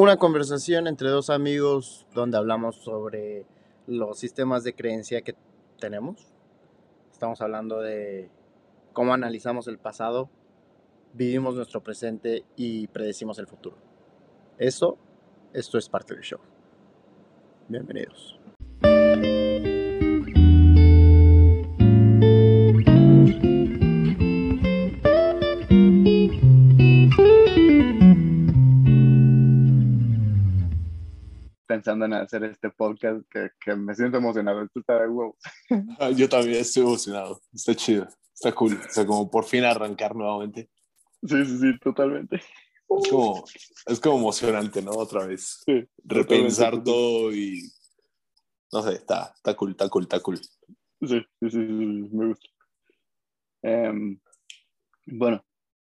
una 0.00 0.16
conversación 0.16 0.86
entre 0.86 1.10
dos 1.10 1.28
amigos 1.28 2.06
donde 2.14 2.38
hablamos 2.38 2.76
sobre 2.76 3.44
los 3.86 4.18
sistemas 4.18 4.64
de 4.64 4.74
creencia 4.74 5.20
que 5.20 5.34
tenemos. 5.78 6.32
Estamos 7.12 7.42
hablando 7.42 7.80
de 7.80 8.30
cómo 8.94 9.12
analizamos 9.12 9.68
el 9.68 9.78
pasado, 9.78 10.30
vivimos 11.12 11.54
nuestro 11.54 11.82
presente 11.82 12.44
y 12.56 12.86
predecimos 12.86 13.38
el 13.40 13.46
futuro. 13.46 13.76
Eso, 14.56 14.96
esto 15.52 15.76
es 15.76 15.90
parte 15.90 16.14
del 16.14 16.22
show. 16.22 16.40
Bienvenidos. 17.68 18.40
Pensando 31.80 32.04
en 32.04 32.12
hacer 32.12 32.44
este 32.44 32.68
podcast 32.68 33.26
que, 33.30 33.74
me 33.74 33.94
siento 33.94 34.18
emocionado. 34.18 34.62
Esto 34.62 34.80
está 34.80 35.00
de 35.00 35.08
huevos. 35.08 35.36
Ah, 35.98 36.10
yo 36.10 36.28
también 36.28 36.60
estoy 36.60 36.82
emocionado. 36.82 37.40
Está 37.54 37.74
chido. 37.74 38.06
Está 38.34 38.52
cool. 38.52 38.74
O 38.74 38.92
sea, 38.92 39.06
como 39.06 39.30
por 39.30 39.44
fin 39.44 39.64
arrancar 39.64 40.14
nuevamente. 40.14 40.68
Sí, 41.22 41.44
sí, 41.46 41.58
sí, 41.58 41.78
totalmente. 41.78 42.36
Es 42.36 43.08
como, 43.08 43.44
es 43.86 44.00
como 44.00 44.18
emocionante, 44.18 44.82
¿no? 44.82 44.90
Otra 44.90 45.26
vez. 45.26 45.64
Repensar 46.04 46.82
todo 46.82 47.32
y. 47.32 47.62
No 48.72 48.82
sé, 48.82 48.94
está, 48.94 49.32
está 49.34 49.54
cool, 49.54 49.70
está 49.70 49.88
cool, 49.88 50.02
está 50.02 50.20
cool. 50.20 50.38
Sí, 50.38 51.06
sí, 51.06 51.24
sí, 51.40 51.50
sí 51.50 52.08
me 52.12 52.28
gusta. 52.28 52.48
Em, 53.62 54.20
bueno, 55.06 55.44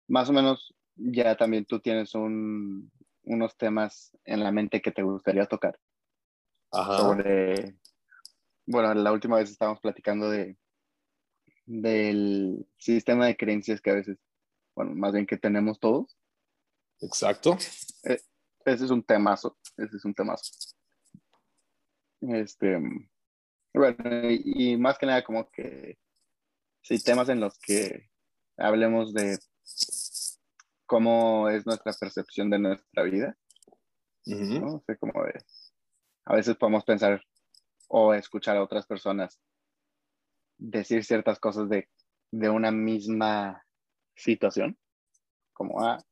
más 0.08 0.28
o 0.28 0.32
menos 0.32 0.74
ya 0.94 1.36
también 1.36 1.64
tú 1.64 1.80
tienes 1.80 2.14
un, 2.14 2.90
unos 3.22 3.56
temas 3.56 4.16
en 4.24 4.42
la 4.42 4.52
mente 4.52 4.80
que 4.80 4.92
te 4.92 5.02
gustaría 5.02 5.46
tocar. 5.46 5.78
Ajá. 6.72 6.98
Sobre, 6.98 7.76
bueno, 8.66 8.94
la 8.94 9.12
última 9.12 9.36
vez 9.36 9.50
estábamos 9.50 9.80
platicando 9.80 10.30
de 10.30 10.56
del 11.66 12.66
sistema 12.78 13.26
de 13.26 13.36
creencias 13.36 13.80
que 13.80 13.90
a 13.90 13.94
veces, 13.94 14.18
bueno, 14.74 14.92
más 14.94 15.12
bien 15.12 15.24
que 15.26 15.36
tenemos 15.36 15.78
todos. 15.78 16.18
Exacto. 17.00 17.56
E, 18.04 18.20
ese 18.64 18.84
es 18.84 18.90
un 18.90 19.04
temazo, 19.04 19.56
ese 19.76 19.96
es 19.96 20.04
un 20.04 20.12
temazo. 20.12 20.50
Este, 22.22 22.78
bueno, 23.72 24.30
y, 24.30 24.72
y 24.72 24.76
más 24.76 24.98
que 24.98 25.06
nada 25.06 25.22
como 25.22 25.48
que, 25.50 25.96
sí, 26.82 26.98
temas 26.98 27.28
en 27.28 27.40
los 27.40 27.58
que 27.60 28.10
hablemos 28.56 29.14
de 29.14 29.38
cómo 30.90 31.48
es 31.48 31.64
nuestra 31.66 31.92
percepción 31.92 32.50
de 32.50 32.58
nuestra 32.58 33.04
vida. 33.04 33.36
¿no? 34.26 34.82
como 34.98 35.22
de, 35.22 35.40
a 36.24 36.34
veces 36.34 36.56
podemos 36.56 36.84
pensar 36.84 37.22
o 37.88 38.12
escuchar 38.12 38.56
a 38.56 38.62
otras 38.64 38.86
personas 38.86 39.40
decir 40.58 41.04
ciertas 41.04 41.38
cosas 41.38 41.68
de, 41.68 41.88
de 42.32 42.50
una 42.50 42.72
misma 42.72 43.64
situación. 44.16 44.76
Como, 45.52 45.80
ah, 45.80 46.02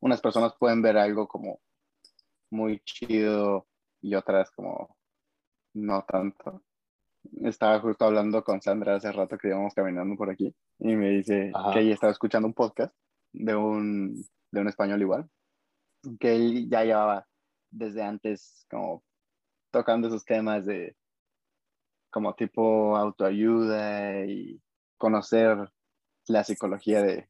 unas 0.00 0.20
personas 0.20 0.54
pueden 0.56 0.82
ver 0.82 0.98
algo 0.98 1.26
como 1.26 1.60
muy 2.50 2.80
chido 2.84 3.66
y 4.00 4.14
otras 4.14 4.52
como 4.52 4.96
no 5.74 6.04
tanto. 6.04 6.62
Estaba 7.42 7.80
justo 7.80 8.04
hablando 8.04 8.44
con 8.44 8.62
Sandra 8.62 8.94
hace 8.94 9.10
rato 9.10 9.36
que 9.36 9.48
íbamos 9.48 9.74
caminando 9.74 10.16
por 10.16 10.30
aquí 10.30 10.54
y 10.78 10.94
me 10.94 11.10
dice 11.10 11.50
que 11.72 11.80
ella 11.80 11.94
estaba 11.94 12.12
escuchando 12.12 12.46
un 12.46 12.54
podcast 12.54 12.94
de 13.32 13.54
un, 13.54 14.24
de 14.50 14.60
un 14.60 14.68
español 14.68 15.00
igual, 15.00 15.28
que 16.18 16.34
él 16.34 16.68
ya 16.70 16.84
llevaba 16.84 17.26
desde 17.70 18.02
antes 18.02 18.66
como 18.70 19.04
tocando 19.70 20.08
esos 20.08 20.24
temas 20.24 20.64
de 20.66 20.96
como 22.10 22.34
tipo 22.34 22.96
autoayuda 22.96 24.24
y 24.24 24.60
conocer 24.96 25.70
la 26.26 26.42
psicología 26.44 27.02
de, 27.02 27.28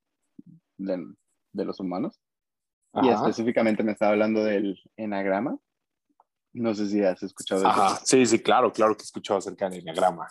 de, 0.77 1.65
los 1.65 1.81
humanos. 1.81 2.21
Y 3.03 3.09
específicamente 3.09 3.83
me 3.83 3.93
estaba 3.93 4.13
hablando 4.13 4.43
del 4.43 4.81
enagrama. 4.97 5.59
No 6.53 6.75
sé 6.75 6.89
si 6.89 7.03
has 7.05 7.23
escuchado 7.23 7.67
Ajá. 7.67 8.01
Sí, 8.05 8.25
sí, 8.27 8.41
claro, 8.41 8.73
claro 8.73 8.97
que 8.97 9.03
he 9.03 9.05
escuchado 9.05 9.39
acerca 9.39 9.69
del 9.69 9.81
enagrama. 9.81 10.29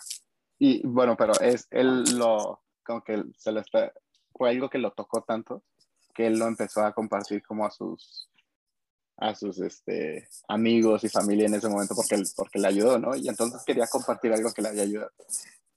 Y 0.58 0.84
bueno, 0.86 1.16
pero 1.16 1.32
es 1.40 1.66
él 1.70 2.02
lo, 2.18 2.62
como 2.84 3.02
que 3.02 3.22
se 3.36 3.52
lo 3.52 3.60
está, 3.60 3.92
fue 4.38 4.50
algo 4.50 4.70
que 4.70 4.78
lo 4.78 4.92
tocó 4.92 5.22
tanto 5.22 5.62
que 6.14 6.26
él 6.26 6.36
lo 6.36 6.48
empezó 6.48 6.84
a 6.84 6.92
compartir 6.92 7.44
como 7.44 7.64
a 7.64 7.70
sus 7.70 8.28
a 9.18 9.34
sus 9.34 9.60
este, 9.60 10.28
amigos 10.48 11.04
y 11.04 11.08
familia 11.08 11.46
en 11.46 11.54
ese 11.54 11.68
momento 11.68 11.94
porque, 11.94 12.20
porque 12.36 12.58
le 12.58 12.68
ayudó, 12.68 12.98
¿no? 12.98 13.16
Y 13.16 13.28
entonces 13.28 13.62
quería 13.64 13.86
compartir 13.86 14.32
algo 14.32 14.52
que 14.52 14.62
le 14.62 14.68
había 14.68 14.82
ayudado. 14.82 15.12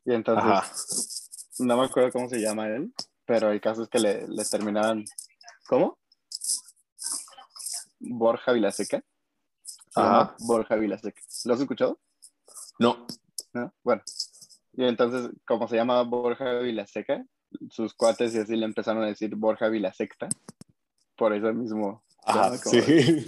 Y 0.05 0.13
entonces, 0.13 1.27
no 1.59 1.77
me 1.77 1.85
acuerdo 1.85 2.11
cómo 2.11 2.29
se 2.29 2.39
llama 2.39 2.67
él, 2.67 2.93
pero 3.25 3.51
el 3.51 3.59
caso 3.59 3.83
es 3.83 3.89
que 3.89 3.99
le, 3.99 4.27
le 4.27 4.45
terminaban, 4.45 5.05
¿cómo? 5.67 5.97
Borja 7.99 8.51
Vilaseca. 8.51 9.03
Ajá. 9.95 10.35
Borja 10.39 10.75
Vilaseca. 10.75 11.21
¿Lo 11.45 11.53
has 11.53 11.61
escuchado? 11.61 11.99
No. 12.79 13.05
¿No? 13.53 13.73
Bueno. 13.83 14.03
Y 14.73 14.85
entonces, 14.85 15.31
como 15.45 15.67
se 15.67 15.75
llama 15.75 16.01
Borja 16.03 16.59
Vilaseca, 16.59 17.25
sus 17.69 17.93
cuates 17.93 18.33
y 18.35 18.39
así 18.39 18.55
le 18.55 18.65
empezaron 18.65 19.03
a 19.03 19.07
decir 19.07 19.35
Borja 19.35 19.69
Vilasecta, 19.69 20.29
por 21.15 21.33
eso 21.33 21.53
mismo. 21.53 22.03
sí. 22.63 23.25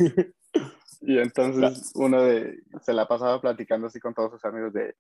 Y 1.06 1.20
entonces 1.20 1.92
uno 1.96 2.22
de, 2.22 2.64
se 2.82 2.94
la 2.94 3.08
pasaba 3.08 3.40
platicando 3.42 3.88
así 3.88 4.00
con 4.00 4.14
todos 4.14 4.32
sus 4.32 4.46
amigos 4.46 4.74
de, 4.74 4.96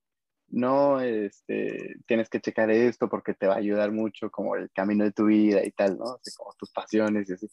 no, 0.49 0.99
este, 0.99 1.95
tienes 2.05 2.29
que 2.29 2.41
checar 2.41 2.69
esto 2.69 3.09
porque 3.09 3.33
te 3.33 3.47
va 3.47 3.55
a 3.55 3.57
ayudar 3.57 3.91
mucho 3.91 4.29
como 4.29 4.55
el 4.55 4.69
camino 4.71 5.03
de 5.03 5.11
tu 5.11 5.25
vida 5.25 5.65
y 5.65 5.71
tal, 5.71 5.97
¿no? 5.97 6.17
Así 6.19 6.35
como 6.35 6.53
tus 6.57 6.71
pasiones 6.71 7.29
y 7.29 7.33
así, 7.33 7.49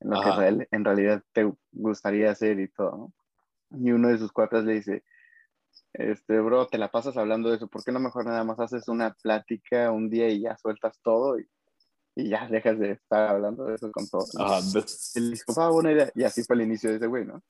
en 0.00 0.10
lo 0.10 0.20
que 0.22 0.66
en 0.70 0.84
realidad 0.84 1.22
te 1.32 1.52
gustaría 1.72 2.30
hacer 2.30 2.60
y 2.60 2.68
todo, 2.68 2.96
¿no? 2.96 3.12
Y 3.78 3.92
uno 3.92 4.08
de 4.08 4.18
sus 4.18 4.32
cuates 4.32 4.64
le 4.64 4.74
dice, 4.74 5.04
este, 5.92 6.38
bro, 6.40 6.66
te 6.66 6.78
la 6.78 6.90
pasas 6.90 7.16
hablando 7.16 7.50
de 7.50 7.56
eso, 7.56 7.68
¿por 7.68 7.82
qué 7.82 7.92
no 7.92 8.00
mejor 8.00 8.24
nada 8.24 8.44
más 8.44 8.60
haces 8.60 8.88
una 8.88 9.12
plática 9.14 9.90
un 9.90 10.08
día 10.08 10.28
y 10.28 10.42
ya 10.42 10.56
sueltas 10.56 11.00
todo 11.02 11.38
y, 11.38 11.48
y 12.14 12.28
ya 12.28 12.48
dejas 12.48 12.78
de 12.78 12.92
estar 12.92 13.28
hablando 13.28 13.64
de 13.64 13.74
eso 13.74 13.90
con 13.90 14.08
todo? 14.08 14.24
Y 15.14 15.20
le 15.20 15.30
dijo, 15.30 15.60
ah, 15.60 15.70
buena 15.70 15.92
idea. 15.92 16.10
Y 16.14 16.22
así 16.22 16.42
fue 16.44 16.56
el 16.56 16.62
inicio 16.62 16.90
de 16.90 16.96
ese 16.96 17.06
güey, 17.06 17.24
¿no? 17.24 17.42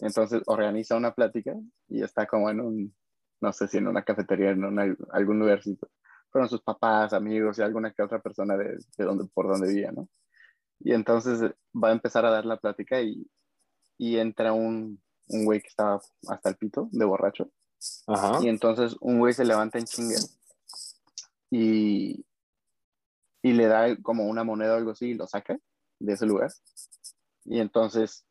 Entonces 0.00 0.42
organiza 0.46 0.96
una 0.96 1.14
plática 1.14 1.54
y 1.88 2.02
está 2.02 2.26
como 2.26 2.50
en 2.50 2.60
un, 2.60 2.96
no 3.40 3.52
sé 3.52 3.68
si 3.68 3.78
en 3.78 3.86
una 3.86 4.02
cafetería, 4.02 4.50
en 4.50 4.96
algún 5.12 5.38
lugarcito, 5.38 5.88
con 6.30 6.48
sus 6.48 6.62
papás, 6.62 7.12
amigos 7.12 7.58
y 7.58 7.62
alguna 7.62 7.92
que 7.92 8.02
otra 8.02 8.20
persona 8.20 8.56
de, 8.56 8.76
de 8.98 9.04
donde, 9.04 9.26
por 9.32 9.46
donde 9.46 9.68
vivía, 9.68 9.92
¿no? 9.92 10.08
Y 10.80 10.92
entonces 10.92 11.52
va 11.72 11.90
a 11.90 11.92
empezar 11.92 12.26
a 12.26 12.30
dar 12.30 12.44
la 12.44 12.56
plática 12.56 13.00
y, 13.00 13.24
y 13.96 14.18
entra 14.18 14.52
un, 14.52 15.00
un 15.28 15.44
güey 15.44 15.60
que 15.60 15.68
estaba 15.68 16.00
hasta 16.28 16.48
el 16.48 16.56
pito 16.56 16.88
de 16.90 17.04
borracho 17.04 17.52
y 18.42 18.48
entonces 18.48 18.96
un 19.00 19.18
güey 19.18 19.32
se 19.32 19.44
levanta 19.44 19.78
en 19.78 19.84
chinga 19.84 20.18
y, 21.50 22.24
y 23.42 23.52
le 23.52 23.66
da 23.66 23.96
como 24.02 24.26
una 24.26 24.44
moneda 24.44 24.74
o 24.74 24.76
algo 24.76 24.90
así 24.92 25.10
y 25.10 25.14
lo 25.14 25.26
saca 25.26 25.58
de 25.98 26.12
ese 26.12 26.26
lugar. 26.26 26.50
Y 27.44 27.60
entonces 27.60 28.26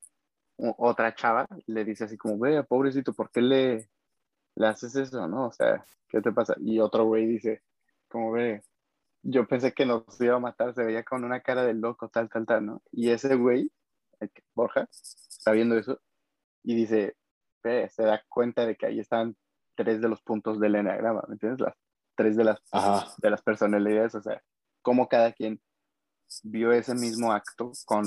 otra 0.58 1.14
chava 1.16 1.48
le 1.68 1.84
dice 1.84 2.06
así 2.06 2.18
como, 2.18 2.38
güey, 2.38 2.62
pobrecito, 2.64 3.14
¿por 3.14 3.32
qué 3.32 3.42
le, 3.42 3.90
le 4.56 4.68
haces 4.68 4.96
eso, 4.96 5.28
no? 5.28 5.48
O 5.48 5.52
sea, 5.52 5.86
¿qué 6.08 6.22
te 6.22 6.32
pasa? 6.32 6.56
Y 6.60 6.80
otro 6.80 7.06
güey 7.06 7.26
dice, 7.26 7.64
como, 8.08 8.32
ve, 8.32 8.64
yo 9.24 9.48
pensé 9.48 9.74
que 9.74 9.86
nos 9.86 10.20
iba 10.22 10.36
a 10.36 10.40
matar, 10.40 10.74
se 10.74 10.84
veía 10.84 11.04
con 11.04 11.24
una 11.24 11.42
cara 11.42 11.64
de 11.64 11.74
loco, 11.74 12.10
tal, 12.10 12.30
tal, 12.30 12.46
tal, 12.46 12.66
¿no? 12.66 12.82
Y 12.92 13.10
ese 13.10 13.36
güey, 13.36 13.72
Borja, 14.54 14.88
está 14.92 15.52
viendo 15.52 15.78
eso 15.78 16.00
y 16.64 16.76
dice, 16.76 17.16
se 17.64 18.04
da 18.04 18.24
cuenta 18.30 18.66
de 18.66 18.76
que 18.76 18.86
ahí 18.86 19.00
están 19.00 19.36
tres 19.76 20.02
de 20.02 20.10
los 20.10 20.22
puntos 20.22 20.60
del 20.60 20.76
enagrama, 20.76 21.24
¿me 21.28 21.34
entiendes? 21.34 21.62
Las 21.62 21.76
tres 22.16 22.36
de 22.36 22.44
las, 22.44 22.60
de 23.18 23.30
las 23.30 23.42
personalidades, 23.42 24.16
o 24.16 24.22
sea, 24.22 24.42
cómo 24.82 25.08
cada 25.08 25.32
quien 25.32 25.62
vio 26.44 26.72
ese 26.72 26.96
mismo 26.96 27.32
acto 27.32 27.72
con 27.86 28.06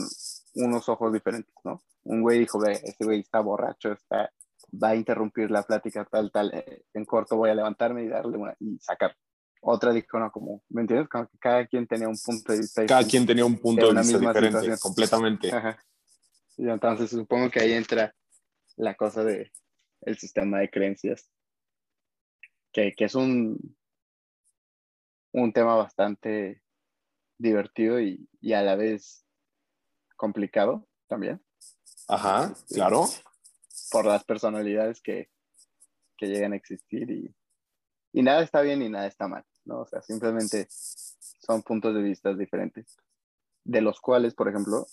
unos 0.54 0.88
ojos 0.88 1.12
diferentes, 1.12 1.54
¿no? 1.64 1.80
Un 2.04 2.22
güey 2.22 2.40
dijo, 2.40 2.58
ve, 2.60 2.72
ese 2.72 3.04
güey 3.04 3.20
está 3.20 3.40
borracho, 3.40 3.92
está, 3.92 4.30
va 4.72 4.90
a 4.90 4.96
interrumpir 4.96 5.50
la 5.50 5.62
plática, 5.62 6.04
tal, 6.04 6.30
tal, 6.30 6.52
eh, 6.54 6.84
en 6.94 7.04
corto 7.04 7.36
voy 7.36 7.50
a 7.50 7.54
levantarme 7.54 8.04
y 8.04 8.08
darle 8.08 8.36
una, 8.36 8.54
y 8.60 8.78
sacar. 8.78 9.16
Otra 9.60 9.92
dijo, 9.92 10.18
no, 10.18 10.30
como, 10.30 10.62
¿me 10.68 10.82
entiendes? 10.82 11.08
Como 11.08 11.26
que 11.26 11.38
cada 11.38 11.66
quien 11.66 11.86
tenía 11.86 12.08
un 12.08 12.18
punto 12.24 12.52
de 12.52 12.58
vista. 12.58 12.86
Cada 12.86 13.04
quien 13.04 13.26
tenía 13.26 13.44
un 13.44 13.58
punto 13.58 13.92
de, 13.92 14.00
vista 14.00 14.18
diferente, 14.18 14.78
completamente. 14.80 15.50
Y 16.56 16.68
entonces 16.68 17.10
supongo 17.10 17.50
que 17.50 17.60
ahí 17.60 17.72
entra 17.72 18.14
la 18.76 18.94
cosa 18.94 19.24
de 19.24 19.50
el 20.02 20.18
sistema 20.18 20.60
de 20.60 20.70
creencias 20.70 21.28
que, 22.96 23.04
es 23.04 23.14
un, 23.14 23.76
un 25.32 25.52
tema 25.52 25.76
bastante 25.76 26.62
divertido 27.38 28.00
y, 28.00 28.28
a 28.52 28.62
la 28.62 28.76
vez 28.76 29.24
complicado 30.16 30.86
también. 31.08 31.42
Ajá, 32.08 32.54
claro. 32.68 33.06
por 33.90 34.04
las 34.04 34.24
personalidades 34.24 35.00
que, 35.00 35.30
que 36.16 36.26
llegan 36.26 36.52
a 36.52 36.56
existir 36.56 37.10
y, 37.10 37.34
y 38.12 38.22
nada 38.22 38.42
está 38.42 38.60
bien 38.60 38.82
y 38.82 38.88
nada 38.88 39.06
está 39.06 39.26
mal, 39.26 39.44
¿no? 39.64 39.80
O 39.80 39.86
sea, 39.86 40.02
simplemente 40.02 40.66
son 40.70 41.62
puntos 41.62 41.94
de 41.94 42.02
vista 42.02 42.34
diferentes, 42.34 42.96
de 43.64 43.80
los 43.80 44.00
cuales, 44.00 44.34
por 44.34 44.48
ejemplo, 44.48 44.86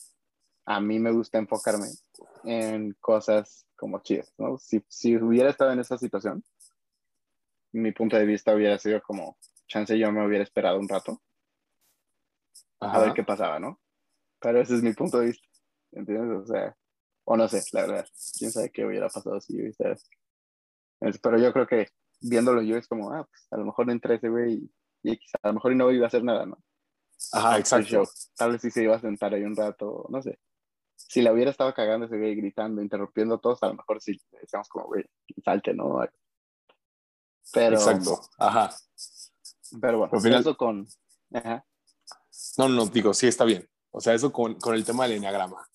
a 0.65 0.79
mí 0.79 0.99
me 0.99 1.11
gusta 1.11 1.37
enfocarme 1.37 1.87
en 2.45 2.93
cosas 3.01 3.67
como 3.75 4.01
chidas, 4.01 4.33
¿no? 4.37 4.57
Si, 4.57 4.83
si 4.87 5.17
hubiera 5.17 5.49
estado 5.49 5.71
en 5.73 5.79
esa 5.79 5.97
situación, 5.97 6.43
mi 7.73 7.91
punto 7.91 8.17
de 8.17 8.25
vista 8.25 8.55
hubiera 8.55 8.77
sido 8.77 9.01
como, 9.01 9.37
chance 9.67 9.97
yo 9.97 10.11
me 10.11 10.25
hubiera 10.25 10.43
esperado 10.43 10.79
un 10.79 10.87
rato 10.87 11.21
a 12.91 12.99
ver 12.99 13.13
qué 13.13 13.23
pasaba, 13.23 13.59
¿no? 13.59 13.79
Pero 14.39 14.61
ese 14.61 14.75
es 14.75 14.83
mi 14.83 14.93
punto 14.93 15.19
de 15.19 15.27
vista, 15.27 15.47
¿entiendes? 15.91 16.43
O 16.43 16.45
sea, 16.45 16.75
o 17.25 17.37
no 17.37 17.47
sé, 17.47 17.61
la 17.71 17.81
verdad, 17.81 18.07
quién 18.37 18.51
sabe 18.51 18.71
qué 18.71 18.85
hubiera 18.85 19.07
pasado 19.07 19.39
si 19.39 19.57
yo 19.57 19.63
hubiera... 19.63 19.95
Pero 21.21 21.37
yo 21.37 21.53
creo 21.53 21.67
que 21.67 21.87
viéndolo 22.21 22.61
yo 22.61 22.77
es 22.77 22.87
como, 22.87 23.11
ah, 23.11 23.25
pues 23.25 23.47
a 23.51 23.57
lo 23.57 23.65
mejor 23.65 23.89
entré 23.89 24.15
ese 24.15 24.29
güey 24.29 24.69
y, 25.03 25.11
y 25.11 25.19
a 25.41 25.49
lo 25.49 25.53
mejor 25.55 25.75
no 25.75 25.91
iba 25.91 26.05
a 26.05 26.07
hacer 26.07 26.23
nada, 26.23 26.45
¿no? 26.45 26.57
Ajá, 27.31 27.57
exacto. 27.57 28.03
Tal 28.37 28.51
vez 28.51 28.61
sí 28.61 28.71
se 28.71 28.83
iba 28.83 28.95
a 28.95 29.01
sentar 29.01 29.33
ahí 29.33 29.43
un 29.43 29.55
rato, 29.55 30.05
no 30.09 30.21
sé. 30.21 30.39
Si 30.95 31.21
la 31.21 31.33
hubiera 31.33 31.51
estado 31.51 31.73
cagando 31.73 32.05
ese 32.05 32.17
güey, 32.17 32.35
gritando, 32.35 32.81
interrumpiendo 32.81 33.35
a 33.35 33.41
todos, 33.41 33.61
a 33.63 33.67
lo 33.67 33.75
mejor 33.75 34.01
sí 34.01 34.19
decíamos 34.31 34.67
como, 34.69 34.85
güey, 34.87 35.05
salte, 35.43 35.73
¿no? 35.73 36.01
Pero, 37.53 37.75
Exacto, 37.75 38.19
ajá. 38.37 38.75
Pero 39.79 39.99
bueno, 39.99 40.19
final... 40.19 40.41
eso 40.41 40.57
con... 40.57 40.87
Ajá. 41.33 41.65
No, 42.57 42.67
no, 42.67 42.85
digo, 42.87 43.13
sí 43.13 43.27
está 43.27 43.45
bien. 43.45 43.67
O 43.91 44.01
sea, 44.01 44.13
eso 44.13 44.33
con, 44.33 44.55
con 44.55 44.75
el 44.75 44.83
tema 44.83 45.03
del 45.03 45.17
enneagrama. 45.17 45.67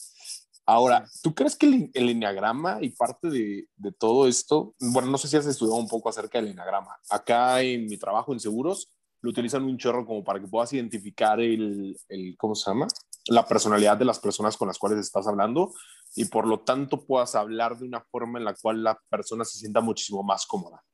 Ahora, 0.66 1.06
¿tú 1.22 1.34
crees 1.34 1.56
que 1.56 1.66
el, 1.66 1.90
el 1.94 2.10
enneagrama 2.10 2.78
y 2.82 2.90
parte 2.90 3.30
de, 3.30 3.68
de, 3.76 3.92
todo 3.92 4.28
esto, 4.28 4.74
bueno, 4.78 5.08
no 5.08 5.16
sé 5.16 5.28
si 5.28 5.36
has 5.36 5.46
estudiado 5.46 5.80
un 5.80 5.88
poco 5.88 6.08
acerca 6.08 6.38
del 6.38 6.48
enneagrama. 6.50 6.96
Acá 7.08 7.62
en 7.62 7.86
mi 7.86 7.96
trabajo 7.96 8.32
en 8.32 8.40
seguros, 8.40 8.92
lo 9.20 9.30
utilizan 9.30 9.64
un 9.64 9.78
chorro 9.78 10.06
como 10.06 10.22
para 10.22 10.40
que 10.40 10.46
puedas 10.46 10.72
identificar 10.72 11.40
el, 11.40 11.98
el, 12.08 12.36
¿cómo 12.36 12.54
se 12.54 12.70
llama? 12.70 12.86
La 13.28 13.46
personalidad 13.46 13.96
de 13.96 14.04
las 14.04 14.18
personas 14.18 14.56
con 14.56 14.68
las 14.68 14.78
cuales 14.78 14.98
estás 14.98 15.26
hablando 15.26 15.72
y 16.14 16.26
por 16.26 16.46
lo 16.46 16.60
tanto 16.60 17.04
puedas 17.04 17.34
hablar 17.34 17.78
de 17.78 17.86
una 17.86 18.00
forma 18.00 18.38
en 18.38 18.44
la 18.44 18.54
cual 18.54 18.82
la 18.82 18.98
persona 19.08 19.44
se 19.44 19.58
sienta 19.58 19.80
muchísimo 19.80 20.22
más 20.22 20.46
cómoda. 20.46 20.84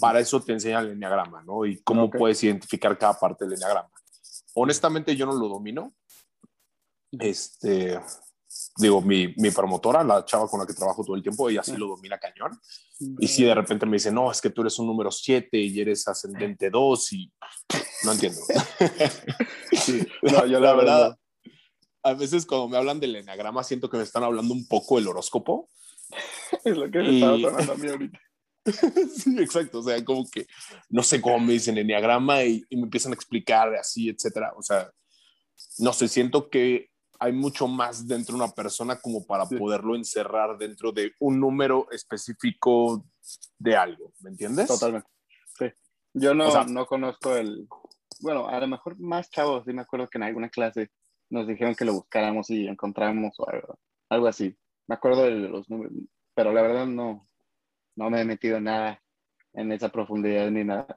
Para 0.00 0.20
eso 0.20 0.42
te 0.42 0.52
enseña 0.52 0.80
el 0.80 0.90
enneagrama, 0.90 1.42
¿no? 1.42 1.64
Y 1.66 1.82
cómo 1.82 2.10
puedes 2.10 2.42
identificar 2.44 2.96
cada 2.98 3.18
parte 3.18 3.44
del 3.44 3.54
enneagrama. 3.54 3.90
Honestamente, 4.54 5.16
yo 5.16 5.26
no 5.26 5.32
lo 5.34 5.48
domino. 5.48 5.94
Este, 7.18 8.00
digo, 8.76 9.00
mi, 9.02 9.34
mi, 9.36 9.50
promotora, 9.50 10.02
la 10.02 10.24
chava 10.24 10.48
con 10.48 10.60
la 10.60 10.66
que 10.66 10.74
trabajo 10.74 11.04
todo 11.04 11.16
el 11.16 11.22
tiempo, 11.22 11.48
ella 11.48 11.62
sí 11.62 11.76
lo 11.76 11.88
domina 11.88 12.18
cañón. 12.18 12.58
Y 13.18 13.28
si 13.28 13.44
de 13.44 13.54
repente 13.54 13.86
me 13.86 13.96
dice, 13.96 14.10
no, 14.10 14.30
es 14.30 14.40
que 14.40 14.50
tú 14.50 14.62
eres 14.62 14.78
un 14.78 14.86
número 14.86 15.10
7 15.10 15.58
y 15.58 15.80
eres 15.80 16.06
ascendente 16.08 16.70
2 16.70 17.12
y 17.12 17.32
no 18.04 18.12
entiendo. 18.12 18.40
sí. 19.72 20.06
No, 20.22 20.46
yo 20.46 20.60
la, 20.60 20.74
verdad, 20.74 21.18
a 22.02 22.14
veces 22.14 22.46
cuando 22.46 22.68
me 22.68 22.76
hablan 22.76 23.00
del 23.00 23.16
enneagrama 23.16 23.64
siento 23.64 23.90
que 23.90 23.96
me 23.96 24.02
están 24.02 24.24
hablando 24.24 24.54
un 24.54 24.66
poco 24.66 24.96
del 24.96 25.08
horóscopo. 25.08 25.68
es 26.64 26.76
lo 26.76 26.90
que 26.90 26.98
me 26.98 27.14
está 27.14 27.38
sonando 27.38 27.72
a 27.72 27.76
mí 27.76 27.88
ahorita. 27.88 28.20
sí, 29.16 29.36
exacto. 29.38 29.80
O 29.80 29.82
sea, 29.82 30.04
como 30.04 30.28
que 30.30 30.46
no 30.88 31.02
sé 31.02 31.20
cómo 31.20 31.38
me 31.40 31.54
dicen 31.54 31.78
enneagrama 31.78 32.44
y, 32.44 32.64
y 32.68 32.76
me 32.76 32.84
empiezan 32.84 33.12
a 33.12 33.14
explicar 33.14 33.74
así, 33.74 34.08
etcétera. 34.08 34.52
O 34.56 34.62
sea, 34.62 34.90
no 35.78 35.92
sé, 35.92 36.08
siento 36.08 36.48
que 36.48 36.90
hay 37.22 37.32
mucho 37.32 37.68
más 37.68 38.08
dentro 38.08 38.36
de 38.36 38.42
una 38.42 38.52
persona 38.52 39.00
como 39.00 39.24
para 39.24 39.46
poderlo 39.46 39.94
encerrar 39.94 40.58
dentro 40.58 40.90
de 40.90 41.12
un 41.20 41.38
número 41.38 41.86
específico 41.92 43.04
de 43.58 43.76
algo, 43.76 44.12
¿me 44.20 44.30
entiendes? 44.30 44.66
Totalmente. 44.66 45.08
Sí. 45.56 45.66
Yo 46.14 46.34
no, 46.34 46.64
no 46.64 46.84
conozco 46.84 47.36
el, 47.36 47.68
bueno, 48.20 48.48
a 48.48 48.58
lo 48.58 48.66
mejor 48.66 48.98
más 48.98 49.30
chavos, 49.30 49.64
sí 49.64 49.72
me 49.72 49.82
acuerdo 49.82 50.08
que 50.08 50.18
en 50.18 50.24
alguna 50.24 50.48
clase 50.48 50.90
nos 51.30 51.46
dijeron 51.46 51.76
que 51.76 51.84
lo 51.84 51.92
buscáramos 51.92 52.50
y 52.50 52.66
encontramos 52.66 53.38
o 53.38 53.48
algo, 53.48 53.78
algo 54.08 54.26
así. 54.26 54.56
Me 54.88 54.96
acuerdo 54.96 55.22
de 55.22 55.30
los 55.30 55.70
números, 55.70 55.92
pero 56.34 56.52
la 56.52 56.62
verdad 56.62 56.86
no, 56.86 57.24
no 57.96 58.10
me 58.10 58.20
he 58.20 58.24
metido 58.24 58.60
nada 58.60 59.00
en 59.52 59.72
esa 59.72 59.88
profundidad 59.88 60.50
ni 60.50 60.64
nada. 60.64 60.96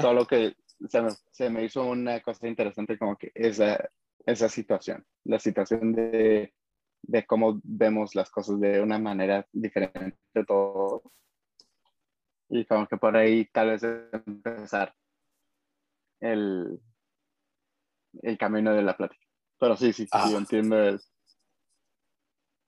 Solo 0.00 0.26
que 0.26 0.54
se 0.88 1.00
me, 1.00 1.10
se 1.30 1.50
me, 1.50 1.64
hizo 1.64 1.84
una 1.84 2.20
cosa 2.20 2.46
interesante 2.46 2.98
como 2.98 3.16
que 3.16 3.30
esa, 3.34 3.88
esa 4.26 4.48
situación, 4.48 5.04
la 5.24 5.38
situación 5.38 5.92
de, 5.92 6.54
de 7.02 7.26
cómo 7.26 7.60
vemos 7.64 8.14
las 8.14 8.30
cosas 8.30 8.60
de 8.60 8.80
una 8.80 8.98
manera 8.98 9.46
diferente 9.52 10.18
de 10.34 10.44
todo. 10.44 11.02
Y 12.48 12.66
como 12.66 12.86
que 12.86 12.96
por 12.96 13.16
ahí 13.16 13.46
tal 13.46 13.70
vez 13.70 13.82
empezar 13.82 14.94
el, 16.20 16.78
el 18.20 18.38
camino 18.38 18.74
de 18.74 18.82
la 18.82 18.96
plática. 18.96 19.26
Pero 19.58 19.76
sí, 19.76 19.92
sí, 19.92 20.06
sí, 20.06 20.30
yo 20.30 20.38
entiendo 20.38 20.76
el, 20.82 21.00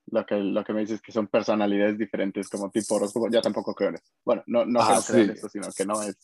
lo 0.07 0.25
que, 0.25 0.35
lo 0.35 0.63
que 0.63 0.73
me 0.73 0.81
dices 0.81 1.01
que 1.01 1.11
son 1.11 1.27
personalidades 1.27 1.97
diferentes 1.97 2.49
como 2.49 2.69
tipo 2.69 2.95
horóscopo. 2.95 3.29
Yo 3.29 3.41
tampoco 3.41 3.73
creo 3.73 3.89
en 3.89 3.95
eso. 3.95 4.05
Bueno, 4.23 4.43
no, 4.47 4.65
no 4.65 4.79
creo 5.05 5.23
en 5.23 5.29
eso, 5.31 5.49
sino 5.49 5.71
que 5.71 5.85
no 5.85 6.01
es 6.01 6.15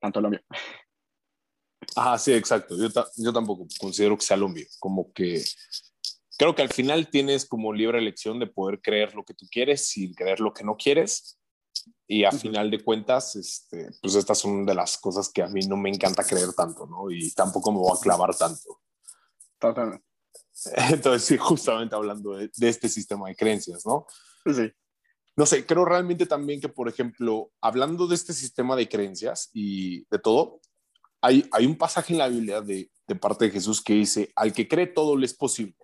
tanto 0.00 0.20
lo 0.20 0.30
mío. 0.30 0.40
Ajá, 1.96 2.18
sí, 2.18 2.32
exacto. 2.32 2.76
Yo, 2.76 2.88
yo 3.16 3.32
tampoco 3.32 3.66
considero 3.80 4.16
que 4.16 4.24
sea 4.24 4.36
lo 4.36 4.48
mío. 4.48 4.66
Como 4.78 5.12
que 5.12 5.42
creo 6.38 6.54
que 6.54 6.62
al 6.62 6.70
final 6.70 7.08
tienes 7.08 7.46
como 7.46 7.72
libre 7.72 7.98
elección 7.98 8.38
de 8.38 8.46
poder 8.46 8.80
creer 8.80 9.14
lo 9.14 9.24
que 9.24 9.34
tú 9.34 9.46
quieres 9.50 9.86
sin 9.86 10.14
creer 10.14 10.40
lo 10.40 10.52
que 10.52 10.64
no 10.64 10.76
quieres. 10.76 11.38
Y 12.06 12.24
a 12.24 12.32
final 12.32 12.70
de 12.70 12.82
cuentas, 12.82 13.34
este, 13.36 13.88
pues 14.00 14.14
estas 14.14 14.38
son 14.38 14.64
de 14.66 14.74
las 14.74 14.98
cosas 14.98 15.30
que 15.30 15.42
a 15.42 15.48
mí 15.48 15.60
no 15.66 15.76
me 15.76 15.88
encanta 15.88 16.24
creer 16.24 16.52
tanto, 16.52 16.86
¿no? 16.86 17.10
Y 17.10 17.32
tampoco 17.32 17.72
me 17.72 17.78
voy 17.78 17.92
a 17.96 18.00
clavar 18.00 18.36
tanto. 18.36 18.80
Totalmente. 19.58 20.11
Entonces, 20.90 21.24
sí, 21.24 21.36
justamente 21.36 21.94
hablando 21.94 22.36
de, 22.36 22.50
de 22.56 22.68
este 22.68 22.88
sistema 22.88 23.28
de 23.28 23.36
creencias, 23.36 23.84
¿no? 23.86 24.06
Sí. 24.46 24.70
No 25.34 25.46
sé, 25.46 25.64
creo 25.64 25.84
realmente 25.84 26.26
también 26.26 26.60
que, 26.60 26.68
por 26.68 26.88
ejemplo, 26.88 27.50
hablando 27.60 28.06
de 28.06 28.14
este 28.14 28.34
sistema 28.34 28.76
de 28.76 28.88
creencias 28.88 29.48
y 29.54 30.04
de 30.10 30.18
todo, 30.18 30.60
hay, 31.22 31.48
hay 31.52 31.64
un 31.64 31.76
pasaje 31.76 32.12
en 32.12 32.18
la 32.18 32.28
Biblia 32.28 32.60
de, 32.60 32.90
de 33.06 33.14
parte 33.14 33.46
de 33.46 33.50
Jesús 33.50 33.82
que 33.82 33.94
dice, 33.94 34.30
al 34.36 34.52
que 34.52 34.68
cree 34.68 34.86
todo 34.86 35.16
le 35.16 35.24
es 35.24 35.34
posible. 35.34 35.74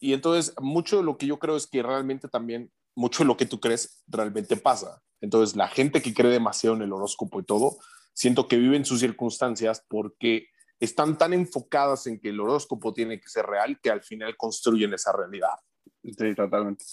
Y 0.00 0.12
entonces, 0.12 0.54
mucho 0.60 0.98
de 0.98 1.04
lo 1.04 1.16
que 1.16 1.26
yo 1.26 1.38
creo 1.38 1.56
es 1.56 1.66
que 1.66 1.82
realmente 1.82 2.28
también, 2.28 2.72
mucho 2.96 3.22
de 3.22 3.28
lo 3.28 3.36
que 3.36 3.46
tú 3.46 3.60
crees 3.60 4.02
realmente 4.06 4.56
pasa. 4.56 5.00
Entonces, 5.20 5.56
la 5.56 5.68
gente 5.68 6.02
que 6.02 6.12
cree 6.12 6.32
demasiado 6.32 6.76
en 6.76 6.82
el 6.82 6.92
horóscopo 6.92 7.40
y 7.40 7.44
todo, 7.44 7.78
siento 8.12 8.48
que 8.48 8.56
viven 8.56 8.84
sus 8.84 9.00
circunstancias 9.00 9.84
porque 9.88 10.48
están 10.84 11.18
tan 11.18 11.32
enfocadas 11.32 12.06
en 12.06 12.20
que 12.20 12.30
el 12.30 12.40
horóscopo 12.40 12.92
tiene 12.92 13.20
que 13.20 13.28
ser 13.28 13.46
real 13.46 13.78
que 13.80 13.90
al 13.90 14.02
final 14.02 14.36
construyen 14.36 14.94
esa 14.94 15.12
realidad. 15.12 15.54
Sí, 16.02 16.34
totalmente. 16.34 16.84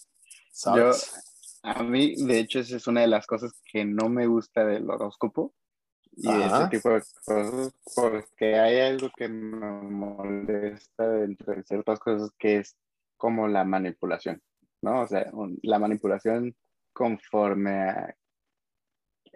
¿Sabes? 0.51 1.13
a 1.63 1.83
mí, 1.83 2.15
de 2.15 2.39
hecho, 2.39 2.59
esa 2.59 2.77
es 2.77 2.87
una 2.87 3.01
de 3.01 3.07
las 3.07 3.27
cosas 3.27 3.53
que 3.63 3.85
no 3.85 4.09
me 4.09 4.25
gusta 4.25 4.65
del 4.65 4.89
horóscopo, 4.89 5.53
y 6.13 6.29
ese 6.29 6.67
tipo 6.69 6.89
de 6.89 7.01
cosas, 7.25 7.73
porque 7.95 8.59
hay 8.59 8.79
algo 8.79 9.09
que 9.15 9.29
me 9.29 9.81
molesta 9.81 11.23
entre 11.23 11.63
ciertas 11.63 11.99
cosas 11.99 12.31
que 12.37 12.57
es 12.57 12.75
como 13.15 13.47
la 13.47 13.63
manipulación, 13.63 14.41
¿no? 14.81 15.01
O 15.01 15.07
sea, 15.07 15.31
la 15.61 15.79
manipulación 15.79 16.55
conforme 16.93 17.71
a 17.71 18.15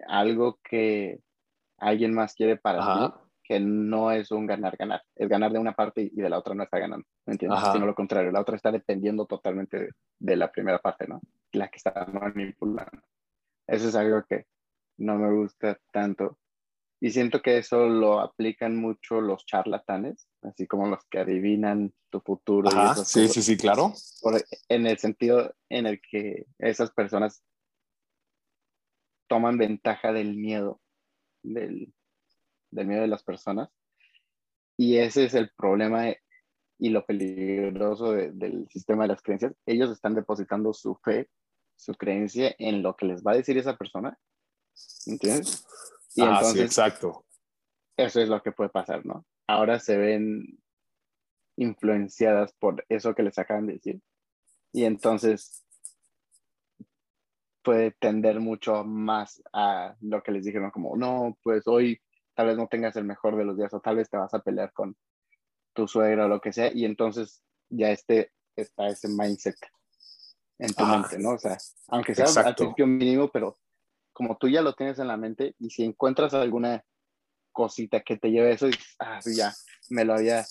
algo 0.08 0.58
que 0.62 1.20
alguien 1.78 2.12
más 2.12 2.34
quiere 2.34 2.56
para 2.56 2.80
ti, 2.80 3.14
que 3.46 3.60
no 3.60 4.10
es 4.10 4.30
un 4.30 4.46
ganar-ganar, 4.46 5.02
es 5.14 5.28
ganar 5.28 5.52
de 5.52 5.58
una 5.58 5.72
parte 5.72 6.02
y 6.02 6.20
de 6.20 6.30
la 6.30 6.38
otra 6.38 6.54
no 6.54 6.64
está 6.64 6.78
ganando, 6.78 7.06
¿me 7.26 7.34
entiendes? 7.34 7.60
Sino 7.72 7.86
lo 7.86 7.94
contrario, 7.94 8.32
la 8.32 8.40
otra 8.40 8.56
está 8.56 8.72
dependiendo 8.72 9.26
totalmente 9.26 9.78
de, 9.78 9.90
de 10.18 10.36
la 10.36 10.50
primera 10.50 10.78
parte, 10.78 11.06
¿no? 11.06 11.20
La 11.52 11.68
que 11.68 11.76
está 11.76 12.06
manipulando. 12.12 13.02
Eso 13.66 13.88
es 13.88 13.94
algo 13.94 14.24
que 14.28 14.46
no 14.98 15.16
me 15.16 15.32
gusta 15.32 15.78
tanto 15.92 16.38
y 17.00 17.10
siento 17.10 17.42
que 17.42 17.58
eso 17.58 17.88
lo 17.88 18.20
aplican 18.20 18.76
mucho 18.76 19.20
los 19.20 19.44
charlatanes, 19.44 20.28
así 20.42 20.66
como 20.66 20.88
los 20.88 21.04
que 21.10 21.18
adivinan 21.18 21.92
tu 22.10 22.20
futuro. 22.20 22.70
sí, 23.04 23.28
sí, 23.28 23.42
sí, 23.42 23.56
claro. 23.56 23.92
en 24.68 24.86
el 24.86 24.98
sentido 24.98 25.54
en 25.68 25.86
el 25.86 26.00
que 26.00 26.46
esas 26.58 26.90
personas 26.92 27.44
toman 29.28 29.58
ventaja 29.58 30.12
del 30.12 30.36
miedo, 30.36 30.80
del, 31.42 31.92
del 32.76 32.86
miedo 32.86 33.02
de 33.02 33.08
las 33.08 33.22
personas. 33.22 33.68
Y 34.76 34.98
ese 34.98 35.24
es 35.24 35.34
el 35.34 35.50
problema 35.56 36.12
y 36.78 36.90
lo 36.90 37.04
peligroso 37.04 38.12
del 38.12 38.68
sistema 38.68 39.04
de 39.04 39.08
las 39.08 39.22
creencias. 39.22 39.54
Ellos 39.64 39.90
están 39.90 40.14
depositando 40.14 40.72
su 40.72 40.94
fe, 40.96 41.28
su 41.74 41.94
creencia 41.94 42.54
en 42.58 42.82
lo 42.82 42.94
que 42.94 43.06
les 43.06 43.22
va 43.22 43.32
a 43.32 43.36
decir 43.36 43.56
esa 43.56 43.76
persona. 43.76 44.18
¿Entiendes? 45.06 45.66
Y 46.14 46.22
ah, 46.22 46.34
entonces, 46.34 46.52
sí, 46.52 46.60
exacto. 46.60 47.24
Eso 47.96 48.20
es 48.20 48.28
lo 48.28 48.42
que 48.42 48.52
puede 48.52 48.70
pasar, 48.70 49.04
¿no? 49.06 49.24
Ahora 49.46 49.80
se 49.80 49.96
ven 49.96 50.58
influenciadas 51.56 52.52
por 52.58 52.84
eso 52.88 53.14
que 53.14 53.22
les 53.22 53.38
acaban 53.38 53.66
de 53.66 53.74
decir. 53.74 54.00
Y 54.72 54.84
entonces 54.84 55.64
puede 57.62 57.92
tender 57.92 58.38
mucho 58.38 58.84
más 58.84 59.42
a 59.52 59.96
lo 60.00 60.22
que 60.22 60.32
les 60.32 60.44
dijeron, 60.44 60.70
como, 60.70 60.96
no, 60.96 61.36
pues 61.42 61.66
hoy 61.66 62.00
tal 62.36 62.48
vez 62.48 62.56
no 62.56 62.68
tengas 62.68 62.94
el 62.96 63.04
mejor 63.04 63.36
de 63.36 63.44
los 63.44 63.56
días 63.56 63.72
o 63.74 63.80
tal 63.80 63.96
vez 63.96 64.10
te 64.10 64.16
vas 64.16 64.32
a 64.34 64.40
pelear 64.40 64.72
con 64.72 64.96
tu 65.72 65.88
suegra 65.88 66.26
o 66.26 66.28
lo 66.28 66.40
que 66.40 66.52
sea, 66.52 66.70
y 66.72 66.84
entonces 66.84 67.42
ya 67.68 67.90
este, 67.90 68.32
está 68.54 68.86
ese 68.88 69.08
mindset 69.08 69.56
en 70.58 70.72
tu 70.72 70.84
ah, 70.84 70.98
mente, 70.98 71.18
¿no? 71.18 71.30
O 71.30 71.38
sea, 71.38 71.58
aunque 71.88 72.14
sea 72.14 72.26
al 72.44 72.54
principio 72.54 72.86
mínimo, 72.86 73.30
pero 73.30 73.58
como 74.12 74.36
tú 74.36 74.48
ya 74.48 74.62
lo 74.62 74.74
tienes 74.74 74.98
en 74.98 75.08
la 75.08 75.16
mente 75.16 75.54
y 75.58 75.70
si 75.70 75.84
encuentras 75.84 76.32
alguna 76.34 76.84
cosita 77.52 78.00
que 78.00 78.16
te 78.16 78.30
lleve 78.30 78.52
eso, 78.52 78.68
y 78.68 78.74
ah, 79.00 79.20
ya, 79.24 79.52
me 79.88 80.04
lo 80.04 80.14
había, 80.14 80.44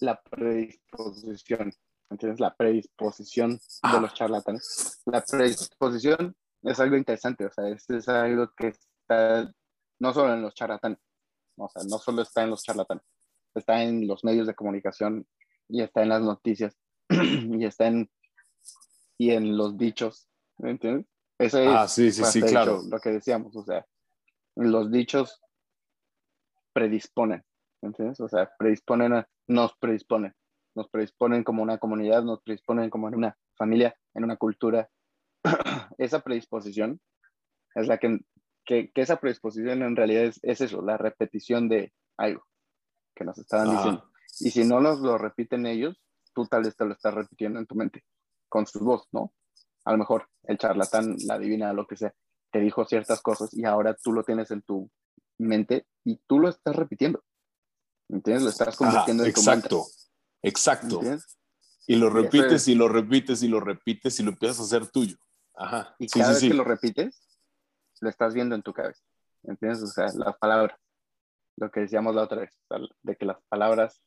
la 0.00 0.20
predisposición, 0.20 1.72
¿entiendes? 2.10 2.40
La 2.40 2.54
predisposición 2.54 3.52
de 3.52 3.58
ah. 3.82 4.00
los 4.00 4.14
charlatanes. 4.14 5.02
La 5.06 5.22
predisposición 5.22 6.36
es 6.62 6.80
algo 6.80 6.96
interesante, 6.96 7.46
o 7.46 7.50
sea, 7.50 7.68
es, 7.68 8.08
algo 8.08 8.52
que 8.54 8.68
está 8.68 9.50
no 9.98 10.14
solo 10.14 10.34
en 10.34 10.42
los 10.42 10.54
charlatanes, 10.54 10.98
o 11.60 11.68
sea, 11.68 11.82
no 11.88 11.98
solo 11.98 12.22
está 12.22 12.42
en 12.42 12.50
los 12.50 12.62
charlatanes, 12.62 13.04
está 13.54 13.82
en 13.82 14.06
los 14.06 14.24
medios 14.24 14.46
de 14.46 14.54
comunicación 14.54 15.26
y 15.68 15.82
está 15.82 16.02
en 16.02 16.08
las 16.08 16.22
noticias 16.22 16.76
y 17.08 17.64
está 17.64 17.86
en, 17.86 18.10
y 19.18 19.30
en 19.30 19.56
los 19.56 19.76
dichos, 19.76 20.28
¿me 20.58 20.70
entiendes? 20.70 21.06
Es 21.38 21.54
ah, 21.54 21.88
sí, 21.88 22.12
sí, 22.12 22.22
sí, 22.24 22.42
claro. 22.42 22.82
lo 22.90 22.98
que 22.98 23.10
decíamos, 23.10 23.56
o 23.56 23.64
sea, 23.64 23.86
los 24.56 24.90
dichos 24.90 25.40
predisponen, 26.74 27.42
¿me 27.80 27.88
entiendes? 27.88 28.20
O 28.20 28.28
sea, 28.28 28.50
predisponen, 28.58 29.24
nos 29.46 29.74
predisponen, 29.78 30.34
nos 30.74 30.88
predisponen 30.90 31.42
como 31.42 31.62
una 31.62 31.78
comunidad, 31.78 32.22
nos 32.22 32.42
predisponen 32.42 32.90
como 32.90 33.08
en 33.08 33.14
una 33.14 33.38
familia, 33.56 33.96
en 34.14 34.24
una 34.24 34.36
cultura. 34.36 34.90
esa 35.98 36.20
predisposición 36.20 37.00
es 37.74 37.86
la 37.86 37.98
que, 37.98 38.18
que, 38.64 38.90
esa 38.94 39.20
predisposición 39.20 39.82
en 39.82 39.96
realidad 39.96 40.24
es, 40.24 40.40
es, 40.42 40.60
eso, 40.60 40.82
la 40.82 40.96
repetición 40.96 41.68
de 41.68 41.92
algo 42.16 42.44
que 43.14 43.24
nos 43.24 43.38
estaban 43.38 43.70
diciendo. 43.70 44.10
Y 44.40 44.50
si 44.50 44.64
no 44.64 44.80
nos 44.80 45.00
lo 45.00 45.18
repiten 45.18 45.66
ellos, 45.66 46.00
tú 46.34 46.46
tal 46.46 46.62
vez 46.62 46.76
te 46.76 46.84
lo 46.84 46.92
estás 46.92 47.14
repitiendo 47.14 47.58
en 47.58 47.66
tu 47.66 47.74
mente, 47.74 48.04
con 48.48 48.66
su 48.66 48.80
voz, 48.80 49.08
¿no? 49.12 49.34
A 49.84 49.92
lo 49.92 49.98
mejor 49.98 50.28
el 50.44 50.58
charlatán, 50.58 51.16
la 51.26 51.38
divina, 51.38 51.72
lo 51.72 51.86
que 51.86 51.96
sea, 51.96 52.14
te 52.52 52.60
dijo 52.60 52.84
ciertas 52.84 53.20
cosas 53.22 53.52
y 53.52 53.64
ahora 53.64 53.94
tú 53.94 54.12
lo 54.12 54.24
tienes 54.24 54.50
en 54.50 54.62
tu 54.62 54.90
mente 55.38 55.86
y 56.04 56.20
tú 56.26 56.38
lo 56.38 56.48
estás 56.48 56.76
repitiendo. 56.76 57.22
¿Entiendes? 58.08 58.42
Lo 58.42 58.50
estás 58.50 58.76
convirtiendo 58.76 59.24
en 59.24 59.32
tu 59.32 59.40
Exacto, 59.40 59.86
exacto. 60.42 61.00
Y 61.86 61.96
lo 61.96 62.10
repites 62.10 62.68
y 62.68 62.74
lo 62.74 62.88
repites 62.88 63.42
y 63.42 63.48
lo 63.48 63.60
repites 63.60 64.20
y 64.20 64.22
lo 64.22 64.30
empiezas 64.30 64.60
a 64.60 64.62
hacer 64.64 64.90
tuyo. 64.90 65.16
Ajá. 65.54 65.94
Y 65.98 66.08
cada 66.08 66.30
vez 66.30 66.40
que 66.40 66.54
lo 66.54 66.64
repites, 66.64 67.22
lo 68.00 68.08
estás 68.08 68.34
viendo 68.34 68.54
en 68.54 68.62
tu 68.62 68.72
cabeza. 68.72 69.02
¿Entiendes? 69.42 69.82
O 69.82 69.86
sea, 69.86 70.06
las 70.14 70.36
palabras. 70.38 70.78
Lo 71.56 71.70
que 71.70 71.80
decíamos 71.80 72.14
la 72.14 72.22
otra 72.22 72.40
vez, 72.40 72.58
de 73.02 73.16
que 73.16 73.26
las 73.26 73.42
palabras 73.48 74.00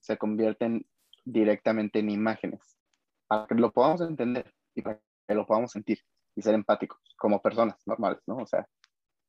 se 0.00 0.18
convierten 0.18 0.86
directamente 1.24 2.00
en 2.00 2.10
imágenes, 2.10 2.78
para 3.26 3.46
que 3.46 3.54
lo 3.54 3.72
podamos 3.72 4.00
entender 4.02 4.52
y 4.74 4.82
para 4.82 5.00
que 5.26 5.34
lo 5.34 5.46
podamos 5.46 5.70
sentir 5.70 6.00
y 6.34 6.42
ser 6.42 6.54
empáticos 6.54 7.00
como 7.16 7.40
personas 7.40 7.76
normales, 7.86 8.20
¿no? 8.26 8.36
O 8.38 8.46
sea, 8.46 8.66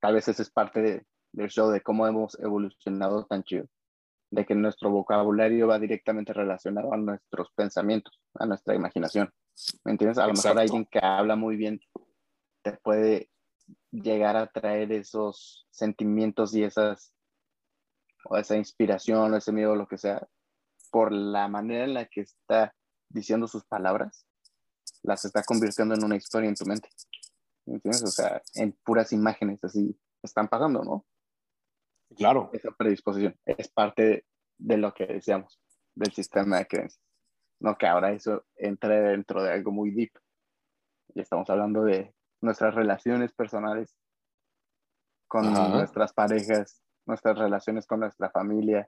tal 0.02 0.16
vez 0.16 0.28
ese 0.28 0.42
es 0.42 0.52
parte 0.52 1.06
del 1.32 1.50
show 1.50 1.70
de 1.70 1.82
cómo 1.82 2.08
hemos 2.08 2.38
evolucionado 2.40 3.26
tan 3.26 3.44
chido, 3.44 3.68
de 4.32 4.46
que 4.46 4.56
nuestro 4.56 4.90
vocabulario 4.90 5.68
va 5.68 5.80
directamente 5.80 6.34
relacionado 6.34 6.94
a 6.94 6.98
nuestros 6.98 7.52
pensamientos, 7.56 8.20
a 8.36 8.46
nuestra 8.46 8.76
imaginación. 8.76 9.32
¿Me 9.86 9.92
entiendes? 9.92 10.18
A 10.18 10.28
lo 10.28 10.34
mejor 10.34 10.60
alguien 10.60 10.86
que 10.86 11.00
habla 11.00 11.36
muy 11.36 11.56
bien 11.56 11.80
te 12.64 12.74
puede 12.74 13.30
llegar 13.92 14.36
a 14.36 14.48
traer 14.48 14.92
esos 14.92 15.68
sentimientos 15.72 16.54
y 16.56 16.64
esas 16.64 17.14
o 18.26 18.38
esa 18.38 18.56
inspiración 18.56 19.34
o 19.34 19.38
ese 19.38 19.52
miedo, 19.52 19.76
lo 19.76 19.88
que 19.88 19.98
sea, 19.98 20.28
por 20.92 21.12
la 21.12 21.48
manera 21.48 21.84
en 21.84 21.94
la 21.94 22.06
que 22.06 22.22
está 22.22 22.74
diciendo 23.10 23.48
sus 23.48 23.66
palabras, 23.66 24.26
las 25.02 25.26
está 25.26 25.44
convirtiendo 25.44 25.96
en 25.96 26.04
una 26.04 26.16
historia 26.16 26.50
en 26.50 26.56
tu 26.56 26.66
mente. 26.66 26.90
¿Entiendes? 27.66 28.04
O 28.04 28.08
sea, 28.08 28.42
en 28.56 28.74
puras 28.84 29.12
imágenes 29.14 29.64
así 29.64 29.98
están 30.22 30.48
pasando, 30.48 30.84
¿no? 30.84 31.06
Claro. 32.16 32.50
Esa 32.54 32.72
predisposición 32.72 33.38
es 33.46 33.70
parte 33.70 34.26
de 34.58 34.78
lo 34.78 34.94
que 34.94 35.06
decíamos, 35.06 35.60
del 35.96 36.14
sistema 36.14 36.60
de 36.60 36.68
creencias. 36.68 37.04
No 37.60 37.78
que 37.78 37.88
ahora 37.88 38.12
eso 38.12 38.46
entre 38.56 39.02
dentro 39.02 39.42
de 39.42 39.52
algo 39.52 39.72
muy 39.72 39.92
deep. 39.92 40.12
Y 41.16 41.22
estamos 41.22 41.50
hablando 41.50 41.84
de 41.84 42.14
nuestras 42.44 42.76
relaciones 42.76 43.34
personales 43.34 43.98
con 45.28 45.52
nuestras 45.72 46.14
parejas, 46.14 46.84
nuestras 47.06 47.38
relaciones 47.38 47.88
con 47.88 48.02
nuestra 48.02 48.30
familia, 48.30 48.88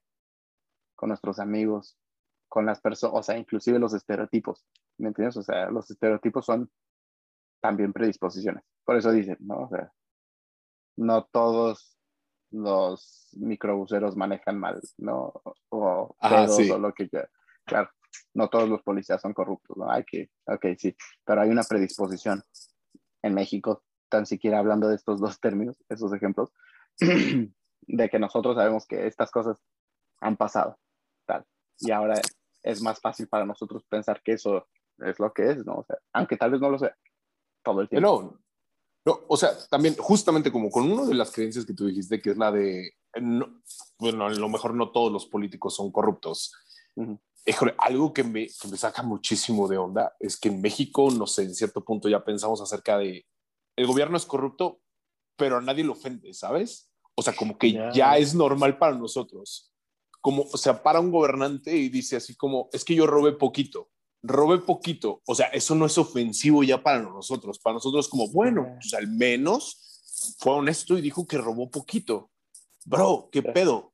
con 0.95 1.09
nuestros 1.09 1.39
amigos, 1.39 1.97
con 2.47 2.65
las 2.65 2.81
personas, 2.81 3.17
o 3.17 3.23
sea, 3.23 3.37
inclusive 3.37 3.79
los 3.79 3.93
estereotipos, 3.93 4.67
¿me 4.97 5.07
entiendes? 5.07 5.37
O 5.37 5.41
sea, 5.41 5.69
los 5.71 5.89
estereotipos 5.89 6.45
son 6.45 6.69
también 7.61 7.93
predisposiciones. 7.93 8.63
Por 8.83 8.97
eso 8.97 9.11
dicen, 9.11 9.37
¿no? 9.39 9.61
O 9.61 9.69
sea, 9.69 9.91
no 10.97 11.23
todos 11.25 11.97
los 12.51 13.29
microbuseros 13.37 14.15
manejan 14.15 14.59
mal, 14.59 14.81
¿no? 14.97 15.33
O 15.69 16.15
todos 16.19 16.69
o 16.69 16.77
lo 16.77 16.93
que 16.93 17.09
Claro, 17.65 17.89
no 18.33 18.49
todos 18.49 18.69
los 18.69 18.83
policías 18.83 19.21
son 19.21 19.33
corruptos, 19.33 19.75
¿no? 19.77 19.89
Hay 19.89 20.03
que, 20.03 20.29
ok, 20.45 20.65
sí, 20.77 20.95
pero 21.23 21.41
hay 21.41 21.49
una 21.49 21.63
predisposición 21.63 22.43
en 23.25 23.33
México, 23.33 23.83
tan 24.09 24.25
siquiera 24.25 24.59
hablando 24.59 24.87
de 24.87 24.95
estos 24.95 25.19
dos 25.19 25.39
términos, 25.39 25.77
esos 25.89 26.13
ejemplos, 26.13 26.51
de 26.99 28.09
que 28.09 28.19
nosotros 28.19 28.55
sabemos 28.55 28.85
que 28.85 29.07
estas 29.07 29.31
cosas 29.31 29.57
han 30.21 30.37
pasado 30.37 30.77
y 31.79 31.91
ahora 31.91 32.21
es 32.63 32.81
más 32.81 32.99
fácil 32.99 33.27
para 33.27 33.45
nosotros 33.45 33.83
pensar 33.87 34.21
que 34.23 34.33
eso 34.33 34.67
es 34.99 35.19
lo 35.19 35.33
que 35.33 35.51
es, 35.51 35.65
¿no? 35.65 35.75
O 35.75 35.83
sea, 35.83 35.97
aunque 36.13 36.37
tal 36.37 36.51
vez 36.51 36.61
no 36.61 36.69
lo 36.69 36.79
sea 36.79 36.95
todo 37.63 37.81
el 37.81 37.89
tiempo. 37.89 38.07
No, 38.07 38.39
no, 39.05 39.19
o 39.27 39.37
sea, 39.37 39.51
también 39.69 39.95
justamente 39.97 40.51
como 40.51 40.69
con 40.69 40.91
una 40.91 41.05
de 41.05 41.13
las 41.13 41.31
creencias 41.31 41.65
que 41.65 41.73
tú 41.73 41.85
dijiste, 41.85 42.21
que 42.21 42.31
es 42.31 42.37
la 42.37 42.51
de, 42.51 42.93
bueno, 43.99 44.25
a 44.25 44.29
lo 44.29 44.49
mejor 44.49 44.73
no 44.73 44.91
todos 44.91 45.11
los 45.11 45.25
políticos 45.25 45.75
son 45.75 45.91
corruptos. 45.91 46.53
Algo 47.77 48.13
que 48.13 48.23
me, 48.23 48.47
que 48.47 48.67
me 48.67 48.77
saca 48.77 49.03
muchísimo 49.03 49.67
de 49.67 49.77
onda 49.77 50.15
es 50.19 50.37
que 50.37 50.49
en 50.49 50.61
México, 50.61 51.09
no 51.11 51.27
sé, 51.27 51.43
en 51.43 51.55
cierto 51.55 51.83
punto 51.83 52.09
ya 52.09 52.23
pensamos 52.23 52.61
acerca 52.61 52.97
de, 52.97 53.25
el 53.75 53.87
gobierno 53.87 54.17
es 54.17 54.25
corrupto, 54.25 54.81
pero 55.35 55.57
a 55.57 55.61
nadie 55.61 55.83
lo 55.83 55.93
ofende, 55.93 56.33
¿sabes? 56.33 56.89
O 57.15 57.21
sea, 57.21 57.35
como 57.35 57.57
que 57.57 57.71
ya 57.93 58.17
es 58.17 58.33
normal 58.33 58.77
para 58.77 58.95
nosotros 58.95 59.75
como, 60.25 60.41
o 60.51 60.57
sea, 60.57 60.81
para 60.81 60.99
un 60.99 61.11
gobernante 61.11 61.77
y 61.77 61.87
dice 61.87 62.15
así 62.15 62.35
como, 62.35 62.67
es 62.73 62.83
que 62.83 62.95
yo 62.95 63.05
robé 63.05 63.33
poquito, 63.33 63.91
robé 64.23 64.57
poquito, 64.57 65.21
o 65.27 65.35
sea, 65.35 65.45
eso 65.49 65.75
no 65.75 65.85
es 65.85 65.99
ofensivo 65.99 66.63
ya 66.63 66.81
para 66.81 66.99
nosotros, 66.99 67.59
para 67.59 67.75
nosotros 67.75 68.09
como, 68.09 68.27
bueno, 68.29 68.75
pues 68.81 68.95
al 68.95 69.07
menos 69.07 70.35
fue 70.39 70.53
honesto 70.53 70.97
y 70.97 71.01
dijo 71.01 71.27
que 71.27 71.37
robó 71.37 71.69
poquito. 71.69 72.31
Bro, 72.85 73.29
¿qué 73.31 73.43
pedo? 73.43 73.93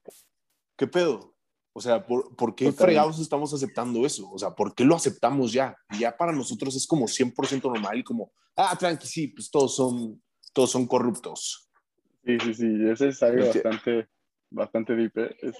¿Qué 0.77 0.88
pedo? 0.88 1.30
O 1.73 1.81
sea, 1.81 2.05
¿por, 2.05 2.35
¿por 2.35 2.53
qué 2.53 2.71
fregados 2.71 3.19
estamos 3.19 3.53
aceptando 3.53 4.05
eso? 4.05 4.29
O 4.29 4.37
sea, 4.37 4.51
¿por 4.51 4.75
qué 4.75 4.83
lo 4.83 4.95
aceptamos 4.95 5.53
ya? 5.53 5.75
ya 5.97 6.15
para 6.15 6.33
nosotros 6.33 6.75
es 6.75 6.85
como 6.85 7.07
100% 7.07 7.63
normal 7.63 7.99
y 7.99 8.03
como, 8.03 8.31
ah, 8.57 8.75
tranqui, 8.77 9.07
sí, 9.07 9.27
pues 9.29 9.49
todos 9.49 9.75
son, 9.75 10.21
todos 10.53 10.69
son 10.69 10.85
corruptos. 10.85 11.69
Sí, 12.25 12.37
sí, 12.39 12.53
sí, 12.53 12.89
ese 12.91 13.07
es 13.07 13.23
algo 13.23 13.45
bastante, 13.45 14.09
bastante 14.49 14.95
deep. 14.95 15.17
¿eh? 15.17 15.35
Es, 15.41 15.55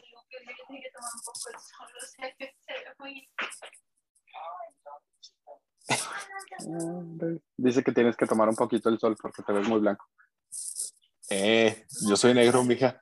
Dice 7.58 7.84
que 7.84 7.92
tienes 7.92 8.16
que 8.16 8.26
tomar 8.26 8.48
un 8.50 8.56
poquito 8.56 8.90
el 8.90 9.00
sol 9.00 9.16
porque 9.22 9.44
te 9.44 9.54
ves 9.54 9.68
muy 9.68 9.80
blanco. 9.80 10.06
Eh, 11.30 11.86
yo 12.08 12.16
soy 12.16 12.34
negro, 12.34 12.64
mija. 12.64 13.00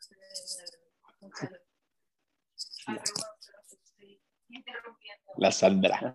La 5.38 5.52
Sandra. 5.52 6.14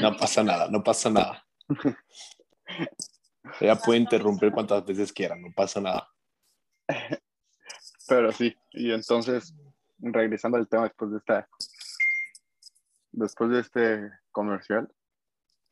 No 0.00 0.16
pasa 0.16 0.42
nada, 0.42 0.68
no 0.68 0.82
pasa 0.82 1.10
nada. 1.10 1.46
Ella 3.60 3.76
puede 3.76 4.00
interrumpir 4.00 4.52
cuantas 4.52 4.84
veces 4.84 5.12
quiera, 5.12 5.36
no 5.36 5.48
pasa 5.54 5.80
nada. 5.80 6.08
Pero 8.08 8.32
sí, 8.32 8.54
y 8.72 8.92
entonces 8.92 9.54
regresando 9.98 10.56
al 10.58 10.68
tema 10.68 10.84
después 10.84 11.10
de 11.10 11.18
esta, 11.18 11.48
después 13.12 13.50
de 13.50 13.60
este 13.60 14.10
comercial. 14.30 14.92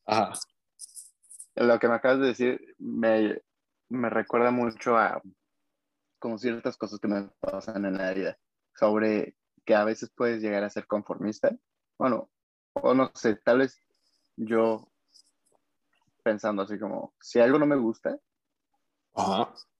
Ajá. 0.07 0.33
Lo 1.55 1.79
que 1.79 1.89
me 1.89 1.95
acabas 1.95 2.21
de 2.21 2.27
decir 2.29 2.75
me, 2.79 3.43
me 3.89 4.11
recuerda 4.11 4.51
mucho 4.51 4.97
a 4.97 5.21
como 6.19 6.39
ciertas 6.39 6.77
cosas 6.77 7.01
que 7.01 7.09
me 7.09 7.29
pasan 7.41 7.85
en 7.85 7.97
la 7.97 8.13
vida 8.13 8.39
sobre 8.75 9.37
que 9.69 9.75
a 9.75 9.85
veces 9.85 10.11
puedes 10.17 10.41
llegar 10.41 10.65
a 10.65 10.71
ser 10.71 10.87
conformista. 10.87 11.55
Bueno, 11.99 12.31
o 12.73 12.95
no 12.95 13.13
sé, 13.15 13.37
tal 13.37 13.59
vez 13.59 13.79
yo 14.35 14.91
pensando 16.23 16.63
así 16.63 16.79
como, 16.79 17.13
si 17.21 17.39
algo 17.39 17.59
no 17.59 17.67
me 17.67 17.77
gusta, 17.77 18.19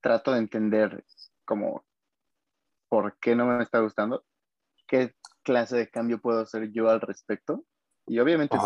trato 0.03 0.33
de 0.33 0.41
entender 0.41 1.07
como 1.47 1.87
por 2.91 3.19
qué 3.19 3.35
no 3.35 3.47
me 3.47 3.63
está 3.63 3.81
gustando, 3.81 4.27
qué 4.87 5.15
clase 5.43 5.79
de 5.79 5.89
cambio 5.89 6.21
puedo 6.21 6.43
hacer 6.43 6.71
yo 6.71 6.91
al 6.91 7.01
respecto. 7.01 7.65
Y 8.07 8.19
obviamente 8.19 8.59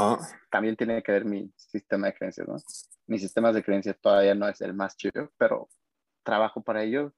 también 0.50 0.74
tiene 0.74 1.04
que 1.04 1.12
ver 1.12 1.24
mi 1.24 1.52
sistema 1.54 2.08
de 2.08 2.14
creencias, 2.14 2.48
¿no? 2.48 2.56
Mi 3.06 3.20
sistema 3.20 3.52
de 3.52 3.62
creencias 3.62 3.96
todavía 4.00 4.34
no 4.34 4.48
es 4.48 4.60
el 4.60 4.74
más 4.74 4.96
chido, 4.96 5.30
pero 5.38 5.68
trabajo 6.24 6.64
para 6.64 6.82
ello 6.82 7.14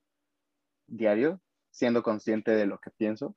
diario, 0.86 1.40
siendo 1.70 2.02
consciente 2.02 2.50
de 2.50 2.66
lo 2.66 2.78
que 2.78 2.90
pienso 2.90 3.34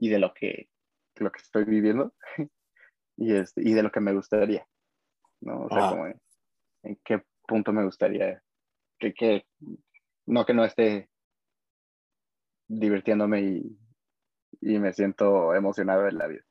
y 0.00 0.08
de 0.08 0.18
lo 0.18 0.32
que, 0.32 0.68
lo 1.16 1.30
que 1.30 1.40
estoy 1.40 1.64
viviendo 1.64 2.14
y, 3.16 3.34
este, 3.34 3.62
y 3.68 3.74
de 3.74 3.82
lo 3.82 3.90
que 3.90 4.00
me 4.00 4.14
gustaría, 4.14 4.66
¿no? 5.40 5.62
O 5.62 5.68
sea, 5.68 5.90
como 5.90 6.06
en, 6.06 6.20
qué 7.04 7.22
punto 7.46 7.72
me 7.72 7.84
gustaría 7.84 8.42
que, 8.98 9.12
que, 9.12 9.46
no 10.26 10.44
que 10.44 10.54
no 10.54 10.64
esté 10.64 11.08
divirtiéndome 12.68 13.40
y, 13.40 13.78
y 14.60 14.78
me 14.78 14.92
siento 14.92 15.54
emocionado 15.54 16.06
en 16.06 16.18
la 16.18 16.26
vida. 16.26 16.42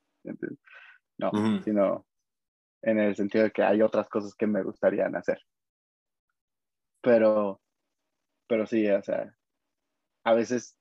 No, 1.20 1.32
sino 1.64 2.06
en 2.82 3.00
el 3.00 3.16
sentido 3.16 3.46
de 3.46 3.52
que 3.52 3.64
hay 3.64 3.82
otras 3.82 4.10
cosas 4.10 4.36
que 4.36 4.46
me 4.46 4.62
gustaría 4.64 5.08
hacer. 5.08 5.42
Pero, 7.02 7.62
pero 8.48 8.66
sí, 8.68 8.88
o 8.90 9.02
sea, 9.02 9.34
a 10.24 10.34
veces 10.34 10.78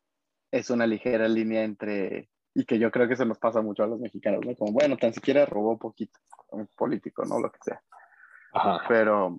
es 0.50 0.70
una 0.70 0.86
ligera 0.86 1.28
línea 1.28 1.62
entre, 1.62 2.28
y 2.56 2.64
que 2.64 2.78
yo 2.78 2.90
creo 2.90 3.06
que 3.06 3.16
se 3.16 3.26
nos 3.26 3.38
pasa 3.38 3.60
mucho 3.60 3.82
a 3.82 3.86
los 3.86 4.00
mexicanos, 4.00 4.40
¿no? 4.42 4.56
Como, 4.56 4.72
bueno, 4.72 4.96
tan 4.96 5.12
siquiera 5.12 5.44
robó 5.44 5.72
un 5.72 5.78
poquito, 5.78 6.18
un 6.48 6.66
político, 6.68 7.22
¿no? 7.26 7.38
Lo 7.38 7.52
que 7.52 7.58
sea. 7.62 7.82
Pero 8.88 9.38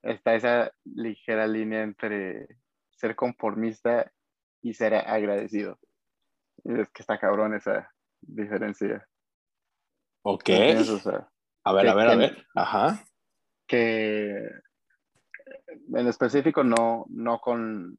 está 0.00 0.36
esa 0.36 0.70
ligera 0.84 1.48
línea 1.48 1.82
entre 1.82 2.46
ser 2.92 3.16
conformista 3.16 4.12
y 4.62 4.74
ser 4.74 4.94
agradecido. 4.94 5.80
Y 6.62 6.80
es 6.80 6.88
que 6.90 7.02
está 7.02 7.18
cabrón 7.18 7.54
esa 7.54 7.92
diferencia. 8.20 9.08
Ok. 10.22 10.48
a 10.48 11.72
ver, 11.72 11.88
a 11.88 11.94
ver, 11.94 12.08
a 12.08 12.14
ver. 12.14 12.46
Ajá. 12.54 13.04
Que 13.66 14.36
en 15.92 16.06
específico 16.06 16.62
no, 16.62 17.06
no 17.08 17.40
con 17.40 17.98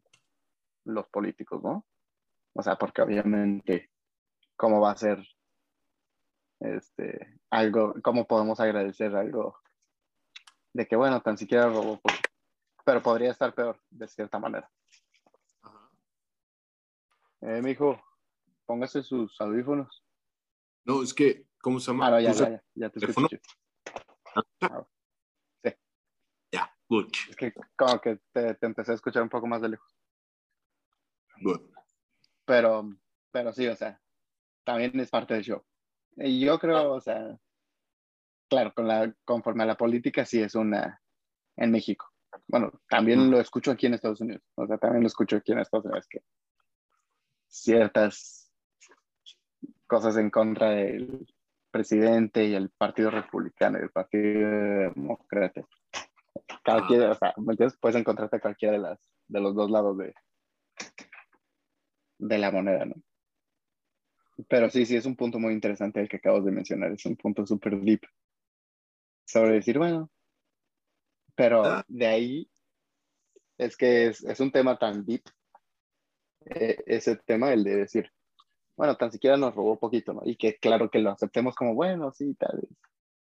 los 0.86 1.06
políticos, 1.10 1.62
¿no? 1.62 1.86
O 2.54 2.64
sea, 2.64 2.78
porque 2.78 3.02
obviamente, 3.02 3.92
¿cómo 4.58 4.82
va 4.82 4.92
a 4.92 4.98
ser 4.98 5.26
este, 6.60 7.40
algo, 7.50 7.94
cómo 8.04 8.28
podemos 8.28 8.60
agradecer 8.60 9.16
algo 9.16 9.60
de 10.74 10.88
que, 10.88 10.96
bueno, 10.96 11.22
tan 11.22 11.38
siquiera 11.38 11.68
robó, 11.68 12.02
pero 12.84 13.02
podría 13.02 13.32
estar 13.32 13.54
peor, 13.54 13.80
de 13.90 14.08
cierta 14.08 14.40
manera. 14.40 14.70
Ajá. 15.62 15.90
Eh, 17.42 17.62
mijo, 17.62 18.02
póngase 18.66 19.04
sus 19.04 19.40
audífonos. 19.40 20.04
No, 20.84 21.04
es 21.04 21.14
que, 21.14 21.48
¿cómo 21.62 21.80
se 21.80 21.92
llama? 21.92 22.08
Ah, 22.08 22.22
ya, 22.22 22.32
ya, 22.32 22.64
ya, 22.76 22.90
te 22.90 23.06
escucho. 23.06 23.38
Ah, 24.62 24.86
sí. 25.64 25.74
Ya, 26.52 26.76
good. 26.88 27.12
Es 27.30 27.36
que 27.36 27.54
como 27.76 28.00
que 28.00 28.20
te, 28.32 28.54
te 28.56 28.66
empecé 28.66 28.92
a 28.92 28.96
escuchar 28.96 29.24
un 29.24 29.30
poco 29.30 29.48
más 29.48 29.62
de 29.62 29.70
lejos. 29.70 29.98
Pero, 32.46 32.90
pero 33.32 33.52
sí, 33.52 33.68
o 33.68 33.76
sea, 33.76 34.02
también 34.68 35.00
es 35.00 35.10
parte 35.10 35.34
del 35.34 35.44
show. 35.44 35.64
Y 36.18 36.42
yo 36.42 36.60
creo, 36.60 36.92
o 36.92 37.00
sea, 37.00 37.38
claro, 38.50 38.74
con 38.76 38.86
la, 38.86 39.14
conforme 39.24 39.64
a 39.64 39.68
la 39.68 39.78
política 39.78 40.26
sí 40.26 40.42
es 40.42 40.56
una 40.56 41.02
en 41.56 41.72
México. 41.72 42.12
Bueno, 42.48 42.74
también 42.90 43.32
lo 43.32 43.40
escucho 43.40 43.72
aquí 43.72 43.86
en 43.86 43.94
Estados 43.94 44.20
Unidos. 44.20 44.44
O 44.56 44.68
sea, 44.68 44.78
también 44.78 45.04
lo 45.04 45.08
escucho 45.08 45.38
aquí 45.38 45.54
en 45.54 45.60
Estados 45.60 45.86
Unidos 45.86 46.06
que 46.10 46.22
ciertas 47.48 48.52
cosas 49.88 50.18
en 50.18 50.30
contra 50.30 50.72
del 50.72 51.26
presidente 51.72 52.44
y 52.44 52.54
el 52.54 52.70
Partido 52.70 53.10
Republicano 53.10 53.80
y 53.80 53.84
el 53.84 53.90
Partido 53.90 54.50
Demócrata. 54.50 55.62
Cualquiera, 56.66 57.12
o 57.12 57.16
sea, 57.16 57.34
Puedes 57.80 57.98
encontrarte 57.98 58.36
a 58.36 58.42
cualquiera 58.42 58.74
de, 58.74 58.80
las, 58.80 59.00
de 59.30 59.40
los 59.40 59.56
dos 59.56 59.72
lados 59.72 59.98
de, 59.98 60.14
de 62.18 62.38
la 62.38 62.52
moneda, 62.52 62.84
¿no? 62.84 62.96
Pero 64.48 64.70
sí, 64.70 64.86
sí, 64.86 64.96
es 64.96 65.06
un 65.06 65.16
punto 65.16 65.40
muy 65.40 65.54
interesante 65.54 66.00
el 66.00 66.10
que 66.10 66.18
acabas 66.18 66.46
de 66.46 66.52
mencionar, 66.52 66.92
es 66.92 67.06
un 67.06 67.16
punto 67.16 67.46
súper 67.46 67.80
deep. 67.80 68.02
Sobre 69.26 69.54
decir, 69.54 69.78
bueno, 69.78 70.10
pero 71.36 71.66
ah. 71.66 71.86
de 71.88 72.08
ahí 72.08 72.52
es 73.58 73.76
que 73.76 74.08
es, 74.08 74.24
es 74.24 74.40
un 74.40 74.52
tema 74.52 74.78
tan 74.78 75.06
deep, 75.06 75.24
eh, 76.46 76.84
ese 76.86 77.18
tema, 77.18 77.52
el 77.52 77.64
de 77.64 77.76
decir, 77.76 78.12
bueno, 78.78 78.96
tan 78.96 79.12
siquiera 79.12 79.38
nos 79.38 79.56
robó 79.56 79.80
poquito, 79.80 80.14
¿no? 80.14 80.22
Y 80.24 80.38
que 80.38 80.58
claro 80.58 80.90
que 80.90 81.00
lo 81.00 81.10
aceptemos 81.10 81.56
como, 81.56 81.74
bueno, 81.74 82.12
sí, 82.14 82.36
tal 82.36 82.60
vez, 82.62 82.70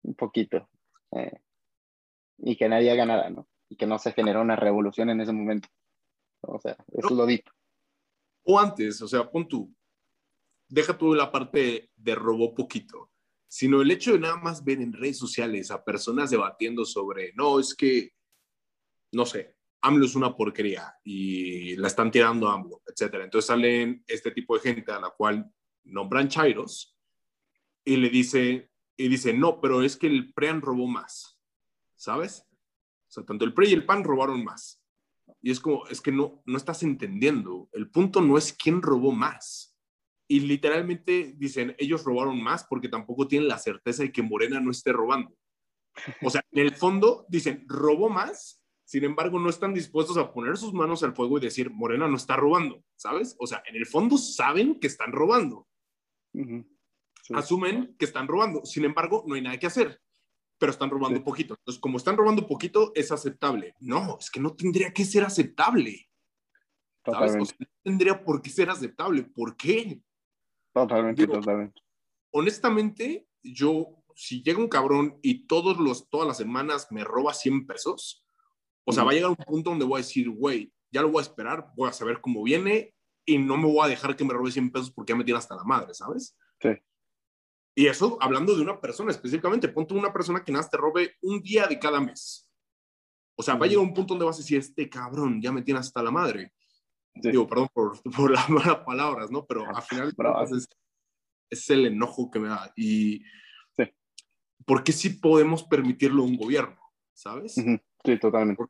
un 0.04 0.16
poquito. 0.16 0.70
Eh, 1.12 1.40
y 2.38 2.56
que 2.56 2.70
nadie 2.70 2.90
haga 2.90 3.06
nada, 3.06 3.30
¿no? 3.30 3.48
Y 3.70 3.76
que 3.76 3.86
no 3.86 4.00
se 4.00 4.14
genera 4.14 4.42
una 4.42 4.56
revolución 4.56 5.10
en 5.10 5.22
ese 5.22 5.34
momento. 5.34 5.68
O 6.42 6.60
sea, 6.60 6.78
eso 6.94 7.08
es 7.10 7.12
lo 7.12 7.26
deep 7.26 7.44
o 8.44 8.60
antes, 8.60 9.02
o 9.02 9.08
sea, 9.08 9.30
pon 9.30 9.48
tú, 9.48 9.74
deja 10.72 10.98
tú 10.98 11.14
la 11.14 11.32
parte 11.32 11.92
de 11.96 12.16
robó 12.16 12.56
poquito, 12.56 13.12
sino 13.48 13.82
el 13.82 13.92
hecho 13.92 14.14
de 14.14 14.20
nada 14.20 14.38
más 14.38 14.64
ver 14.64 14.80
en 14.80 14.94
redes 14.94 15.18
sociales 15.18 15.70
a 15.70 15.84
personas 15.84 16.32
debatiendo 16.32 16.86
sobre, 16.86 17.34
no, 17.34 17.60
es 17.60 17.76
que, 17.76 18.14
no 19.12 19.26
sé, 19.26 19.56
AMLO 19.82 20.06
es 20.06 20.16
una 20.16 20.36
porquería 20.36 20.96
y 21.04 21.76
la 21.76 21.88
están 21.88 22.10
tirando 22.10 22.48
a 22.48 22.54
AMLO, 22.54 22.82
etc. 22.88 23.16
Entonces 23.16 23.48
salen 23.48 24.04
este 24.08 24.32
tipo 24.32 24.56
de 24.56 24.62
gente 24.62 24.92
a 24.92 25.02
la 25.02 25.10
cual 25.10 25.52
nombran 25.84 26.30
Chairos 26.30 26.98
y 27.84 27.98
le 27.98 28.10
dice, 28.10 28.72
y 28.96 29.10
dice, 29.10 29.34
no, 29.34 29.60
pero 29.60 29.84
es 29.84 29.98
que 29.98 30.08
el 30.08 30.34
PREAN 30.34 30.62
robó 30.62 30.88
más, 30.88 31.38
¿sabes? 31.96 32.46
O 33.10 33.12
sea, 33.12 33.26
tanto 33.26 33.44
el 33.44 33.54
PRE 33.54 33.68
y 33.68 33.74
el 33.74 33.86
PAN 33.86 34.06
robaron 34.06 34.42
más. 34.42 34.82
Y 35.42 35.52
es 35.52 35.60
como, 35.60 35.86
es 35.88 36.00
que 36.00 36.14
no, 36.14 36.42
no 36.46 36.56
estás 36.56 36.82
entendiendo. 36.84 37.68
El 37.74 37.90
punto 37.90 38.22
no 38.22 38.38
es 38.38 38.54
quién 38.54 38.82
robó 38.82 39.12
más. 39.12 39.71
Y 40.32 40.40
literalmente 40.40 41.34
dicen, 41.36 41.76
ellos 41.78 42.06
robaron 42.06 42.42
más 42.42 42.64
porque 42.64 42.88
tampoco 42.88 43.28
tienen 43.28 43.50
la 43.50 43.58
certeza 43.58 44.04
de 44.04 44.14
que 44.14 44.22
Morena 44.22 44.62
no 44.62 44.72
esté 44.72 44.94
robando. 44.94 45.36
O 46.22 46.30
sea, 46.30 46.42
en 46.52 46.60
el 46.66 46.74
fondo 46.74 47.26
dicen, 47.28 47.66
robó 47.68 48.08
más, 48.08 48.64
sin 48.86 49.04
embargo 49.04 49.40
no 49.40 49.50
están 49.50 49.74
dispuestos 49.74 50.16
a 50.16 50.32
poner 50.32 50.56
sus 50.56 50.74
manos 50.74 51.04
al 51.04 51.14
fuego 51.14 51.38
y 51.38 51.42
decir, 51.42 51.70
Morena 51.70 52.08
no 52.08 52.16
está 52.16 52.38
robando, 52.38 52.82
¿sabes? 52.96 53.36
O 53.40 53.46
sea, 53.46 53.62
en 53.66 53.76
el 53.76 53.86
fondo 53.86 54.18
saben 54.18 54.80
que 54.80 54.88
están 54.88 55.12
robando. 55.12 55.68
Asumen 57.34 57.94
que 58.00 58.06
están 58.06 58.30
robando, 58.30 58.64
sin 58.64 58.86
embargo 58.86 59.26
no 59.28 59.36
hay 59.36 59.42
nada 59.42 59.60
que 59.60 59.68
hacer 59.68 60.00
pero 60.58 60.72
están 60.72 60.92
robando 60.92 61.24
poquito. 61.24 61.56
Entonces, 61.56 61.82
como 61.82 61.98
están 61.98 62.16
robando 62.16 62.46
poquito, 62.46 62.92
es 62.94 63.12
aceptable. 63.12 63.74
No, 63.80 64.20
es 64.20 64.30
que 64.30 64.40
no 64.40 64.56
tendría 64.56 64.94
que 64.94 65.04
ser 65.04 65.24
aceptable. 65.24 66.08
¿Sabes? 67.04 67.36
no 67.36 67.68
tendría 67.82 68.24
por 68.24 68.44
qué 68.44 68.52
ser 68.52 68.70
aceptable. 68.70 69.24
¿Por 69.24 69.58
qué? 69.58 70.00
Totalmente, 70.74 71.28
totalmente. 71.28 71.82
Honestamente, 72.32 73.28
yo, 73.44 74.04
si 74.16 74.42
llega 74.42 74.60
un 74.60 74.70
cabrón 74.70 75.20
y 75.22 75.48
todos 75.48 75.78
los, 75.78 76.10
todas 76.10 76.28
las 76.28 76.38
semanas 76.38 76.88
me 76.92 77.04
roba 77.04 77.34
100 77.34 77.68
pesos, 77.68 78.26
o 78.86 78.92
sea, 78.92 79.04
va 79.04 79.12
a 79.12 79.14
llegar 79.14 79.30
un 79.30 79.36
punto 79.36 79.70
donde 79.70 79.86
voy 79.86 79.96
a 80.00 80.04
decir, 80.04 80.30
güey, 80.30 80.72
ya 80.92 81.02
lo 81.02 81.10
voy 81.10 81.20
a 81.20 81.24
esperar, 81.24 81.72
voy 81.76 81.90
a 81.90 81.94
saber 81.94 82.20
cómo 82.22 82.44
viene 82.44 82.94
y 83.26 83.38
no 83.38 83.58
me 83.58 83.66
voy 83.66 83.86
a 83.86 83.90
dejar 83.90 84.16
que 84.16 84.26
me 84.26 84.34
robe 84.34 84.52
100 84.52 84.72
pesos 84.72 84.92
porque 84.92 85.14
ya 85.14 85.18
me 85.18 85.24
tiene 85.24 85.38
hasta 85.38 85.56
la 85.56 85.64
madre, 85.64 85.94
¿sabes? 85.94 86.38
Sí. 86.60 86.70
Y 87.76 87.88
eso 87.88 88.18
hablando 88.20 88.56
de 88.56 88.62
una 88.62 88.80
persona 88.80 89.12
específicamente, 89.12 89.70
ponte 89.70 89.94
una 89.94 90.12
persona 90.12 90.44
que 90.44 90.52
nada 90.52 90.68
te 90.70 90.78
robe 90.78 91.16
un 91.22 91.42
día 91.42 91.68
de 91.68 91.80
cada 91.80 92.02
mes. 92.02 92.50
O 93.36 93.44
sea, 93.44 93.56
va 93.56 93.66
a 93.66 93.70
llegar 93.70 93.84
un 93.84 93.94
punto 93.94 94.14
donde 94.14 94.26
vas 94.26 94.38
a 94.38 94.40
decir, 94.40 94.60
este 94.60 94.90
cabrón 94.90 95.42
ya 95.42 95.52
me 95.52 95.62
tiene 95.62 95.80
hasta 95.80 96.04
la 96.04 96.12
madre. 96.12 96.54
Digo, 97.16 97.48
perdón 97.48 97.70
por, 97.74 98.02
por 98.16 98.32
las 98.32 98.50
malas 98.50 98.78
palabras, 98.78 99.32
¿no? 99.32 99.46
Pero 99.46 99.66
al 99.68 99.82
final 99.84 100.14
es, 100.52 100.70
es, 101.50 101.70
el 101.70 101.86
enojo 101.86 102.30
que 102.32 102.40
me 102.40 102.50
da. 102.50 102.72
Y 102.76 103.24
sí. 103.76 103.84
¿por 104.66 104.84
qué 104.84 104.92
sí 104.92 105.10
podemos 105.10 105.64
permitirlo 105.64 106.24
un 106.24 106.38
gobierno? 106.38 106.80
¿Sabes? 107.14 107.54
Sí, 107.54 108.20
totalmente. 108.20 108.64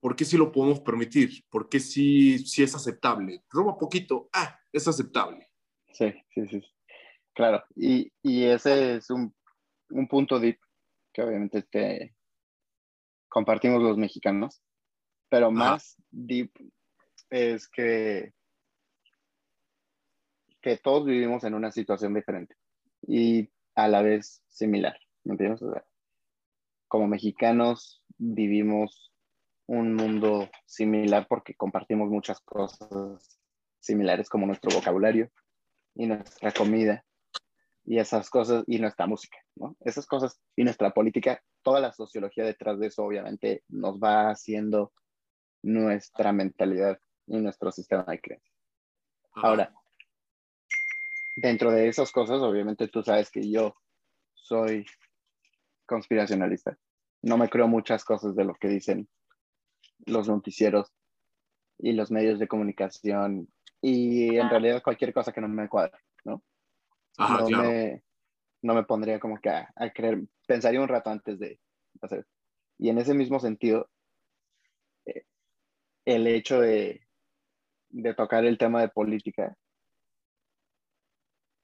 ¿Por, 0.00 0.16
qué 0.16 0.24
sí 0.24 0.36
lo 0.36 0.50
podemos 0.50 0.80
permitir? 0.80 1.44
¿Por 1.48 1.68
qué 1.68 1.78
sí, 1.78 2.38
sí 2.38 2.62
es 2.62 2.74
aceptable? 2.74 3.44
Roba 3.48 3.78
poquito, 3.78 4.28
ah, 4.32 4.58
es 4.72 4.88
aceptable. 4.88 5.48
Sí, 5.92 6.12
sí, 6.34 6.48
sí. 6.48 6.62
Claro, 7.34 7.64
y, 7.76 8.12
y 8.22 8.44
ese 8.44 8.96
es 8.96 9.08
un, 9.10 9.34
un, 9.90 10.06
punto 10.06 10.38
deep 10.38 10.58
que 11.14 11.22
obviamente 11.22 11.62
te 11.62 12.14
compartimos 13.28 13.82
los 13.82 13.96
mexicanos, 13.96 14.62
pero 15.30 15.50
más 15.50 15.96
deep 16.10 16.50
es 17.32 17.66
que, 17.66 18.34
que 20.60 20.76
todos 20.76 21.06
vivimos 21.06 21.44
en 21.44 21.54
una 21.54 21.72
situación 21.72 22.12
diferente 22.12 22.54
y 23.08 23.50
a 23.74 23.88
la 23.88 24.02
vez 24.02 24.42
similar, 24.48 24.96
¿me 25.24 25.32
entiendes? 25.32 25.62
como 26.88 27.08
mexicanos 27.08 28.02
vivimos 28.18 29.10
un 29.66 29.94
mundo 29.94 30.50
similar 30.66 31.26
porque 31.26 31.54
compartimos 31.54 32.10
muchas 32.10 32.38
cosas 32.40 33.40
similares 33.80 34.28
como 34.28 34.46
nuestro 34.46 34.70
vocabulario 34.76 35.30
y 35.94 36.06
nuestra 36.06 36.52
comida 36.52 37.02
y 37.86 37.98
esas 37.98 38.28
cosas 38.28 38.64
y 38.66 38.78
nuestra 38.78 39.06
música, 39.06 39.38
¿no? 39.56 39.74
Esas 39.80 40.06
cosas 40.06 40.38
y 40.54 40.64
nuestra 40.64 40.92
política, 40.92 41.42
toda 41.62 41.80
la 41.80 41.92
sociología 41.92 42.44
detrás 42.44 42.78
de 42.78 42.88
eso 42.88 43.04
obviamente 43.04 43.64
nos 43.68 43.98
va 43.98 44.28
haciendo 44.28 44.92
nuestra 45.62 46.32
mentalidad 46.32 46.98
y 47.32 47.40
nuestro 47.40 47.72
sistema 47.72 48.04
de 48.04 48.20
creencias. 48.20 48.54
Ahora, 49.34 49.74
dentro 51.36 51.70
de 51.70 51.88
esas 51.88 52.12
cosas, 52.12 52.40
obviamente 52.40 52.88
tú 52.88 53.02
sabes 53.02 53.30
que 53.30 53.50
yo 53.50 53.74
soy 54.34 54.84
conspiracionalista. 55.86 56.78
No 57.22 57.38
me 57.38 57.48
creo 57.48 57.68
muchas 57.68 58.04
cosas 58.04 58.36
de 58.36 58.44
lo 58.44 58.54
que 58.54 58.68
dicen 58.68 59.08
los 60.04 60.28
noticieros 60.28 60.92
y 61.78 61.92
los 61.92 62.10
medios 62.10 62.38
de 62.38 62.48
comunicación 62.48 63.48
y 63.80 64.36
en 64.36 64.50
realidad 64.50 64.82
cualquier 64.82 65.14
cosa 65.14 65.32
que 65.32 65.40
no 65.40 65.48
me 65.48 65.68
cuadre, 65.68 65.98
¿no? 66.24 66.42
no, 67.18 67.48
me, 67.48 68.02
no 68.60 68.74
me 68.74 68.84
pondría 68.84 69.18
como 69.18 69.40
que 69.40 69.48
a, 69.48 69.72
creer, 69.94 70.22
pensaría 70.46 70.80
un 70.80 70.88
rato 70.88 71.10
antes 71.10 71.38
de 71.38 71.58
hacer. 72.02 72.26
Y 72.78 72.90
en 72.90 72.98
ese 72.98 73.14
mismo 73.14 73.40
sentido, 73.40 73.90
eh, 75.06 75.24
el 76.04 76.26
hecho 76.26 76.60
de, 76.60 77.01
de 77.92 78.14
tocar 78.14 78.44
el 78.44 78.58
tema 78.58 78.80
de 78.80 78.88
política, 78.88 79.56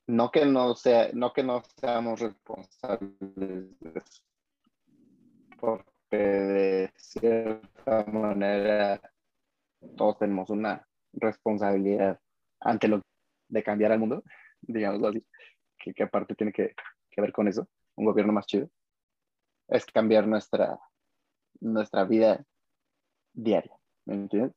no 0.07 0.31
que 0.31 0.47
no 0.47 0.75
sea, 0.75 1.11
no 1.13 1.33
que 1.33 1.43
no 1.43 1.63
seamos 1.81 2.21
responsables 2.21 3.19
de 3.81 3.99
eso, 3.99 4.23
porque 5.59 6.17
de 6.17 6.93
cierta 6.97 8.05
manera 8.05 9.01
todos 9.97 10.19
tenemos 10.19 10.51
una 10.51 10.87
responsabilidad 11.13 12.21
ante 12.61 12.89
lo 12.89 13.03
de 13.49 13.63
cambiar 13.63 13.93
al 13.93 13.99
mundo, 13.99 14.23
digámoslo 14.61 15.09
así, 15.09 15.27
que, 15.79 16.03
aparte 16.03 16.35
tiene 16.35 16.53
que, 16.53 16.75
que, 17.11 17.21
ver 17.21 17.33
con 17.33 17.49
eso, 17.49 17.67
un 17.97 18.05
gobierno 18.05 18.33
más 18.33 18.47
chido, 18.47 18.69
es 19.69 19.85
cambiar 19.87 20.27
nuestra, 20.27 20.79
nuestra 21.61 22.05
vida 22.05 22.45
diaria, 23.33 23.77
¿me 24.05 24.15
entiendes? 24.15 24.53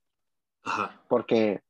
Porque, 1.07 1.61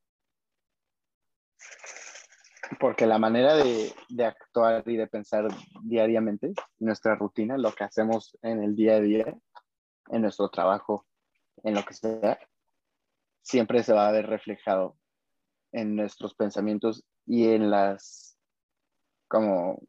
porque 2.79 3.05
la 3.05 3.17
manera 3.17 3.55
de, 3.55 3.93
de 4.09 4.25
actuar 4.25 4.83
y 4.87 4.97
de 4.97 5.07
pensar 5.07 5.47
diariamente, 5.83 6.53
nuestra 6.79 7.15
rutina, 7.15 7.57
lo 7.57 7.71
que 7.73 7.83
hacemos 7.83 8.37
en 8.41 8.63
el 8.63 8.75
día 8.75 8.95
a 8.95 8.99
día, 8.99 9.37
en 10.09 10.21
nuestro 10.21 10.49
trabajo, 10.49 11.05
en 11.63 11.75
lo 11.75 11.83
que 11.83 11.93
sea, 11.93 12.39
siempre 13.41 13.83
se 13.83 13.93
va 13.93 14.07
a 14.07 14.11
ver 14.11 14.27
reflejado 14.27 14.97
en 15.71 15.95
nuestros 15.95 16.35
pensamientos 16.35 17.03
y 17.25 17.49
en 17.49 17.69
las 17.69 18.37
como 19.27 19.81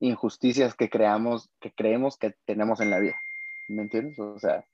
injusticias 0.00 0.74
que 0.74 0.90
creamos, 0.90 1.50
que 1.60 1.72
creemos 1.72 2.18
que 2.18 2.34
tenemos 2.44 2.80
en 2.80 2.90
la 2.90 2.98
vida. 2.98 3.16
¿Me 3.68 3.82
entiendes? 3.82 4.18
O 4.18 4.38
sea, 4.38 4.64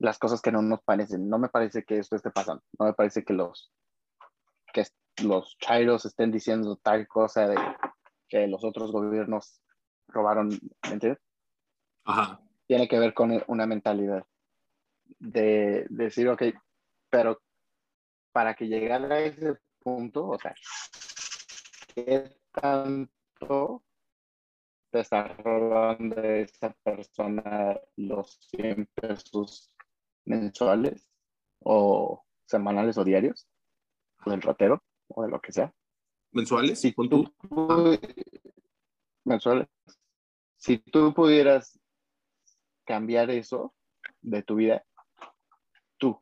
las 0.00 0.18
cosas 0.18 0.40
que 0.40 0.50
no 0.50 0.62
nos 0.62 0.82
parecen. 0.82 1.28
No 1.28 1.38
me 1.38 1.48
parece 1.48 1.84
que 1.84 1.98
esto 1.98 2.16
esté 2.16 2.30
pasando. 2.30 2.62
No 2.78 2.86
me 2.86 2.94
parece 2.94 3.22
que 3.22 3.34
los 3.34 3.72
que 4.72 4.86
los 5.22 5.56
chairos 5.58 6.04
estén 6.06 6.30
diciendo 6.30 6.76
tal 6.76 7.06
cosa 7.06 7.46
de 7.46 7.56
que 8.28 8.46
los 8.46 8.64
otros 8.64 8.92
gobiernos 8.92 9.60
robaron, 10.08 10.48
¿me 10.48 10.92
entiendes? 10.92 11.22
Ajá. 12.04 12.40
Tiene 12.66 12.88
que 12.88 12.98
ver 12.98 13.12
con 13.12 13.42
una 13.48 13.66
mentalidad 13.66 14.24
de, 15.18 15.86
de 15.90 16.04
decir, 16.04 16.28
ok, 16.28 16.44
pero 17.10 17.42
para 18.32 18.54
que 18.54 18.68
llegara 18.68 19.12
a 19.12 19.20
ese 19.20 19.58
punto, 19.80 20.28
o 20.28 20.38
sea, 20.38 20.54
¿qué 21.94 22.36
tanto 22.52 23.82
te 24.90 25.00
está 25.00 25.28
robando 25.28 26.22
esa 26.22 26.72
persona 26.84 27.78
los 27.96 28.38
100 28.52 28.88
pesos 28.94 29.74
mensuales 30.24 31.06
o 31.60 32.24
semanales 32.46 32.98
o 32.98 33.04
diarios? 33.04 33.48
O 34.24 34.30
del 34.30 34.42
ratero 34.42 34.82
o 35.08 35.22
de 35.22 35.30
lo 35.30 35.40
que 35.40 35.52
sea. 35.52 35.72
¿Mensuales? 36.32 36.80
Si 36.80 36.92
tú, 36.92 37.32
mensuales. 39.24 39.68
Si 40.56 40.78
tú 40.78 41.12
pudieras 41.14 41.80
cambiar 42.84 43.30
eso 43.30 43.74
de 44.20 44.42
tu 44.42 44.56
vida, 44.56 44.84
tú, 45.98 46.20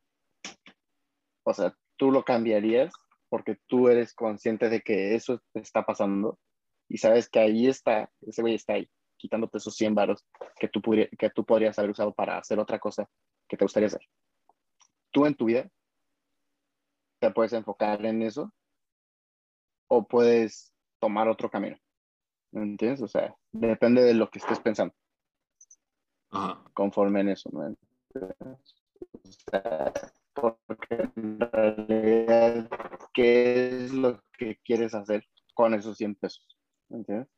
o 1.44 1.54
sea, 1.54 1.76
tú 1.96 2.10
lo 2.10 2.24
cambiarías 2.24 2.92
porque 3.28 3.58
tú 3.66 3.88
eres 3.88 4.14
consciente 4.14 4.68
de 4.68 4.80
que 4.80 5.14
eso 5.14 5.42
te 5.52 5.60
está 5.60 5.84
pasando 5.84 6.38
y 6.88 6.98
sabes 6.98 7.28
que 7.28 7.40
ahí 7.40 7.66
está, 7.66 8.10
ese 8.22 8.40
güey 8.42 8.54
está 8.54 8.74
ahí, 8.74 8.88
quitándote 9.18 9.58
esos 9.58 9.74
100 9.74 9.94
varos 9.94 10.24
que 10.58 10.68
tú, 10.68 10.80
que 11.18 11.30
tú 11.30 11.44
podrías 11.44 11.78
haber 11.78 11.90
usado 11.90 12.14
para 12.14 12.38
hacer 12.38 12.58
otra 12.58 12.78
cosa 12.78 13.08
que 13.48 13.56
te 13.56 13.64
gustaría 13.64 13.86
hacer. 13.86 14.02
Tú 15.10 15.26
en 15.26 15.34
tu 15.34 15.46
vida 15.46 15.68
te 17.20 17.30
puedes 17.30 17.52
enfocar 17.52 18.04
en 18.04 18.22
eso 18.22 18.52
o 19.88 20.06
puedes 20.06 20.74
tomar 21.00 21.28
otro 21.28 21.50
camino. 21.50 21.76
¿Me 22.52 22.62
entiendes? 22.62 23.02
O 23.02 23.08
sea, 23.08 23.34
depende 23.52 24.02
de 24.02 24.14
lo 24.14 24.30
que 24.30 24.38
estés 24.38 24.60
pensando. 24.60 24.94
Conforme 26.74 27.20
en 27.20 27.30
eso, 27.30 27.50
¿no? 27.52 27.74
O 28.42 29.30
sea, 29.50 29.92
porque 30.34 31.10
en 31.16 31.40
realidad, 31.40 32.70
¿qué 33.12 33.84
es 33.84 33.92
lo 33.92 34.22
que 34.32 34.58
quieres 34.64 34.94
hacer 34.94 35.26
con 35.54 35.74
esos 35.74 35.96
100 35.96 36.14
pesos? 36.16 36.46
¿Entiendes? 36.90 37.28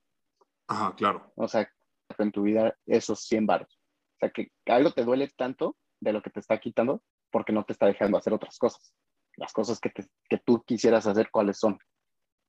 Ajá, 0.66 0.94
claro. 0.94 1.32
O 1.36 1.48
sea, 1.48 1.70
en 2.18 2.32
tu 2.32 2.42
vida 2.42 2.76
esos 2.86 3.24
100 3.24 3.46
baros. 3.46 3.80
O 4.14 4.18
sea, 4.20 4.30
que 4.30 4.52
algo 4.66 4.92
te 4.92 5.04
duele 5.04 5.28
tanto 5.36 5.76
de 6.00 6.12
lo 6.12 6.22
que 6.22 6.30
te 6.30 6.40
está 6.40 6.58
quitando 6.58 7.02
porque 7.30 7.52
no 7.52 7.64
te 7.64 7.72
está 7.72 7.86
dejando 7.86 8.18
hacer 8.18 8.32
otras 8.32 8.58
cosas. 8.58 8.94
Las 9.36 9.52
cosas 9.52 9.78
que, 9.80 9.92
que 10.28 10.38
tú 10.38 10.62
quisieras 10.64 11.06
hacer, 11.06 11.30
¿cuáles 11.30 11.58
son? 11.58 11.78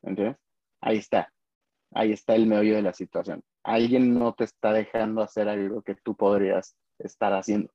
¿Entiendes? 0.01 0.37
Ahí 0.81 0.97
está. 0.97 1.31
Ahí 1.93 2.11
está 2.11 2.35
el 2.35 2.47
meollo 2.47 2.75
de 2.75 2.81
la 2.81 2.93
situación. 2.93 3.43
Alguien 3.63 4.17
no 4.17 4.33
te 4.33 4.45
está 4.45 4.73
dejando 4.73 5.21
hacer 5.21 5.47
algo 5.49 5.81
que 5.83 5.95
tú 5.95 6.15
podrías 6.15 6.75
estar 6.99 7.33
haciendo. 7.33 7.71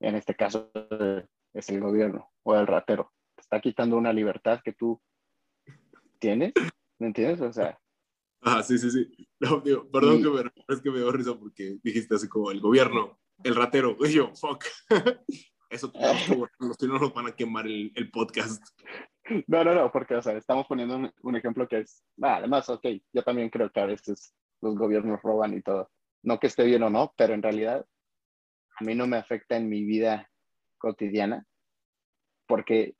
En 0.00 0.16
este 0.16 0.34
caso, 0.34 0.70
es 1.52 1.68
el 1.68 1.80
gobierno 1.80 2.30
o 2.42 2.56
el 2.56 2.66
ratero. 2.66 3.12
Te 3.36 3.42
está 3.42 3.60
quitando 3.60 3.96
una 3.96 4.12
libertad 4.12 4.60
que 4.64 4.72
tú 4.72 5.00
tienes, 6.18 6.52
¿me 6.98 7.08
entiendes? 7.08 7.40
O 7.40 7.52
sea. 7.52 7.78
Ah, 8.40 8.62
sí, 8.62 8.78
sí, 8.78 8.90
sí. 8.90 9.28
perdón 9.92 10.22
que 10.22 10.30
me, 10.30 10.50
es 10.74 10.80
que 10.80 10.90
me 10.90 10.98
dio 10.98 11.12
risa 11.12 11.38
porque 11.38 11.78
dijiste 11.82 12.14
así 12.14 12.26
como 12.26 12.50
el 12.50 12.60
gobierno, 12.60 13.19
el 13.44 13.54
ratero. 13.54 13.96
Yo, 14.12 14.34
fuck. 14.34 14.64
Eso 15.70 15.92
los 16.58 16.82
no 16.82 16.98
nos 16.98 17.14
van 17.14 17.28
a 17.28 17.32
quemar 17.32 17.66
el, 17.66 18.10
podcast. 18.12 18.60
No, 19.46 19.62
no, 19.62 19.72
no, 19.72 19.92
porque, 19.92 20.16
o 20.16 20.22
sea, 20.22 20.36
estamos 20.36 20.66
poniendo 20.66 21.12
un, 21.22 21.36
ejemplo 21.36 21.68
que 21.68 21.78
es, 21.78 22.02
ah, 22.20 22.38
además, 22.38 22.68
ok, 22.68 22.84
yo 23.12 23.22
también 23.22 23.50
creo 23.50 23.70
que 23.70 23.78
a 23.78 23.86
veces 23.86 24.34
los 24.60 24.74
gobiernos 24.74 25.22
roban 25.22 25.54
y 25.54 25.62
todo. 25.62 25.88
No 26.24 26.40
que 26.40 26.48
esté 26.48 26.64
bien 26.64 26.82
o 26.82 26.90
no, 26.90 27.14
pero 27.16 27.34
en 27.34 27.42
realidad 27.42 27.86
a 28.80 28.84
mí 28.84 28.96
no 28.96 29.06
me 29.06 29.16
afecta 29.16 29.56
en 29.56 29.68
mi 29.68 29.84
vida 29.84 30.28
cotidiana 30.76 31.46
porque 32.48 32.96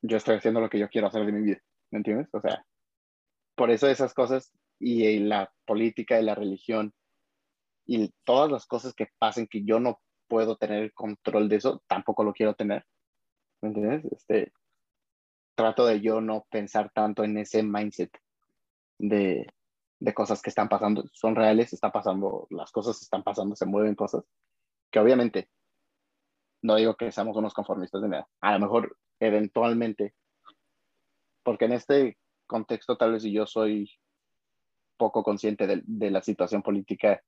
yo 0.00 0.16
estoy 0.16 0.36
haciendo 0.36 0.62
lo 0.62 0.70
que 0.70 0.78
yo 0.78 0.88
quiero 0.88 1.08
hacer 1.08 1.26
de 1.26 1.32
mi 1.32 1.42
vida, 1.42 1.60
¿me 1.90 1.98
entiendes? 1.98 2.28
O 2.32 2.40
sea, 2.40 2.64
por 3.54 3.70
eso 3.70 3.86
esas 3.86 4.14
cosas 4.14 4.50
y 4.80 5.18
la 5.18 5.52
política 5.66 6.18
y 6.18 6.24
la 6.24 6.34
religión 6.34 6.94
y 7.86 8.12
todas 8.24 8.50
las 8.50 8.66
cosas 8.66 8.94
que 8.94 9.08
pasen 9.18 9.46
que 9.46 9.64
yo 9.64 9.80
no 9.80 10.00
puedo 10.28 10.56
tener 10.56 10.92
control 10.92 11.48
de 11.48 11.56
eso, 11.56 11.82
tampoco 11.86 12.24
lo 12.24 12.32
quiero 12.32 12.54
tener, 12.54 12.86
¿me 13.60 13.68
entiendes? 13.68 14.04
Este, 14.12 14.52
trato 15.54 15.86
de 15.86 16.00
yo 16.00 16.20
no 16.20 16.46
pensar 16.50 16.90
tanto 16.92 17.24
en 17.24 17.38
ese 17.38 17.62
mindset 17.62 18.10
de, 18.98 19.46
de 20.00 20.14
cosas 20.14 20.42
que 20.42 20.50
están 20.50 20.68
pasando, 20.68 21.04
son 21.12 21.36
reales, 21.36 21.72
está 21.72 21.92
pasando, 21.92 22.46
las 22.50 22.72
cosas 22.72 23.00
están 23.02 23.22
pasando, 23.22 23.54
se 23.56 23.66
mueven 23.66 23.94
cosas, 23.94 24.24
que 24.90 24.98
obviamente 24.98 25.50
no 26.64 26.76
digo 26.76 26.96
que 26.96 27.12
seamos 27.12 27.36
unos 27.36 27.52
conformistas 27.52 28.00
de 28.00 28.08
nada. 28.08 28.28
A 28.40 28.54
lo 28.54 28.60
mejor 28.60 28.96
eventualmente, 29.20 30.14
porque 31.42 31.66
en 31.66 31.72
este 31.72 32.18
contexto 32.46 32.96
tal 32.96 33.12
vez 33.12 33.22
yo 33.24 33.46
soy 33.46 33.90
poco 34.96 35.22
consciente 35.22 35.66
de, 35.66 36.10
la 36.10 36.22
situación 36.22 36.62
política 36.62 37.22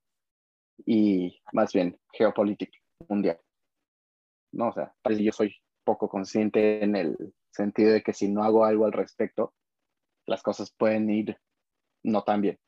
y 0.84 1.40
más 1.52 1.72
bien 1.72 1.98
geopolítica 2.12 2.78
mundial. 3.08 3.40
No, 4.52 4.68
o 4.68 4.72
sea, 4.72 4.94
yo 5.18 5.32
soy 5.32 5.54
poco 5.84 6.08
consciente 6.08 6.82
en 6.82 6.96
el 6.96 7.34
sentido 7.50 7.92
de 7.92 8.02
que 8.02 8.12
si 8.12 8.28
no 8.28 8.42
hago 8.42 8.64
algo 8.64 8.84
al 8.84 8.92
respecto, 8.92 9.54
las 10.26 10.42
cosas 10.42 10.72
pueden 10.76 11.08
ir 11.10 11.38
no 12.02 12.22
tan 12.22 12.40
bien. 12.40 12.58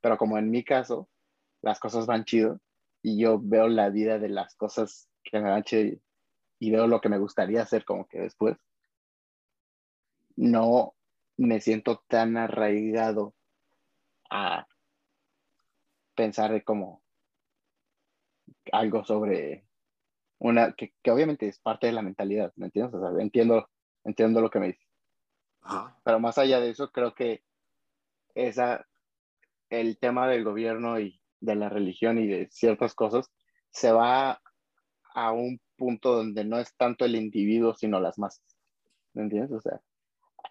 Pero 0.00 0.18
como 0.18 0.38
en 0.38 0.50
mi 0.50 0.64
caso, 0.64 1.08
las 1.62 1.80
cosas 1.80 2.06
van 2.06 2.24
chido 2.24 2.60
y 3.02 3.18
yo 3.20 3.40
veo 3.40 3.68
la 3.68 3.90
vida 3.90 4.18
de 4.18 4.28
las 4.28 4.54
cosas 4.56 5.08
que 5.24 5.40
me 5.40 5.50
dan 5.50 5.64
chido 5.64 5.98
y 6.58 6.70
veo 6.70 6.86
lo 6.86 7.00
que 7.00 7.08
me 7.08 7.18
gustaría 7.18 7.62
hacer 7.62 7.84
como 7.84 8.06
que 8.06 8.20
después, 8.20 8.56
no 10.36 10.94
me 11.36 11.60
siento 11.60 12.02
tan 12.08 12.36
arraigado 12.36 13.34
a 14.30 14.66
pensar 16.14 16.62
como 16.64 17.02
algo 18.72 19.04
sobre 19.04 19.66
una 20.38 20.72
que, 20.72 20.92
obviamente 21.10 21.48
es 21.48 21.58
parte 21.58 21.86
de 21.86 21.92
la 21.92 22.02
mentalidad, 22.02 22.52
¿me 22.56 22.66
entiendes? 22.66 22.94
O 22.94 23.00
sea, 23.00 23.22
entiendo, 23.22 23.68
entiendo 24.04 24.40
lo 24.40 24.50
que 24.50 24.60
me 24.60 24.66
dices. 24.68 24.86
Pero 26.04 26.20
más 26.20 26.38
allá 26.38 26.60
de 26.60 26.70
eso, 26.70 26.92
creo 26.92 27.14
que 27.14 27.42
esa, 28.34 28.86
el 29.70 29.98
tema 29.98 30.28
del 30.28 30.44
gobierno 30.44 31.00
y 31.00 31.20
de 31.40 31.56
la 31.56 31.68
religión 31.68 32.18
y 32.18 32.26
de 32.26 32.48
ciertas 32.50 32.94
cosas 32.94 33.32
se 33.70 33.90
va 33.90 34.40
a 35.14 35.32
un 35.32 35.60
punto 35.76 36.14
donde 36.14 36.44
no 36.44 36.58
es 36.58 36.76
tanto 36.76 37.04
el 37.04 37.16
individuo, 37.16 37.74
sino 37.74 37.98
las 38.00 38.18
masas. 38.18 38.44
¿Me 39.14 39.22
entiendes? 39.22 39.52
O 39.52 39.60
sea, 39.60 39.80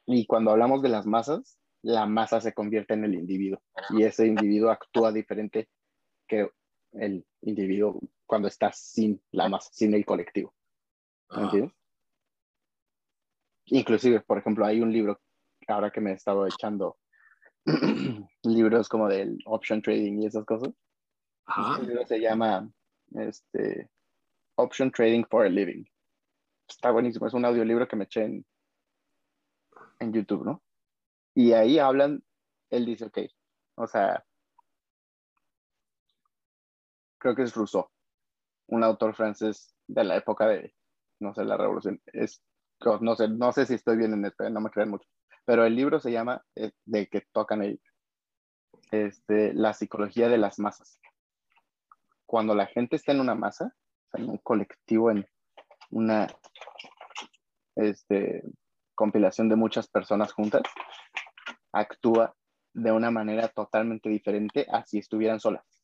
y 0.06 0.26
cuando 0.26 0.52
hablamos 0.52 0.82
de 0.82 0.90
las 0.90 1.06
masas, 1.06 1.58
la 1.82 2.06
masa 2.08 2.42
se 2.42 2.54
convierte 2.54 2.96
en 2.96 3.06
el 3.06 3.14
individuo 3.14 3.62
y 3.92 4.04
ese 4.04 4.26
individuo 4.26 4.72
actúa 4.72 5.12
diferente 5.12 5.70
que 6.28 6.50
el 7.00 7.26
individuo 7.42 8.00
cuando 8.26 8.48
está 8.48 8.72
sin 8.72 9.22
la 9.32 9.50
masa, 9.50 9.70
sin 9.74 9.94
el 9.94 10.06
colectivo. 10.06 10.54
¿Me 11.36 11.44
entiendes? 11.44 11.74
Inclusive, 13.68 14.22
por 14.22 14.38
ejemplo, 14.38 14.66
hay 14.66 14.82
un 14.82 14.92
libro, 14.92 15.20
ahora 15.68 15.92
que 15.92 16.02
me 16.02 16.12
he 16.12 16.14
estado 16.14 16.46
echando 16.46 16.98
libros 18.44 18.90
como 18.90 19.08
del 19.08 19.40
option 19.46 19.82
trading 19.82 20.22
y 20.22 20.28
esas 20.28 20.46
cosas. 20.46 20.70
El 21.80 21.88
libro 21.88 22.06
se 22.06 22.20
llama 22.20 22.70
este, 23.12 23.90
Option 24.56 24.92
Trading 24.92 25.24
for 25.30 25.46
a 25.46 25.50
Living. 25.50 25.86
Está 26.68 26.92
buenísimo, 26.92 27.28
es 27.28 27.34
un 27.34 27.46
audiolibro 27.46 27.88
que 27.88 27.96
me 27.96 28.06
eché 28.06 28.24
en, 28.24 28.46
en 30.00 30.14
YouTube, 30.14 30.46
¿no? 30.46 30.64
Y 31.36 31.52
ahí 31.52 31.78
hablan, 31.78 32.24
él 32.70 32.86
dice, 32.86 33.06
ok, 33.06 33.20
o 33.76 33.88
sea, 33.88 34.26
creo 37.26 37.36
que 37.36 37.42
es 37.42 37.56
Rousseau, 37.56 37.90
un 38.68 38.84
autor 38.84 39.16
francés 39.16 39.76
de 39.88 40.04
la 40.04 40.16
época 40.16 40.48
de, 40.48 40.76
no 41.20 41.34
sé, 41.34 41.44
la 41.44 41.58
revolución. 41.58 42.00
Es, 42.14 42.44
no 43.02 43.16
sé, 43.16 43.28
no 43.30 43.52
sé 43.52 43.66
si 43.66 43.74
estoy 43.74 43.98
bien 43.98 44.14
en 44.14 44.26
esto, 44.26 44.48
no 44.52 44.62
me 44.62 44.70
crean 44.70 44.92
mucho, 44.92 45.10
pero 45.44 45.66
el 45.66 45.76
libro 45.76 46.00
se 46.00 46.12
llama, 46.12 46.44
eh, 46.56 46.72
de 46.86 47.08
que 47.08 47.24
tocan 47.32 47.62
ahí, 47.62 47.82
este, 48.92 49.56
La 49.56 49.74
psicología 49.74 50.30
de 50.30 50.38
las 50.38 50.60
masas. 50.60 51.00
Cuando 52.28 52.54
la 52.54 52.68
gente 52.68 52.96
está 52.96 53.12
en 53.12 53.22
una 53.22 53.34
masa, 53.34 53.74
en 54.14 54.30
un 54.30 54.38
colectivo, 54.38 55.10
en 55.10 55.26
una 55.90 56.28
este, 57.76 58.44
compilación 58.94 59.50
de 59.50 59.56
muchas 59.56 59.88
personas 59.88 60.32
juntas, 60.32 60.62
actúa 61.74 62.36
de 62.76 62.92
una 62.92 63.10
manera 63.10 63.48
totalmente 63.48 64.10
diferente 64.10 64.68
a 64.72 64.86
si 64.86 65.00
estuvieran 65.00 65.40
solas. 65.40 65.75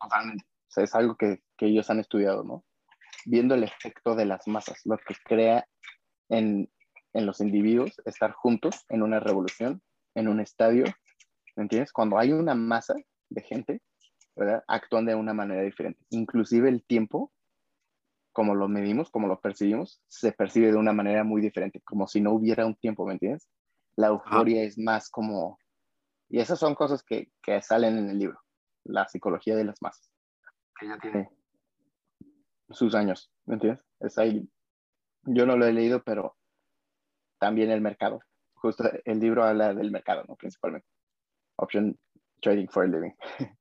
Totalmente. 0.00 0.44
O 0.44 0.72
sea, 0.72 0.84
es 0.84 0.94
algo 0.94 1.16
que, 1.16 1.42
que, 1.56 1.66
ellos 1.66 1.90
han 1.90 2.00
estudiado, 2.00 2.44
¿no? 2.44 2.64
Viendo 3.26 3.54
el 3.54 3.64
efecto 3.64 4.14
de 4.14 4.24
las 4.24 4.46
masas, 4.46 4.80
lo 4.84 4.96
que 4.98 5.14
crea 5.24 5.66
en, 6.28 6.70
en 7.12 7.26
los 7.26 7.40
individuos 7.40 8.00
estar 8.04 8.32
juntos 8.32 8.84
en 8.88 9.02
una 9.02 9.20
revolución, 9.20 9.82
en 10.14 10.28
un 10.28 10.40
estadio, 10.40 10.84
¿me 11.56 11.64
entiendes? 11.64 11.92
Cuando 11.92 12.18
hay 12.18 12.32
una 12.32 12.54
masa 12.54 12.94
de 13.28 13.42
gente, 13.42 13.82
¿verdad? 14.36 14.64
Actúan 14.68 15.06
de 15.06 15.14
una 15.14 15.34
manera 15.34 15.62
diferente. 15.62 16.00
Inclusive 16.10 16.68
el 16.68 16.84
tiempo, 16.84 17.32
como 18.32 18.54
lo 18.54 18.68
medimos, 18.68 19.10
como 19.10 19.26
lo 19.26 19.40
percibimos, 19.40 20.02
se 20.08 20.32
percibe 20.32 20.70
de 20.70 20.78
una 20.78 20.92
manera 20.92 21.24
muy 21.24 21.40
diferente, 21.40 21.80
como 21.84 22.06
si 22.06 22.20
no 22.20 22.32
hubiera 22.32 22.66
un 22.66 22.76
tiempo, 22.76 23.06
¿me 23.06 23.14
entiendes? 23.14 23.48
La 23.96 24.08
euforia 24.08 24.62
es 24.62 24.78
más 24.78 25.10
como... 25.10 25.58
Y 26.28 26.38
esas 26.38 26.58
son 26.60 26.74
cosas 26.74 27.02
que, 27.02 27.30
que, 27.42 27.60
salen 27.60 27.98
en 27.98 28.08
el 28.10 28.18
libro, 28.18 28.40
la 28.90 29.08
psicología 29.08 29.56
de 29.56 29.64
las 29.64 29.80
masas, 29.82 30.10
que 30.78 30.88
ya 30.88 30.98
tiene 30.98 31.30
sus 32.70 32.94
años, 32.94 33.32
¿me 33.46 33.54
entiendes? 33.54 33.84
Es 34.00 34.18
ahí, 34.18 34.48
yo 35.22 35.46
no 35.46 35.56
lo 35.56 35.66
he 35.66 35.72
leído, 35.72 36.02
pero 36.02 36.36
también 37.38 37.70
el 37.70 37.80
mercado. 37.80 38.20
Justo 38.54 38.84
el 39.04 39.18
libro 39.18 39.44
habla 39.44 39.74
del 39.74 39.90
mercado, 39.90 40.24
¿no? 40.28 40.36
Principalmente. 40.36 40.86
Option 41.56 41.98
Trading 42.40 42.68
for 42.68 42.84
a 42.84 42.86
Living. 42.86 43.12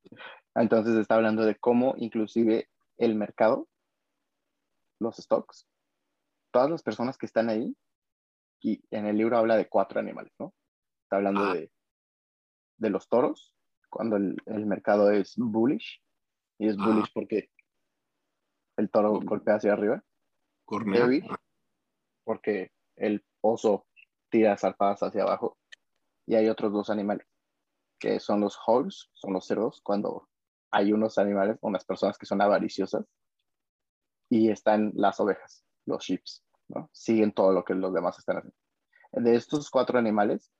Entonces 0.55 0.95
está 0.97 1.15
hablando 1.15 1.45
de 1.45 1.55
cómo 1.55 1.95
inclusive 1.97 2.69
el 2.97 3.15
mercado, 3.15 3.67
los 4.99 5.15
stocks, 5.17 5.67
todas 6.51 6.69
las 6.69 6.83
personas 6.83 7.17
que 7.17 7.25
están 7.25 7.49
ahí, 7.49 7.75
y 8.61 8.83
en 8.91 9.05
el 9.05 9.17
libro 9.17 9.37
habla 9.37 9.55
de 9.55 9.69
cuatro 9.69 9.99
animales, 9.99 10.33
¿no? 10.37 10.53
Está 11.03 11.15
hablando 11.15 11.53
de, 11.53 11.71
de 12.77 12.89
los 12.89 13.07
toros, 13.07 13.55
cuando 13.89 14.17
el, 14.17 14.37
el, 14.45 14.65
mercado 14.65 15.11
es 15.11 15.35
bullish, 15.37 16.01
y 16.57 16.67
es 16.67 16.77
bullish 16.77 17.11
porque 17.13 17.49
el 18.77 18.89
toro 18.89 19.19
golpea 19.21 19.55
hacia 19.55 19.73
arriba. 19.73 20.03
Heavy, 20.67 21.27
porque 22.23 22.71
el 22.95 23.25
oso 23.41 23.87
tira 24.29 24.57
zarpadas 24.57 25.01
hacia 25.01 25.23
abajo. 25.23 25.57
Y 26.27 26.35
hay 26.35 26.47
otros 26.47 26.71
dos 26.71 26.89
animales, 26.89 27.27
que 27.99 28.19
son 28.19 28.41
los 28.41 28.57
hogs, 28.65 29.09
son 29.13 29.33
los 29.33 29.45
cerdos, 29.47 29.81
cuando 29.81 30.29
hay 30.71 30.93
unos 30.93 31.17
animales, 31.17 31.57
unas 31.61 31.83
personas 31.85 32.17
que 32.17 32.27
son 32.27 32.41
avariciosas 32.41 33.05
y 34.29 34.51
están 34.51 34.91
las 34.93 35.19
ovejas, 35.19 35.65
los 35.85 36.03
sheep, 36.03 36.21
¿no? 36.67 36.89
Siguen 36.93 37.33
todo 37.33 37.51
lo 37.51 37.63
que 37.63 37.73
los 37.73 37.93
demás 37.93 38.19
están 38.19 38.37
haciendo. 38.37 38.57
De 39.11 39.35
estos 39.35 39.71
cuatro 39.71 39.97
animales, 39.97 40.51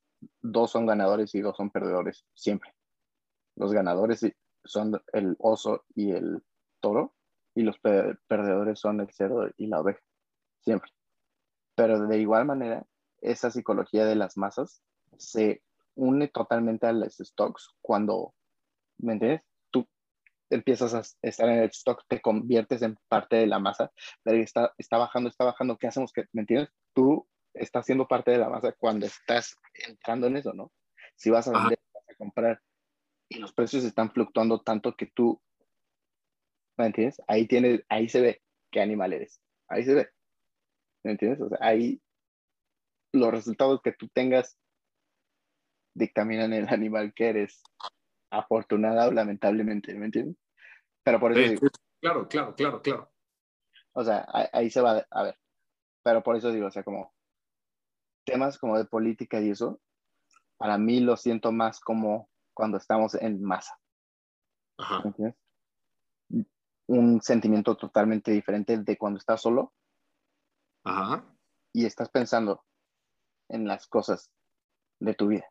dos 0.42 0.72
son 0.72 0.88
ganadores 0.88 1.36
y 1.36 1.42
dos 1.42 1.56
son 1.56 1.70
perdedores, 1.70 2.26
siempre. 2.34 2.74
Los 3.60 3.72
ganadores 3.74 4.26
son 4.64 5.00
el 5.14 5.36
oso 5.38 5.86
y 5.94 6.12
el 6.12 6.44
toro 6.80 7.14
y 7.54 7.62
los 7.62 7.78
perdedores 7.80 8.80
son 8.80 9.02
el 9.02 9.12
cerdo 9.12 9.48
y 9.58 9.68
la 9.68 9.82
oveja, 9.82 10.02
siempre. 10.62 10.92
Pero 11.76 12.08
de 12.08 12.20
igual 12.20 12.46
manera, 12.46 12.86
esa 13.22 13.52
psicología 13.52 14.06
de 14.06 14.16
las 14.16 14.38
masas 14.38 14.82
se 15.18 15.62
une 15.94 16.28
totalmente 16.28 16.88
a 16.88 16.94
los 16.94 17.18
stocks 17.18 17.76
cuando, 17.82 18.34
¿me 18.98 19.14
entiendes? 19.14 19.44
empiezas 20.50 20.94
a 20.94 21.02
estar 21.22 21.50
en 21.50 21.60
el 21.60 21.70
stock, 21.70 22.04
te 22.08 22.22
conviertes 22.22 22.82
en 22.82 22.98
parte 23.08 23.36
de 23.36 23.48
la 23.48 23.60
masa, 23.60 23.92
pero 24.24 24.38
está, 24.38 24.74
está 24.78 24.98
bajando, 24.98 25.30
está 25.30 25.46
bajando, 25.46 25.78
¿qué 25.78 25.88
hacemos? 25.88 26.12
¿Me 26.34 26.42
entiendes? 26.42 26.70
Tú 26.94 27.28
estás 27.54 27.86
siendo 27.86 28.08
parte 28.08 28.32
de 28.32 28.38
la 28.38 28.50
masa 28.50 28.72
cuando 28.74 29.06
estás 29.06 29.56
entrando 29.88 30.28
en 30.28 30.38
eso, 30.38 30.54
¿no? 30.54 30.72
Si 31.16 31.30
vas 31.30 31.48
a 31.48 31.52
vender, 31.52 31.80
vas 31.94 32.10
a 32.10 32.16
comprar 32.16 32.62
y 33.30 33.40
los 33.40 33.54
precios 33.54 33.84
están 33.84 34.12
fluctuando 34.12 34.62
tanto 34.62 34.96
que 34.96 35.06
tú, 35.06 35.42
¿me 36.78 36.88
entiendes? 36.88 37.22
Ahí, 37.28 37.48
tienes, 37.48 37.84
ahí 37.88 38.10
se 38.10 38.22
ve 38.22 38.42
qué 38.72 38.82
animal 38.82 39.14
eres, 39.14 39.42
ahí 39.68 39.84
se 39.84 39.94
ve, 39.94 40.10
¿me 41.04 41.12
entiendes? 41.12 41.42
O 41.42 41.50
sea, 41.50 41.60
ahí 41.62 42.02
los 43.14 43.32
resultados 43.32 43.82
que 43.82 43.94
tú 43.94 44.08
tengas 44.10 44.58
dictaminan 45.96 46.54
el 46.54 46.68
animal 46.70 47.14
que 47.14 47.30
eres 47.30 47.62
afortunada 48.32 49.08
o 49.08 49.12
lamentablemente, 49.12 49.94
¿me 49.94 50.06
entiendes? 50.06 50.38
Pero 51.04 51.20
por 51.20 51.32
eso 51.32 51.50
digo. 51.50 51.68
Claro, 52.02 52.28
claro, 52.28 52.56
claro, 52.56 52.82
claro. 52.82 53.12
O 53.94 54.04
sea, 54.04 54.26
ahí, 54.54 54.70
se 54.70 54.82
va 54.82 55.06
a 55.10 55.24
ver. 55.24 55.38
Pero 56.04 56.24
por 56.24 56.36
eso 56.36 56.52
digo, 56.52 56.68
o 56.68 56.72
sea, 56.72 56.84
como 56.84 57.14
temas 58.26 58.58
como 58.58 58.78
de 58.78 58.86
política 58.86 59.42
y 59.42 59.50
eso, 59.50 59.82
para 60.58 60.78
mí 60.78 61.00
lo 61.00 61.18
siento 61.18 61.52
más 61.52 61.80
como 61.80 62.29
cuando 62.60 62.78
estamos 62.78 63.16
en 63.16 63.42
masa. 63.42 63.80
Ajá. 64.78 65.02
¿Entiendes? 65.06 65.40
Un 66.88 67.22
sentimiento 67.22 67.78
totalmente 67.78 68.32
diferente 68.32 68.78
de 68.78 68.98
cuando 68.98 69.18
estás 69.18 69.42
solo. 69.42 69.74
Ajá. 70.84 71.26
Y 71.72 71.86
estás 71.86 72.10
pensando 72.10 72.66
en 73.48 73.66
las 73.66 73.88
cosas 73.88 74.30
de 75.00 75.14
tu 75.14 75.28
vida. 75.28 75.46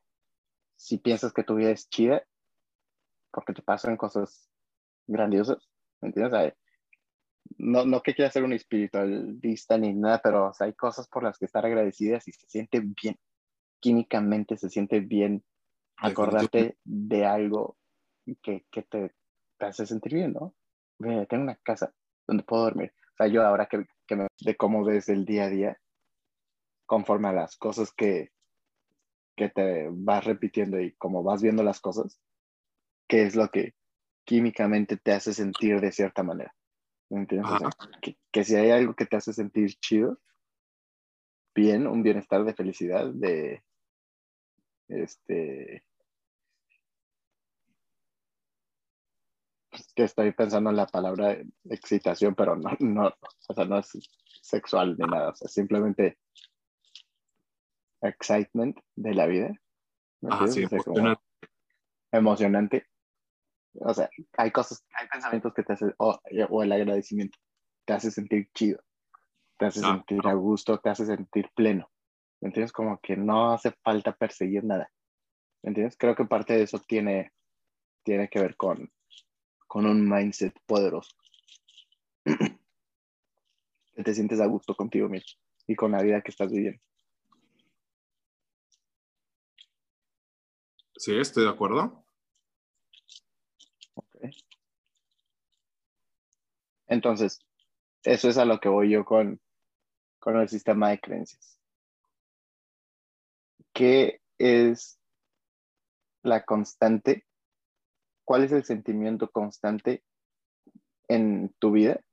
Si 0.76 0.98
piensas 0.98 1.32
que 1.32 1.44
tu 1.44 1.54
vida 1.54 1.70
es 1.70 1.88
chida, 1.88 2.22
porque 3.32 3.54
te 3.54 3.62
pasan 3.62 3.96
cosas 3.96 4.50
grandiosas, 5.06 5.66
¿me 6.02 6.08
entiendes? 6.08 6.52
no, 7.56 7.86
no 7.86 8.02
que 8.02 8.14
quiera 8.14 8.30
ser 8.30 8.44
un 8.44 8.52
espiritualista 8.52 9.78
ni 9.78 9.94
nada, 9.94 10.20
pero 10.22 10.52
hay 10.60 10.74
cosas 10.74 11.08
por 11.08 11.22
las 11.22 11.38
que 11.38 11.46
estar 11.46 11.64
agradecidas 11.64 12.28
y 12.28 12.32
se 12.32 12.46
siente 12.48 12.80
bien, 12.80 13.18
químicamente 13.80 14.58
se 14.58 14.68
siente 14.68 15.00
bien 15.00 15.42
acordarte 16.00 16.78
de 16.84 17.26
algo 17.26 17.76
que, 18.42 18.66
que 18.70 18.82
te, 18.82 19.14
te, 19.58 19.66
hace 19.66 19.86
sentir 19.86 20.14
bien, 20.14 20.32
¿no? 20.32 20.54
tengo 20.98 21.42
una 21.42 21.56
casa 21.56 21.92
donde 22.26 22.42
puedo 22.42 22.64
dormir. 22.64 22.92
O 23.12 23.16
sea, 23.16 23.26
yo 23.28 23.44
ahora 23.44 23.66
que, 23.66 23.86
que 24.06 24.16
me 24.16 24.26
de 24.40 24.56
cómo 24.56 24.84
ves 24.84 25.08
el 25.08 25.24
día 25.24 25.44
a 25.44 25.48
día, 25.48 25.80
conforme 26.86 27.28
a 27.28 27.32
las 27.32 27.56
cosas 27.56 27.92
que, 27.92 28.30
que 29.36 29.48
te 29.48 29.88
vas 29.90 30.24
repitiendo 30.24 30.80
y 30.80 30.94
como 30.96 31.22
vas 31.22 31.42
viendo 31.42 31.62
las 31.62 31.80
cosas, 31.80 32.20
qué 33.08 33.22
es 33.22 33.36
lo 33.36 33.48
que 33.48 33.74
químicamente 34.24 34.96
te 34.96 35.12
hace 35.12 35.32
sentir 35.32 35.80
de 35.80 35.92
cierta 35.92 36.22
manera. 36.22 36.54
¿Entiendes? 37.10 37.50
que, 38.30 38.44
si 38.44 38.54
hay 38.54 38.70
algo 38.70 38.94
que 38.94 39.06
te 39.06 39.16
hace 39.16 39.32
sentir 39.32 39.74
chido, 39.80 40.20
bien, 41.54 41.86
un 41.86 42.02
bienestar 42.02 42.44
de 42.44 42.54
felicidad, 42.54 43.10
de 43.14 43.62
este 44.88 45.84
que 49.94 50.04
estoy 50.04 50.32
pensando 50.32 50.70
en 50.70 50.76
la 50.76 50.86
palabra 50.86 51.36
excitación, 51.64 52.34
pero 52.34 52.56
no, 52.56 52.70
no, 52.80 53.08
o 53.48 53.54
sea, 53.54 53.64
no 53.64 53.78
es 53.78 53.90
sexual 54.42 54.96
ni 54.98 55.06
nada, 55.06 55.30
o 55.30 55.34
sea, 55.34 55.48
simplemente 55.48 56.18
excitement 58.00 58.78
de 58.96 59.14
la 59.14 59.26
vida. 59.26 59.52
emocionante. 62.12 62.86
O 63.74 63.94
sea, 63.94 64.08
hay 64.36 64.50
cosas, 64.50 64.84
hay 64.94 65.06
pensamientos 65.08 65.52
que 65.54 65.62
te 65.62 65.72
hacen, 65.72 65.94
o, 65.98 66.18
el 66.62 66.72
agradecimiento, 66.72 67.38
te 67.84 67.92
hace 67.92 68.10
sentir 68.10 68.48
chido, 68.54 68.82
te 69.58 69.66
hace 69.66 69.80
sentir 69.80 70.26
a 70.26 70.34
gusto, 70.34 70.78
te 70.78 70.90
hace 70.90 71.06
sentir 71.06 71.50
pleno. 71.54 71.90
¿Me 72.40 72.48
entiendes? 72.48 72.72
Como 72.72 72.98
que 73.00 73.16
no 73.16 73.52
hace 73.52 73.72
falta 73.82 74.12
perseguir 74.12 74.64
nada. 74.64 74.90
¿Me 75.62 75.68
entiendes? 75.68 75.96
Creo 75.96 76.14
que 76.14 76.24
parte 76.24 76.54
de 76.54 76.62
eso 76.62 76.80
tiene, 76.80 77.32
tiene 78.04 78.28
que 78.28 78.40
ver 78.40 78.56
con, 78.56 78.90
con 79.68 79.86
un 79.86 80.08
mindset 80.08 80.58
poderoso. 80.66 81.14
que 82.24 84.02
te 84.02 84.14
sientes 84.14 84.40
a 84.40 84.46
gusto 84.46 84.74
contigo 84.74 85.08
mismo 85.08 85.40
y 85.66 85.76
con 85.76 85.92
la 85.92 86.02
vida 86.02 86.22
que 86.22 86.30
estás 86.30 86.50
viviendo. 86.50 86.80
Sí, 90.96 91.16
estoy 91.16 91.44
de 91.44 91.50
acuerdo. 91.50 92.04
Entonces, 96.88 97.38
eso 98.02 98.28
es 98.28 98.38
a 98.38 98.46
lo 98.46 98.58
que 98.58 98.68
voy 98.68 98.90
yo 98.90 99.04
con, 99.04 99.40
con 100.18 100.36
el 100.38 100.48
sistema 100.48 100.88
de 100.90 100.98
creencias. 100.98 101.60
¿Qué 103.72 104.22
es 104.38 104.98
la 106.22 106.44
constante 106.44 107.27
¿cuál 108.28 108.44
es 108.44 108.52
el 108.52 108.62
sentimiento 108.62 109.30
constante 109.30 110.04
en 111.08 111.48
tu 111.58 111.72
vida 111.72 112.04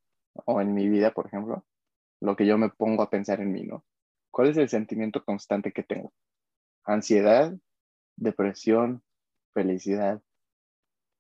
o 0.46 0.62
en 0.62 0.74
mi 0.74 0.88
vida, 0.88 1.12
por 1.12 1.28
ejemplo? 1.28 1.66
Lo 2.22 2.38
que 2.38 2.46
yo 2.46 2.58
me 2.58 2.70
pongo 2.70 3.04
a 3.04 3.10
pensar 3.10 3.42
en 3.42 3.52
mí, 3.52 3.64
¿no? 3.64 3.84
¿Cuál 4.32 4.48
es 4.48 4.56
el 4.56 4.70
sentimiento 4.70 5.26
constante 5.26 5.74
que 5.74 5.84
tengo? 5.84 6.14
Ansiedad, 6.86 7.54
depresión, 8.16 9.04
felicidad, 9.54 10.22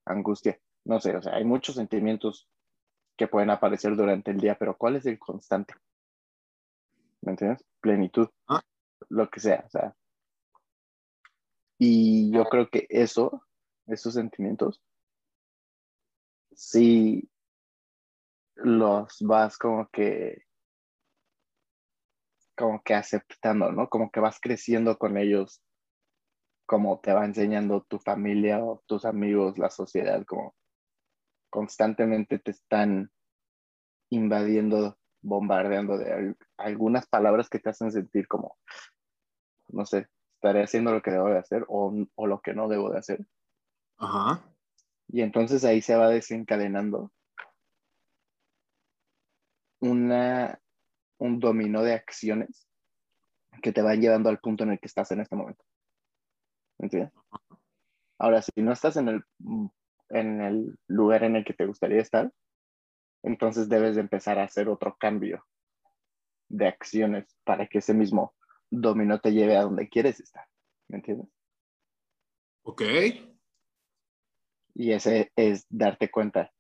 angustia. 0.05 0.61
No 0.85 1.01
sé, 1.01 1.13
o 1.13 1.21
sea, 1.21 1.35
hay 1.35 1.43
muchos 1.43 1.75
sentimientos 1.75 2.47
que 3.17 3.27
pueden 3.27 3.49
aparecer 3.49 3.97
durante 3.97 4.31
el 4.31 4.37
día, 4.37 4.55
pero 4.57 4.77
¿cuál 4.77 4.95
es 4.95 5.05
el 5.07 5.19
constante? 5.19 5.73
¿Me 7.19 7.33
entiendes? 7.33 7.65
Plenitud, 7.81 8.29
ah. 8.47 8.61
lo 9.09 9.29
que 9.29 9.41
sea, 9.41 9.61
o 9.65 9.69
sea. 9.69 9.93
Y 11.77 12.31
yo 12.31 12.45
creo 12.45 12.69
que 12.69 12.87
eso 12.89 13.45
esos 13.87 14.13
sentimientos, 14.13 14.81
si 16.53 17.29
los 18.55 19.21
vas 19.21 19.57
como 19.57 19.89
que 19.89 20.45
como 22.55 22.81
que 22.83 22.93
aceptando, 22.93 23.71
¿no? 23.71 23.89
Como 23.89 24.09
que 24.09 24.21
vas 24.21 24.39
creciendo 24.39 24.97
con 24.97 25.17
ellos, 25.17 25.61
como 26.65 26.99
te 26.99 27.13
va 27.13 27.25
enseñando 27.25 27.83
tu 27.83 27.99
familia 27.99 28.63
o 28.63 28.81
tus 28.87 29.05
amigos, 29.05 29.57
la 29.57 29.69
sociedad, 29.69 30.23
como 30.25 30.55
constantemente 31.49 32.39
te 32.39 32.51
están 32.51 33.11
invadiendo, 34.09 34.97
bombardeando 35.21 35.97
de 35.97 36.35
algunas 36.57 37.07
palabras 37.07 37.49
que 37.49 37.59
te 37.59 37.69
hacen 37.69 37.91
sentir 37.91 38.27
como, 38.27 38.57
no 39.67 39.85
sé, 39.85 40.07
estaré 40.35 40.63
haciendo 40.63 40.91
lo 40.91 41.01
que 41.01 41.11
debo 41.11 41.29
de 41.29 41.39
hacer 41.39 41.65
o, 41.67 41.93
o 42.15 42.27
lo 42.27 42.39
que 42.41 42.53
no 42.53 42.67
debo 42.67 42.91
de 42.91 42.99
hacer. 42.99 43.25
Ajá. 43.97 44.43
Y 45.07 45.21
entonces 45.21 45.63
ahí 45.63 45.81
se 45.81 45.95
va 45.95 46.09
desencadenando 46.09 47.11
una, 49.79 50.59
un 51.19 51.39
dominó 51.39 51.83
de 51.83 51.93
acciones 51.93 52.67
que 53.61 53.71
te 53.71 53.81
van 53.81 54.01
llevando 54.01 54.29
al 54.29 54.39
punto 54.39 54.63
en 54.63 54.71
el 54.71 54.79
que 54.79 54.87
estás 54.87 55.11
en 55.11 55.21
este 55.21 55.35
momento. 55.35 55.63
¿Entiendes? 56.79 57.13
Ahora, 58.17 58.41
si 58.41 58.51
no 58.61 58.71
estás 58.71 58.97
en 58.97 59.09
el, 59.09 59.23
en 60.09 60.41
el 60.41 60.79
lugar 60.87 61.23
en 61.23 61.35
el 61.35 61.45
que 61.45 61.53
te 61.53 61.65
gustaría 61.65 62.01
estar, 62.01 62.31
entonces 63.23 63.69
debes 63.69 63.95
de 63.95 64.01
empezar 64.01 64.39
a 64.39 64.43
hacer 64.43 64.69
otro 64.69 64.95
cambio 64.99 65.45
de 66.49 66.67
acciones 66.67 67.35
para 67.43 67.67
que 67.67 67.79
ese 67.79 67.93
mismo 67.93 68.35
dominó 68.69 69.19
te 69.19 69.31
lleve 69.31 69.57
a 69.57 69.63
donde 69.63 69.89
quieres 69.89 70.19
estar. 70.19 70.45
¿Me 70.87 70.97
entiendes? 70.97 71.27
Ok. 72.63 72.81
Y 74.75 74.91
ese 74.91 75.31
es 75.35 75.65
darte 75.69 76.11
cuenta. 76.11 76.51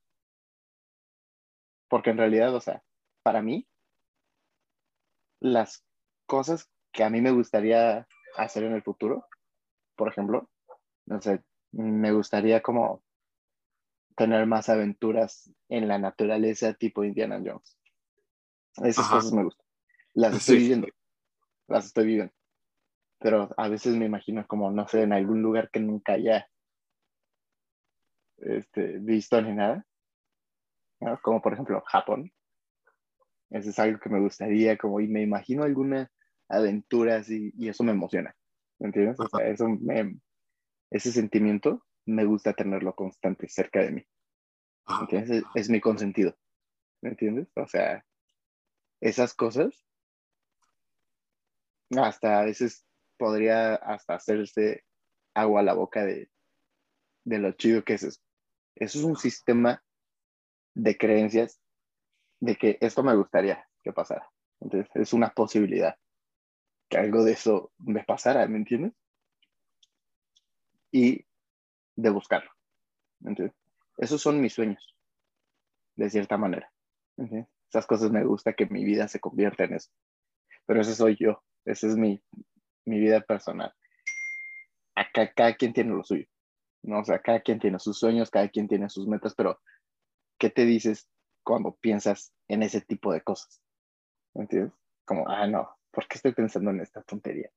Porque 1.89 2.09
en 2.09 2.17
realidad, 2.17 2.55
o 2.55 2.61
sea, 2.61 2.81
para 3.21 3.41
mí, 3.41 3.67
las 5.41 5.85
cosas 6.25 6.69
que 6.91 7.03
a 7.03 7.09
mí 7.09 7.21
me 7.21 7.31
gustaría 7.31 8.07
hacer 8.37 8.63
en 8.63 8.73
el 8.73 8.81
futuro, 8.81 9.27
por 9.95 10.07
ejemplo, 10.07 10.49
no 11.05 11.21
sé, 11.21 11.43
me 11.71 12.11
gustaría 12.13 12.61
como 12.61 13.03
tener 14.15 14.45
más 14.47 14.69
aventuras 14.69 15.51
en 15.67 15.87
la 15.87 15.99
naturaleza 15.99 16.73
tipo 16.73 17.03
Indiana 17.03 17.41
Jones. 17.43 17.77
Esas 18.77 19.07
cosas 19.09 19.31
me 19.33 19.43
gustan. 19.43 19.65
Las 20.13 20.35
estoy 20.35 20.57
viviendo. 20.59 20.87
Las 21.67 21.85
estoy 21.87 22.05
viviendo. 22.05 22.33
Pero 23.19 23.49
a 23.57 23.67
veces 23.67 23.95
me 23.95 24.05
imagino 24.05 24.45
como, 24.47 24.71
no 24.71 24.87
sé, 24.87 25.01
en 25.01 25.13
algún 25.13 25.41
lugar 25.41 25.69
que 25.69 25.79
nunca 25.79 26.13
haya 26.13 26.49
este, 28.37 28.99
visto 28.99 29.41
ni 29.41 29.53
nada, 29.53 29.85
como 31.21 31.41
por 31.41 31.53
ejemplo 31.53 31.81
Japón. 31.87 32.31
Eso 33.49 33.69
es 33.69 33.79
algo 33.79 33.99
que 33.99 34.09
me 34.09 34.19
gustaría, 34.19 34.77
como, 34.77 34.99
y 34.99 35.07
me 35.07 35.21
imagino 35.21 35.63
alguna 35.63 36.11
aventura 36.49 37.17
así, 37.17 37.53
y 37.57 37.69
eso 37.69 37.83
me 37.83 37.91
emociona, 37.91 38.35
¿me 38.79 38.87
entiendes? 38.87 39.19
O 39.19 39.27
sea, 39.27 39.47
eso 39.47 39.67
me, 39.69 40.19
ese 40.91 41.11
sentimiento 41.11 41.85
me 42.05 42.25
gusta 42.25 42.53
tenerlo 42.53 42.93
constante 42.95 43.47
cerca 43.47 43.81
de 43.81 43.91
mí. 43.91 44.07
Es, 45.09 45.43
es 45.55 45.69
mi 45.69 45.79
consentido, 45.79 46.35
¿me 47.01 47.09
entiendes? 47.09 47.47
O 47.55 47.67
sea, 47.67 48.05
esas 49.01 49.33
cosas, 49.33 49.85
hasta 51.95 52.39
a 52.39 52.45
veces 52.45 52.85
podría 53.17 53.75
hasta 53.75 54.15
hacerse 54.15 54.83
agua 55.33 55.61
a 55.61 55.63
la 55.63 55.73
boca 55.73 56.03
de, 56.03 56.29
de 57.25 57.39
lo 57.39 57.51
chido 57.53 57.83
que 57.83 57.95
es 57.95 58.03
eso. 58.03 58.21
Eso 58.75 58.99
es 58.99 59.03
un 59.05 59.15
sistema 59.15 59.83
de 60.73 60.97
creencias 60.97 61.61
de 62.39 62.55
que 62.55 62.77
esto 62.81 63.03
me 63.03 63.15
gustaría 63.15 63.67
que 63.83 63.93
pasara. 63.93 64.29
Entonces, 64.59 64.89
es 64.95 65.13
una 65.13 65.29
posibilidad 65.29 65.97
que 66.89 66.97
algo 66.97 67.23
de 67.23 67.33
eso 67.33 67.71
me 67.77 68.03
pasara, 68.03 68.47
¿me 68.47 68.57
entiendes? 68.57 68.93
Y 70.91 71.25
de 71.95 72.09
buscarlo. 72.09 72.51
Entonces, 73.21 73.55
esos 73.97 74.21
son 74.21 74.41
mis 74.41 74.53
sueños, 74.53 74.95
de 75.95 76.09
cierta 76.09 76.37
manera. 76.37 76.71
Esas 77.69 77.87
cosas 77.87 78.11
me 78.11 78.23
gusta 78.23 78.53
que 78.53 78.65
mi 78.65 78.83
vida 78.83 79.07
se 79.07 79.19
convierta 79.19 79.63
en 79.63 79.75
eso. 79.75 79.89
Pero 80.65 80.81
ese 80.81 80.95
soy 80.95 81.15
yo, 81.19 81.43
esa 81.63 81.87
es 81.87 81.95
mi, 81.95 82.21
mi 82.85 82.99
vida 82.99 83.21
personal. 83.21 83.73
Acá 84.95 85.33
cada 85.33 85.55
quien 85.55 85.73
tiene 85.73 85.91
lo 85.91 86.03
suyo. 86.03 86.27
¿No? 86.85 86.99
O 86.99 87.05
sea, 87.05 87.19
cada 87.19 87.41
quien 87.41 87.59
tiene 87.59 87.79
sus 87.79 87.97
sueños, 87.99 88.29
cada 88.29 88.47
quien 88.49 88.67
tiene 88.67 88.89
sus 88.89 89.07
metas, 89.07 89.33
pero 89.35 89.59
¿qué 90.39 90.49
te 90.49 90.65
dices 90.65 91.07
cuando 91.43 91.75
piensas 91.75 92.33
en 92.47 92.63
ese 92.63 92.81
tipo 92.81 93.11
de 93.11 93.21
cosas? 93.21 93.61
¿Entiendes? 94.35 94.73
Como, 95.05 95.27
ah, 95.27 95.47
no, 95.47 95.69
¿por 95.91 96.07
qué 96.07 96.15
estoy 96.17 96.33
pensando 96.33 96.71
en 96.71 96.81
esta 96.81 97.01
tontería? 97.03 97.49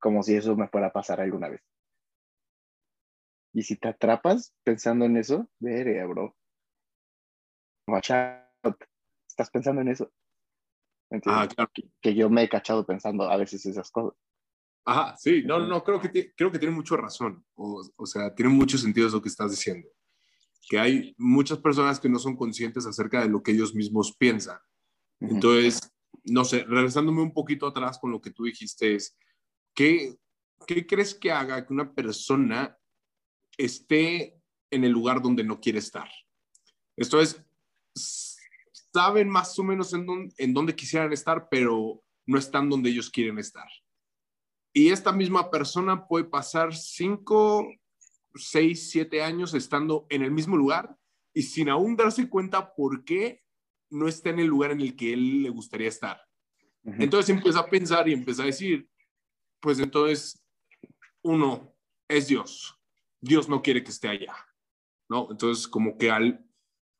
Como 0.00 0.22
si 0.22 0.36
eso 0.36 0.56
me 0.56 0.68
fuera 0.68 0.88
a 0.88 0.92
pasar 0.92 1.20
alguna 1.20 1.48
vez. 1.48 1.62
Y 3.52 3.62
si 3.62 3.76
te 3.76 3.88
atrapas 3.88 4.54
pensando 4.64 5.06
en 5.06 5.16
eso, 5.16 5.48
verga, 5.58 6.04
bro. 6.06 6.36
Watch 7.88 8.10
out. 8.10 8.76
Estás 9.28 9.50
pensando 9.50 9.80
en 9.80 9.88
eso. 9.88 10.12
¿Entiendes? 11.10 11.42
Ah, 11.42 11.48
claro. 11.48 11.70
que 12.02 12.14
yo 12.14 12.28
me 12.28 12.42
he 12.42 12.48
cachado 12.48 12.84
pensando 12.84 13.30
a 13.30 13.36
veces 13.36 13.64
esas 13.64 13.90
cosas. 13.90 14.18
Ajá, 14.88 15.16
sí, 15.18 15.42
no, 15.44 15.58
no, 15.66 15.82
creo 15.82 16.00
que, 16.00 16.32
creo 16.36 16.52
que 16.52 16.60
tiene 16.60 16.72
mucho 16.74 16.96
razón. 16.96 17.44
O, 17.56 17.84
o, 17.96 18.06
sea, 18.06 18.32
tiene 18.32 18.52
mucho 18.52 18.78
sentido 18.78 19.08
eso 19.08 19.20
que 19.20 19.28
estás 19.28 19.50
diciendo. 19.50 19.88
Que 20.68 20.78
hay 20.78 21.14
muchas 21.18 21.58
personas 21.58 21.98
que 21.98 22.08
no 22.08 22.20
son 22.20 22.36
conscientes 22.36 22.86
acerca 22.86 23.20
de 23.20 23.28
lo 23.28 23.42
que 23.42 23.50
ellos 23.50 23.74
mismos 23.74 24.16
piensan. 24.16 24.58
Entonces, 25.18 25.80
no 26.22 26.44
sé, 26.44 26.62
regresándome 26.62 27.20
un 27.20 27.32
poquito 27.32 27.66
atrás 27.66 27.98
con 27.98 28.12
lo 28.12 28.20
que 28.20 28.30
tú 28.30 28.44
dijiste, 28.44 28.94
es, 28.94 29.16
¿qué, 29.74 30.14
¿qué 30.68 30.86
crees 30.86 31.16
que 31.16 31.32
haga 31.32 31.66
que 31.66 31.72
una 31.72 31.92
persona 31.92 32.78
esté 33.58 34.40
en 34.70 34.84
el 34.84 34.92
lugar 34.92 35.20
donde 35.20 35.42
no 35.42 35.60
quiere 35.60 35.80
estar? 35.80 36.08
Esto 36.96 37.20
es, 37.20 37.42
saben 38.92 39.28
más 39.28 39.58
o 39.58 39.64
menos 39.64 39.92
en 39.94 40.06
en 40.38 40.54
dónde 40.54 40.76
quisieran 40.76 41.12
estar, 41.12 41.48
pero 41.50 42.04
no 42.24 42.38
están 42.38 42.70
donde 42.70 42.90
ellos 42.90 43.10
quieren 43.10 43.38
estar. 43.40 43.68
Y 44.76 44.90
esta 44.90 45.10
misma 45.10 45.50
persona 45.50 46.06
puede 46.06 46.26
pasar 46.26 46.74
cinco, 46.74 47.66
seis, 48.34 48.90
siete 48.90 49.22
años 49.22 49.54
estando 49.54 50.06
en 50.10 50.22
el 50.22 50.30
mismo 50.30 50.54
lugar 50.54 50.98
y 51.32 51.44
sin 51.44 51.70
aún 51.70 51.96
darse 51.96 52.28
cuenta 52.28 52.74
por 52.74 53.02
qué 53.02 53.42
no 53.88 54.06
está 54.06 54.28
en 54.28 54.40
el 54.40 54.48
lugar 54.48 54.72
en 54.72 54.82
el 54.82 54.94
que 54.94 55.14
él 55.14 55.44
le 55.44 55.48
gustaría 55.48 55.88
estar. 55.88 56.20
Entonces 56.84 57.34
empieza 57.34 57.60
a 57.60 57.70
pensar 57.70 58.06
y 58.06 58.12
empieza 58.12 58.42
a 58.42 58.46
decir, 58.52 58.86
pues 59.60 59.78
entonces, 59.78 60.44
uno, 61.22 61.74
es 62.06 62.28
Dios. 62.28 62.78
Dios 63.18 63.48
no 63.48 63.62
quiere 63.62 63.82
que 63.82 63.92
esté 63.92 64.08
allá, 64.08 64.36
¿no? 65.08 65.28
Entonces, 65.30 65.66
como 65.66 65.96
que 65.96 66.10
al, 66.10 66.44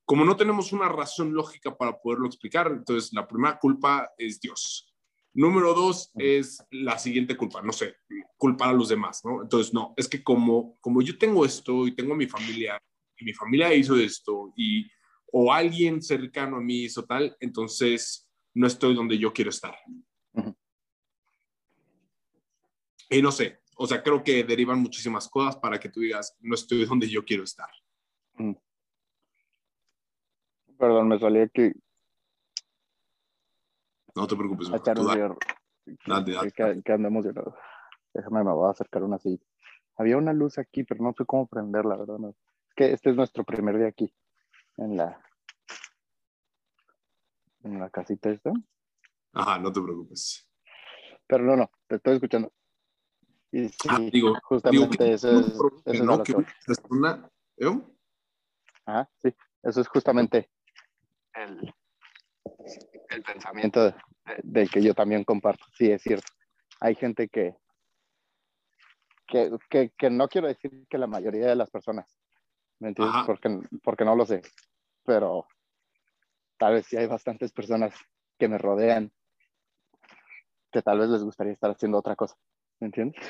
como 0.06 0.24
no 0.24 0.34
tenemos 0.34 0.72
una 0.72 0.88
razón 0.88 1.34
lógica 1.34 1.76
para 1.76 2.00
poderlo 2.00 2.26
explicar, 2.26 2.68
entonces 2.68 3.12
la 3.12 3.28
primera 3.28 3.58
culpa 3.58 4.14
es 4.16 4.40
Dios. 4.40 4.85
Número 5.36 5.74
dos 5.74 6.10
es 6.14 6.64
la 6.70 6.98
siguiente 6.98 7.36
culpa, 7.36 7.60
no 7.60 7.70
sé, 7.70 7.96
culpar 8.38 8.70
a 8.70 8.72
los 8.72 8.88
demás, 8.88 9.22
¿no? 9.22 9.42
Entonces, 9.42 9.74
no, 9.74 9.92
es 9.94 10.08
que 10.08 10.24
como, 10.24 10.78
como 10.80 11.02
yo 11.02 11.18
tengo 11.18 11.44
esto 11.44 11.86
y 11.86 11.94
tengo 11.94 12.14
mi 12.14 12.26
familia, 12.26 12.82
y 13.18 13.24
mi 13.26 13.34
familia 13.34 13.74
hizo 13.74 13.96
esto, 13.96 14.54
y 14.56 14.90
o 15.30 15.52
alguien 15.52 16.00
cercano 16.00 16.56
a 16.56 16.60
mí 16.62 16.84
hizo 16.84 17.04
tal, 17.04 17.36
entonces 17.38 18.26
no 18.54 18.66
estoy 18.66 18.94
donde 18.94 19.18
yo 19.18 19.34
quiero 19.34 19.50
estar. 19.50 19.76
Y 23.10 23.20
no 23.20 23.30
sé, 23.30 23.60
o 23.76 23.86
sea, 23.86 24.02
creo 24.02 24.24
que 24.24 24.42
derivan 24.42 24.80
muchísimas 24.80 25.28
cosas 25.28 25.56
para 25.58 25.78
que 25.78 25.90
tú 25.90 26.00
digas, 26.00 26.34
no 26.40 26.54
estoy 26.54 26.86
donde 26.86 27.10
yo 27.10 27.22
quiero 27.26 27.44
estar. 27.44 27.68
Perdón, 30.78 31.08
me 31.08 31.18
salía 31.18 31.46
que... 31.48 31.74
No 34.16 34.26
te 34.26 34.34
preocupes. 34.34 34.70
Que, 36.54 36.82
que 36.82 36.92
ando 36.92 37.08
emocionado. 37.08 37.54
Déjame, 38.14 38.42
me 38.42 38.52
voy 38.52 38.66
a 38.66 38.70
acercar 38.70 39.02
una 39.02 39.16
así. 39.16 39.38
Había 39.96 40.16
una 40.16 40.32
luz 40.32 40.58
aquí, 40.58 40.84
pero 40.84 41.04
no 41.04 41.12
sé 41.12 41.24
cómo 41.26 41.46
prenderla, 41.46 41.96
¿verdad? 41.96 42.18
No. 42.18 42.30
Es 42.30 42.74
que 42.74 42.92
este 42.92 43.10
es 43.10 43.16
nuestro 43.16 43.44
primer 43.44 43.78
día 43.78 43.88
aquí, 43.88 44.12
en 44.78 44.96
la, 44.96 45.20
en 47.62 47.78
la 47.78 47.90
casita 47.90 48.30
esta. 48.30 48.52
Ajá, 49.32 49.58
no 49.58 49.70
te 49.70 49.82
preocupes. 49.82 50.50
Pero 51.26 51.44
no, 51.44 51.56
no, 51.56 51.70
te 51.86 51.96
estoy 51.96 52.14
escuchando. 52.14 52.52
Y 53.52 53.68
sí, 53.68 53.88
ah, 53.88 53.98
digo, 54.12 54.34
justamente 54.42 55.12
eso 55.12 55.40
es, 55.40 55.58
eso 55.84 56.04
no, 56.04 56.22
que 56.22 56.32
es 56.66 56.82
una, 56.90 57.30
¿eh? 57.58 57.80
Ajá, 58.86 59.10
sí, 59.22 59.34
eso 59.62 59.80
es 59.80 59.88
justamente 59.88 60.50
el, 61.34 61.74
el 63.10 63.22
pensamiento 63.22 63.94
del 64.42 64.70
que 64.70 64.82
yo 64.82 64.94
también 64.94 65.24
comparto. 65.24 65.64
Sí, 65.72 65.90
es 65.90 66.02
cierto. 66.02 66.32
Hay 66.80 66.94
gente 66.94 67.28
que, 67.28 67.56
que, 69.26 69.50
que, 69.70 69.90
que, 69.96 70.10
no 70.10 70.28
quiero 70.28 70.48
decir 70.48 70.86
que 70.88 70.98
la 70.98 71.06
mayoría 71.06 71.46
de 71.46 71.56
las 71.56 71.70
personas, 71.70 72.18
¿me 72.78 72.88
entiendes? 72.88 73.22
Porque, 73.26 73.60
porque 73.82 74.04
no 74.04 74.14
lo 74.14 74.26
sé, 74.26 74.42
pero 75.04 75.46
tal 76.58 76.74
vez 76.74 76.86
sí 76.86 76.96
hay 76.96 77.06
bastantes 77.06 77.52
personas 77.52 77.94
que 78.38 78.48
me 78.48 78.58
rodean 78.58 79.12
que 80.70 80.82
tal 80.82 80.98
vez 80.98 81.08
les 81.08 81.22
gustaría 81.22 81.54
estar 81.54 81.70
haciendo 81.70 81.98
otra 81.98 82.16
cosa, 82.16 82.36
¿me 82.80 82.86
entiendes? 82.86 83.22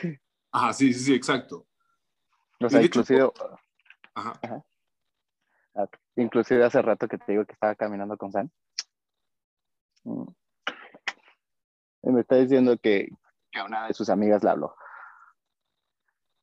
Ajá, 0.51 0.72
sí, 0.72 0.93
sí, 0.93 1.05
sí, 1.05 1.14
exacto. 1.14 1.66
O 2.61 2.68
sea, 2.68 2.83
inclusive... 2.83 3.31
Ajá. 4.14 4.33
Ajá. 4.43 4.64
Ah, 5.77 5.87
inclusive 6.16 6.64
hace 6.64 6.81
rato 6.81 7.07
que 7.07 7.18
te 7.18 7.33
digo 7.33 7.45
que 7.45 7.53
estaba 7.53 7.74
caminando 7.74 8.16
con 8.16 8.33
Sam. 8.33 8.51
Mm. 10.07 10.27
Me 12.03 12.21
está 12.21 12.37
diciendo 12.37 12.79
que, 12.79 13.09
que 13.51 13.63
una 13.63 13.89
de 13.89 13.95
sus 13.95 14.09
amigas 14.09 14.45
le 14.45 14.51
habló. 14.51 14.77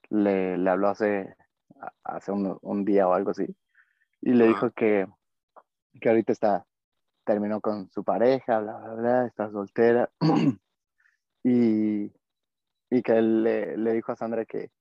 Le, 0.09 0.57
le 0.57 0.69
habló 0.69 0.89
hace, 0.89 1.35
hace 2.03 2.31
un, 2.31 2.57
un, 2.61 2.83
día 2.83 3.07
o 3.07 3.13
algo 3.13 3.31
así. 3.31 3.45
Y 4.21 4.33
le 4.33 4.47
dijo 4.47 4.71
que, 4.71 5.07
que 6.01 6.09
ahorita 6.09 6.33
está, 6.33 6.65
terminó 7.25 7.61
con 7.61 7.89
su 7.89 8.03
pareja, 8.03 8.59
bla, 8.59 8.77
bla, 8.77 8.93
bla, 8.95 9.25
está 9.25 9.49
soltera. 9.49 10.09
y, 11.43 12.11
y 12.89 13.01
que 13.01 13.17
él 13.17 13.43
le, 13.43 13.77
le 13.77 13.93
dijo 13.93 14.11
a 14.11 14.17
Sandra 14.17 14.43
que 14.45 14.71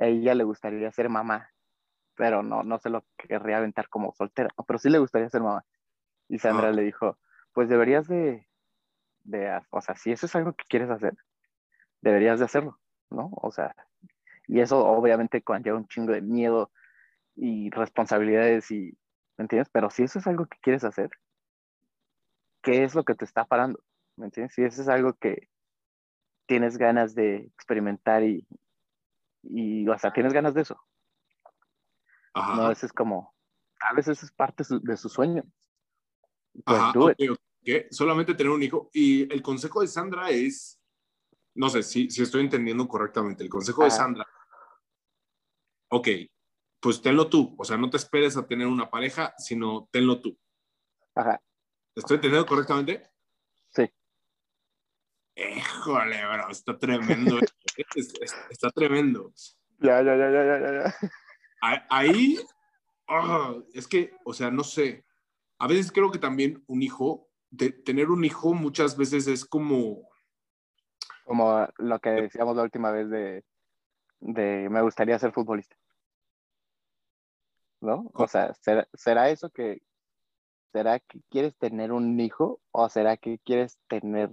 a 0.00 0.06
ella 0.06 0.34
le 0.34 0.44
gustaría 0.44 0.90
ser 0.92 1.10
mamá 1.10 1.50
pero 2.16 2.42
no, 2.42 2.62
no 2.62 2.78
se 2.78 2.90
lo 2.90 3.04
querría 3.16 3.58
aventar 3.58 3.88
como 3.88 4.12
soltera, 4.14 4.48
pero 4.66 4.78
sí 4.78 4.88
le 4.88 4.98
gustaría 4.98 5.28
ser 5.28 5.42
mamá. 5.42 5.64
Y 6.28 6.38
Sandra 6.38 6.72
le 6.72 6.82
dijo, 6.82 7.18
pues 7.56 7.70
deberías 7.70 8.06
de, 8.06 8.46
de, 9.24 9.62
o 9.70 9.80
sea, 9.80 9.94
si 9.94 10.12
eso 10.12 10.26
es 10.26 10.36
algo 10.36 10.52
que 10.52 10.66
quieres 10.68 10.90
hacer, 10.90 11.16
deberías 12.02 12.38
de 12.38 12.44
hacerlo, 12.44 12.78
¿no? 13.08 13.30
O 13.32 13.50
sea, 13.50 13.74
y 14.46 14.60
eso 14.60 14.86
obviamente 14.86 15.40
conlleva 15.40 15.78
un 15.78 15.88
chingo 15.88 16.12
de 16.12 16.20
miedo 16.20 16.70
y 17.34 17.70
responsabilidades 17.70 18.70
y, 18.70 18.98
¿me 19.38 19.44
entiendes? 19.44 19.70
Pero 19.72 19.88
si 19.88 20.02
eso 20.02 20.18
es 20.18 20.26
algo 20.26 20.44
que 20.44 20.58
quieres 20.60 20.84
hacer, 20.84 21.08
¿qué 22.60 22.84
es 22.84 22.94
lo 22.94 23.04
que 23.04 23.14
te 23.14 23.24
está 23.24 23.46
parando? 23.46 23.82
¿Me 24.16 24.26
entiendes? 24.26 24.52
Si 24.52 24.62
eso 24.62 24.82
es 24.82 24.88
algo 24.88 25.14
que 25.14 25.48
tienes 26.44 26.76
ganas 26.76 27.14
de 27.14 27.36
experimentar 27.36 28.22
y, 28.22 28.46
y 29.44 29.88
o 29.88 29.98
sea, 29.98 30.12
tienes 30.12 30.34
ganas 30.34 30.52
de 30.52 30.60
eso, 30.60 30.78
no, 32.34 32.66
a 32.66 32.68
veces 32.68 32.92
como, 32.92 33.34
a 33.80 33.94
veces 33.94 34.22
es 34.22 34.30
parte 34.30 34.62
de 34.82 34.96
su 34.98 35.08
sueño. 35.08 35.42
Pues, 36.64 37.16
Solamente 37.90 38.34
tener 38.34 38.52
un 38.52 38.62
hijo. 38.62 38.90
Y 38.92 39.32
el 39.32 39.42
consejo 39.42 39.80
de 39.80 39.88
Sandra 39.88 40.30
es, 40.30 40.80
no 41.54 41.68
sé 41.68 41.82
si, 41.82 42.10
si 42.10 42.22
estoy 42.22 42.42
entendiendo 42.42 42.86
correctamente, 42.86 43.42
el 43.42 43.50
consejo 43.50 43.84
de 43.84 43.90
Sandra, 43.90 44.26
ok, 45.88 46.08
pues 46.80 47.02
tenlo 47.02 47.28
tú, 47.28 47.54
o 47.58 47.64
sea, 47.64 47.76
no 47.76 47.90
te 47.90 47.96
esperes 47.96 48.36
a 48.36 48.46
tener 48.46 48.66
una 48.66 48.90
pareja, 48.90 49.34
sino 49.38 49.88
tenlo 49.90 50.20
tú. 50.20 50.38
Ajá. 51.14 51.40
¿Estoy 51.94 52.16
entendiendo 52.16 52.46
correctamente? 52.46 53.10
Sí. 53.70 53.90
Híjole, 55.34 56.26
bro, 56.26 56.50
está 56.50 56.78
tremendo. 56.78 57.38
está 58.50 58.70
tremendo. 58.70 59.32
Ya, 59.78 60.02
ya, 60.02 60.16
ya, 60.16 60.30
ya, 60.30 60.44
ya, 60.44 60.72
ya. 60.72 60.94
Ahí, 61.90 62.38
ah, 63.08 63.54
es 63.72 63.88
que, 63.88 64.14
o 64.24 64.32
sea, 64.32 64.50
no 64.50 64.62
sé. 64.62 65.04
A 65.58 65.66
veces 65.66 65.90
creo 65.90 66.10
que 66.10 66.18
también 66.18 66.62
un 66.66 66.82
hijo, 66.82 67.25
de, 67.50 67.70
tener 67.70 68.10
un 68.10 68.24
hijo 68.24 68.54
muchas 68.54 68.96
veces 68.96 69.26
es 69.26 69.44
como... 69.44 70.08
Como 71.24 71.66
lo 71.78 71.98
que 71.98 72.10
decíamos 72.10 72.56
la 72.56 72.62
última 72.62 72.92
vez 72.92 73.10
de, 73.10 73.44
de 74.20 74.68
me 74.70 74.82
gustaría 74.82 75.18
ser 75.18 75.32
futbolista. 75.32 75.76
¿No? 77.80 78.10
O 78.14 78.28
sea, 78.28 78.54
¿será, 78.54 78.88
¿será 78.94 79.30
eso 79.30 79.50
que, 79.50 79.82
¿será 80.72 81.00
que 81.00 81.20
quieres 81.28 81.56
tener 81.56 81.92
un 81.92 82.18
hijo 82.20 82.60
o 82.70 82.88
será 82.88 83.16
que 83.16 83.38
quieres 83.44 83.78
tener 83.88 84.30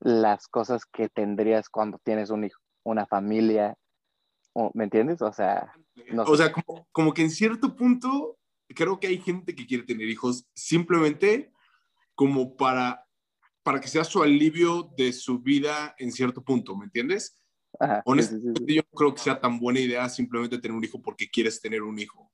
las 0.00 0.48
cosas 0.48 0.84
que 0.84 1.08
tendrías 1.08 1.68
cuando 1.68 1.98
tienes 1.98 2.30
un 2.30 2.44
hijo? 2.44 2.60
Una 2.82 3.06
familia, 3.06 3.76
¿me 4.74 4.84
entiendes? 4.84 5.22
O 5.22 5.32
sea, 5.32 5.72
o 6.26 6.36
sea, 6.36 6.52
como, 6.52 6.86
como, 6.92 7.14
que 7.14 7.22
en 7.22 7.30
cierto 7.30 7.74
punto 7.76 8.38
creo 8.68 8.98
que 8.98 9.08
hay 9.08 9.18
gente 9.18 9.54
que 9.54 9.66
quiere 9.66 9.84
tener 9.84 10.08
hijos 10.08 10.46
simplemente 10.54 11.52
como 12.20 12.54
para, 12.54 13.02
para 13.62 13.80
que 13.80 13.88
sea 13.88 14.04
su 14.04 14.22
alivio 14.22 14.92
de 14.94 15.10
su 15.10 15.40
vida 15.40 15.94
en 15.96 16.12
cierto 16.12 16.44
punto, 16.44 16.76
¿me 16.76 16.84
entiendes? 16.84 17.42
Honestamente, 18.04 18.74
yo 18.74 18.82
no 18.82 18.98
creo 18.98 19.14
que 19.14 19.22
sea 19.22 19.40
tan 19.40 19.58
buena 19.58 19.80
idea 19.80 20.06
simplemente 20.06 20.58
tener 20.58 20.76
un 20.76 20.84
hijo 20.84 21.00
porque 21.00 21.30
quieres 21.30 21.62
tener 21.62 21.80
un 21.80 21.98
hijo. 21.98 22.30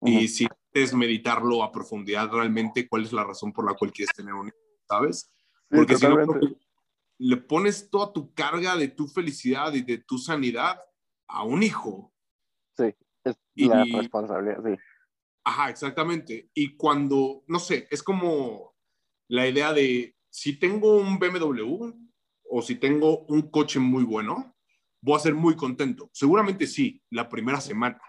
Y 0.00 0.26
si 0.28 0.46
es 0.72 0.94
meditarlo 0.94 1.62
a 1.62 1.70
profundidad 1.70 2.30
realmente, 2.30 2.88
cuál 2.88 3.02
es 3.02 3.12
la 3.12 3.24
razón 3.24 3.52
por 3.52 3.66
la 3.66 3.74
cual 3.74 3.92
quieres 3.92 4.14
tener 4.16 4.32
un 4.32 4.48
hijo, 4.48 4.56
¿sabes? 4.88 5.30
Porque 5.68 5.98
si 5.98 6.08
no, 6.08 6.16
le 7.18 7.36
pones 7.36 7.90
toda 7.90 8.14
tu 8.14 8.32
carga 8.32 8.74
de 8.74 8.88
tu 8.88 9.06
felicidad 9.06 9.74
y 9.74 9.82
de 9.82 9.98
tu 9.98 10.16
sanidad 10.16 10.80
a 11.28 11.44
un 11.44 11.62
hijo. 11.62 12.10
Sí, 12.74 12.94
es 13.22 13.36
la 13.56 13.84
responsabilidad, 13.84 14.62
sí. 14.64 14.80
Ajá, 15.44 15.68
exactamente. 15.68 16.48
Y 16.54 16.74
cuando, 16.74 17.44
no 17.48 17.58
sé, 17.58 17.86
es 17.90 18.02
como 18.02 18.75
la 19.28 19.46
idea 19.46 19.72
de 19.72 20.14
si 20.30 20.58
tengo 20.58 20.96
un 20.96 21.18
BMW 21.18 21.92
o 22.48 22.62
si 22.62 22.76
tengo 22.76 23.24
un 23.26 23.50
coche 23.50 23.78
muy 23.78 24.04
bueno, 24.04 24.56
voy 25.00 25.16
a 25.16 25.20
ser 25.20 25.34
muy 25.34 25.56
contento. 25.56 26.10
Seguramente 26.12 26.66
sí, 26.66 27.02
la 27.10 27.28
primera 27.28 27.60
semana. 27.60 28.00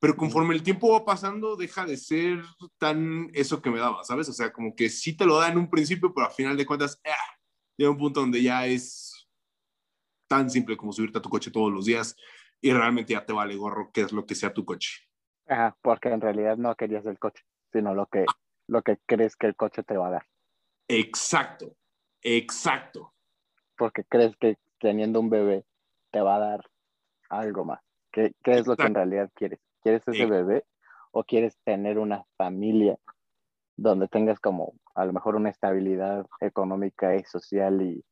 Pero 0.00 0.16
conforme 0.16 0.54
el 0.54 0.62
tiempo 0.62 0.92
va 0.92 1.04
pasando, 1.04 1.56
deja 1.56 1.86
de 1.86 1.96
ser 1.96 2.42
tan 2.78 3.30
eso 3.32 3.62
que 3.62 3.70
me 3.70 3.78
daba, 3.78 4.02
¿sabes? 4.02 4.28
O 4.28 4.32
sea, 4.32 4.52
como 4.52 4.74
que 4.74 4.88
sí 4.88 5.16
te 5.16 5.24
lo 5.24 5.38
da 5.38 5.48
en 5.48 5.58
un 5.58 5.70
principio, 5.70 6.12
pero 6.12 6.26
al 6.26 6.32
final 6.32 6.56
de 6.56 6.66
cuentas, 6.66 7.00
¡ah! 7.06 7.38
llega 7.76 7.90
un 7.90 7.98
punto 7.98 8.20
donde 8.20 8.42
ya 8.42 8.66
es 8.66 9.28
tan 10.28 10.50
simple 10.50 10.76
como 10.76 10.92
subirte 10.92 11.18
a 11.18 11.22
tu 11.22 11.28
coche 11.28 11.50
todos 11.50 11.72
los 11.72 11.84
días 11.84 12.16
y 12.60 12.72
realmente 12.72 13.12
ya 13.12 13.24
te 13.24 13.32
vale 13.32 13.54
gorro 13.54 13.90
qué 13.92 14.02
es 14.02 14.12
lo 14.12 14.26
que 14.26 14.34
sea 14.34 14.52
tu 14.52 14.64
coche. 14.64 15.02
Porque 15.82 16.08
en 16.08 16.20
realidad 16.20 16.56
no 16.56 16.74
querías 16.74 17.06
el 17.06 17.18
coche, 17.18 17.44
sino 17.72 17.94
lo 17.94 18.06
que 18.06 18.24
lo 18.68 18.82
que 18.82 18.98
crees 19.06 19.36
que 19.36 19.46
el 19.46 19.56
coche 19.56 19.82
te 19.82 19.96
va 19.96 20.08
a 20.08 20.10
dar. 20.12 20.26
Exacto, 20.88 21.76
exacto. 22.20 23.12
Porque 23.76 24.04
crees 24.04 24.36
que 24.36 24.56
teniendo 24.78 25.20
un 25.20 25.30
bebé 25.30 25.64
te 26.10 26.20
va 26.20 26.36
a 26.36 26.40
dar 26.40 26.70
algo 27.30 27.64
más. 27.64 27.80
¿Qué, 28.12 28.34
qué 28.44 28.52
es 28.58 28.66
lo 28.66 28.76
que 28.76 28.86
en 28.86 28.94
realidad 28.94 29.30
quieres? 29.34 29.60
¿Quieres 29.80 30.02
ese 30.06 30.26
bebé 30.26 30.64
o 31.10 31.24
quieres 31.24 31.56
tener 31.64 31.98
una 31.98 32.24
familia 32.36 32.98
donde 33.76 34.06
tengas 34.08 34.38
como 34.38 34.74
a 34.94 35.04
lo 35.04 35.12
mejor 35.12 35.36
una 35.36 35.50
estabilidad 35.50 36.26
económica 36.40 37.16
y 37.16 37.24
social 37.24 37.80
y 37.80 38.04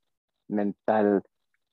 mental? 0.48 1.22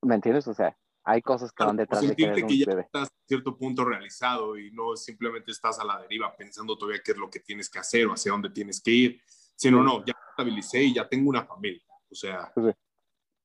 ¿Me 0.02 0.16
entiendes? 0.16 0.48
O 0.48 0.54
sea, 0.54 0.78
hay 1.04 1.22
cosas 1.22 1.54
que 1.54 1.64
van 1.64 1.78
detrás 1.78 2.06
de 2.06 2.16
querer 2.16 2.44
un 2.44 2.50
que 2.50 2.58
ya 2.58 2.66
bebé. 2.68 2.82
estás 2.82 3.08
a 3.08 3.26
cierto 3.26 3.58
punto 3.58 3.86
realizado 3.86 4.58
y 4.58 4.72
no 4.72 4.96
simplemente 4.98 5.52
estás 5.52 5.80
a 5.80 5.86
la 5.86 6.02
deriva 6.02 6.36
pensando 6.36 6.78
todavía 6.78 7.02
qué 7.04 7.14
es 7.14 7.18
lo 7.18 7.30
que 7.30 7.40
tienes 7.40 7.70
que 7.70 7.80
hacer 7.80 8.08
o 8.08 8.14
hacia 8.14 8.34
dónde 8.34 8.50
tienes 8.50 8.82
que 8.82 8.92
ir, 8.92 9.22
sino 9.56 9.82
no, 9.82 10.04
ya 10.06 10.14
estabilicé 10.38 10.84
y 10.84 10.94
ya 10.94 11.08
tengo 11.08 11.30
una 11.30 11.44
familia. 11.46 11.82
O 12.12 12.16
sea, 12.16 12.52
Sí. 12.56 12.62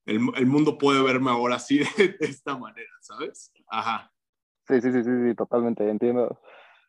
el, 0.05 0.19
el 0.35 0.45
mundo 0.45 0.77
puede 0.77 1.01
verme 1.03 1.31
ahora 1.31 1.55
así 1.55 1.79
de, 1.97 2.09
de 2.19 2.25
esta 2.25 2.57
manera, 2.57 2.89
¿sabes? 3.01 3.51
Ajá. 3.67 4.11
Sí, 4.67 4.79
sí, 4.81 4.91
sí, 4.91 5.03
sí, 5.03 5.09
sí, 5.29 5.35
totalmente. 5.35 5.89
Entiendo, 5.89 6.39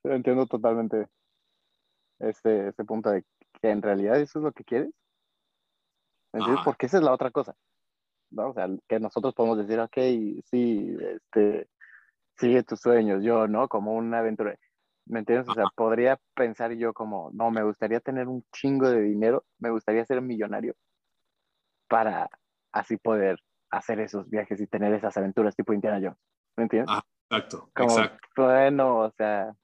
entiendo 0.05 0.47
totalmente 0.47 1.09
este, 2.21 2.69
este 2.69 2.85
punto 2.85 3.11
de 3.11 3.25
que 3.61 3.71
en 3.71 3.83
realidad 3.83 4.21
eso 4.21 4.39
es 4.39 4.45
lo 4.45 4.53
que 4.53 4.65
quieres. 4.65 4.91
¿Me 6.33 6.39
entiendes? 6.41 6.61
Ajá. 6.61 6.65
Porque 6.65 6.87
esa 6.87 6.99
es 6.99 7.03
la 7.05 7.13
otra 7.13 7.31
cosa. 7.31 7.57
¿no? 8.31 8.51
O 8.51 8.55
sea, 8.55 8.69
que 8.89 9.01
nosotros 9.01 9.35
podemos 9.35 9.59
decir, 9.59 9.79
ok, 9.81 9.97
sí, 10.51 10.97
este, 11.01 11.69
sigue 12.37 12.63
tus 12.65 12.81
sueños, 12.81 13.23
yo, 13.25 13.47
¿no? 13.49 13.69
Como 13.69 13.95
una 13.95 14.19
aventura. 14.19 14.59
¿Me 15.07 15.19
entiendes? 15.19 15.49
O 15.49 15.55
sea, 15.55 15.65
podría 15.75 16.19
pensar 16.35 16.73
yo 16.73 16.95
como, 16.95 17.31
no, 17.33 17.51
me 17.51 17.63
gustaría 17.63 18.01
tener 18.01 18.27
un 18.27 18.45
chingo 18.53 18.89
de 18.89 19.03
dinero, 19.03 19.45
me 19.59 19.71
gustaría 19.71 20.05
ser 20.05 20.23
millonario 20.23 20.75
para 21.89 22.31
así 22.73 22.97
poder 22.97 23.39
hacer 23.71 24.01
esos 24.01 24.29
viajes 24.29 24.61
y 24.61 24.67
tener 24.67 24.95
esas 24.95 25.17
aventuras 25.17 25.55
tipo 25.55 25.73
Indiana 25.73 26.01
Jones. 26.03 26.19
¿Me 26.57 26.65
entiendes? 26.65 26.91
Ajá, 26.91 27.07
exacto, 27.29 27.71
Como, 27.75 27.91
exacto. 27.91 28.29
bueno, 28.37 28.99
o 29.01 29.11
sea, 29.11 29.55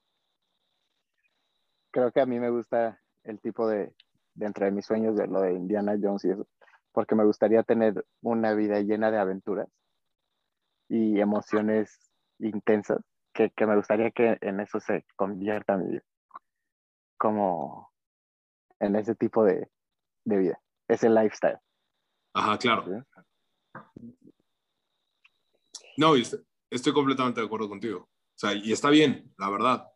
creo 1.91 2.11
que 2.11 2.21
a 2.21 2.25
mí 2.25 2.39
me 2.39 2.49
gusta 2.49 3.01
el 3.23 3.39
tipo 3.39 3.67
de, 3.67 3.93
dentro 4.33 4.65
de 4.65 4.71
mis 4.71 4.85
sueños, 4.85 5.15
de 5.15 5.27
lo 5.27 5.41
de 5.41 5.53
Indiana 5.53 5.97
Jones 6.01 6.25
y 6.25 6.31
eso, 6.31 6.47
porque 6.91 7.15
me 7.15 7.25
gustaría 7.25 7.63
tener 7.63 8.05
una 8.21 8.53
vida 8.53 8.79
llena 8.81 9.11
de 9.11 9.17
aventuras 9.17 9.67
y 10.87 11.19
emociones 11.19 12.11
intensas, 12.39 12.99
que, 13.33 13.51
que 13.51 13.65
me 13.65 13.75
gustaría 13.75 14.11
que 14.11 14.37
en 14.41 14.59
eso 14.59 14.79
se 14.79 15.05
convierta 15.15 15.77
mi 15.77 15.91
vida, 15.91 16.03
como 17.17 17.91
en 18.79 18.95
ese 18.95 19.15
tipo 19.15 19.43
de, 19.43 19.69
de 20.25 20.37
vida, 20.37 20.61
ese 20.87 21.09
lifestyle. 21.09 21.59
Ajá, 22.33 22.57
claro. 22.57 22.85
¿sí? 22.85 24.17
No, 25.97 26.15
estoy 26.69 26.93
completamente 26.93 27.41
de 27.41 27.45
acuerdo 27.45 27.69
contigo. 27.69 27.99
O 27.99 28.37
sea, 28.41 28.53
y 28.53 28.71
está 28.71 28.89
bien, 28.89 29.33
la 29.37 29.49
verdad. 29.49 29.87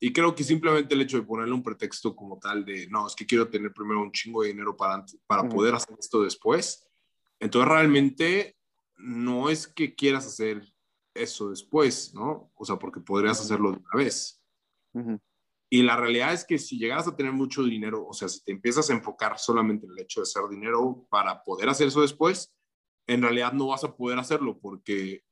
Y 0.00 0.12
creo 0.12 0.34
que 0.34 0.42
simplemente 0.42 0.94
el 0.94 1.02
hecho 1.02 1.18
de 1.18 1.26
ponerle 1.26 1.54
un 1.54 1.62
pretexto 1.62 2.16
como 2.16 2.38
tal 2.38 2.64
de, 2.64 2.88
no, 2.88 3.06
es 3.06 3.14
que 3.14 3.26
quiero 3.26 3.48
tener 3.48 3.72
primero 3.72 4.00
un 4.00 4.10
chingo 4.10 4.42
de 4.42 4.48
dinero 4.48 4.76
para, 4.76 5.04
para 5.26 5.48
poder 5.48 5.74
hacer 5.74 5.96
esto 5.98 6.22
después. 6.22 6.90
Entonces 7.38 7.70
realmente 7.70 8.56
no 8.96 9.48
es 9.48 9.68
que 9.68 9.94
quieras 9.94 10.26
hacer 10.26 10.62
eso 11.14 11.50
después, 11.50 12.14
¿no? 12.14 12.50
O 12.54 12.64
sea, 12.64 12.76
porque 12.76 13.00
podrías 13.00 13.40
hacerlo 13.40 13.72
de 13.72 13.78
una 13.78 14.04
vez. 14.04 14.42
Y 15.70 15.82
la 15.82 15.96
realidad 15.96 16.32
es 16.32 16.44
que 16.44 16.58
si 16.58 16.78
llegaras 16.78 17.08
a 17.08 17.16
tener 17.16 17.32
mucho 17.32 17.62
dinero, 17.62 18.06
o 18.06 18.12
sea, 18.12 18.28
si 18.28 18.42
te 18.44 18.52
empiezas 18.52 18.90
a 18.90 18.92
enfocar 18.92 19.38
solamente 19.38 19.86
en 19.86 19.92
el 19.92 20.00
hecho 20.00 20.20
de 20.20 20.24
hacer 20.24 20.42
dinero 20.50 21.06
para 21.10 21.42
poder 21.42 21.68
hacer 21.68 21.88
eso 21.88 22.02
después, 22.02 22.54
en 23.06 23.22
realidad 23.22 23.52
no 23.52 23.68
vas 23.68 23.84
a 23.84 23.96
poder 23.96 24.18
hacerlo 24.18 24.58
porque 24.60 25.24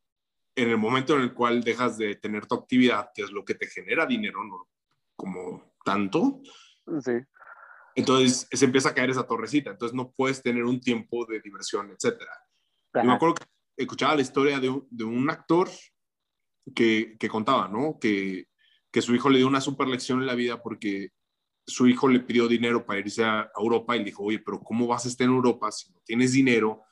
en 0.56 0.70
el 0.70 0.78
momento 0.78 1.14
en 1.14 1.22
el 1.22 1.34
cual 1.34 1.62
dejas 1.62 1.98
de 1.98 2.16
tener 2.16 2.46
tu 2.46 2.54
actividad, 2.54 3.10
que 3.14 3.22
es 3.22 3.30
lo 3.30 3.44
que 3.44 3.54
te 3.54 3.66
genera 3.66 4.06
dinero, 4.06 4.42
no 4.44 4.68
como 5.14 5.74
tanto, 5.84 6.40
Sí, 7.00 7.12
entonces 7.94 8.48
se 8.50 8.64
empieza 8.64 8.90
a 8.90 8.94
caer 8.94 9.10
esa 9.10 9.26
torrecita, 9.26 9.70
entonces 9.70 9.94
no 9.94 10.12
puedes 10.12 10.42
tener 10.42 10.64
un 10.64 10.80
tiempo 10.80 11.26
de 11.26 11.40
diversión, 11.40 11.90
etcétera. 11.90 12.32
Y 12.94 13.06
me 13.06 13.12
ajá, 13.12 13.14
acuerdo 13.14 13.34
que 13.36 13.44
escuchaba 13.82 14.14
la 14.14 14.22
historia 14.22 14.60
de 14.60 14.68
un, 14.68 14.86
de 14.90 15.04
un 15.04 15.28
actor 15.30 15.68
que, 16.74 17.16
que 17.18 17.28
contaba, 17.28 17.68
¿no? 17.68 17.98
Que, 18.00 18.46
que 18.90 19.02
su 19.02 19.14
hijo 19.14 19.30
le 19.30 19.38
dio 19.38 19.46
una 19.46 19.60
super 19.60 19.88
lección 19.88 20.20
en 20.20 20.26
la 20.26 20.34
vida 20.34 20.62
porque 20.62 21.10
su 21.66 21.86
hijo 21.86 22.08
le 22.08 22.20
pidió 22.20 22.48
dinero 22.48 22.84
para 22.84 22.98
irse 22.98 23.24
a, 23.24 23.50
Europa 23.56 23.94
y 23.94 24.00
le 24.00 24.06
dijo, 24.06 24.24
oye, 24.24 24.40
pero 24.40 24.60
¿cómo 24.60 24.86
vas 24.86 25.04
a 25.04 25.08
estar 25.08 25.26
en 25.26 25.34
Europa 25.34 25.70
si 25.70 25.92
no 25.92 26.00
tienes 26.04 26.32
dinero, 26.32 26.82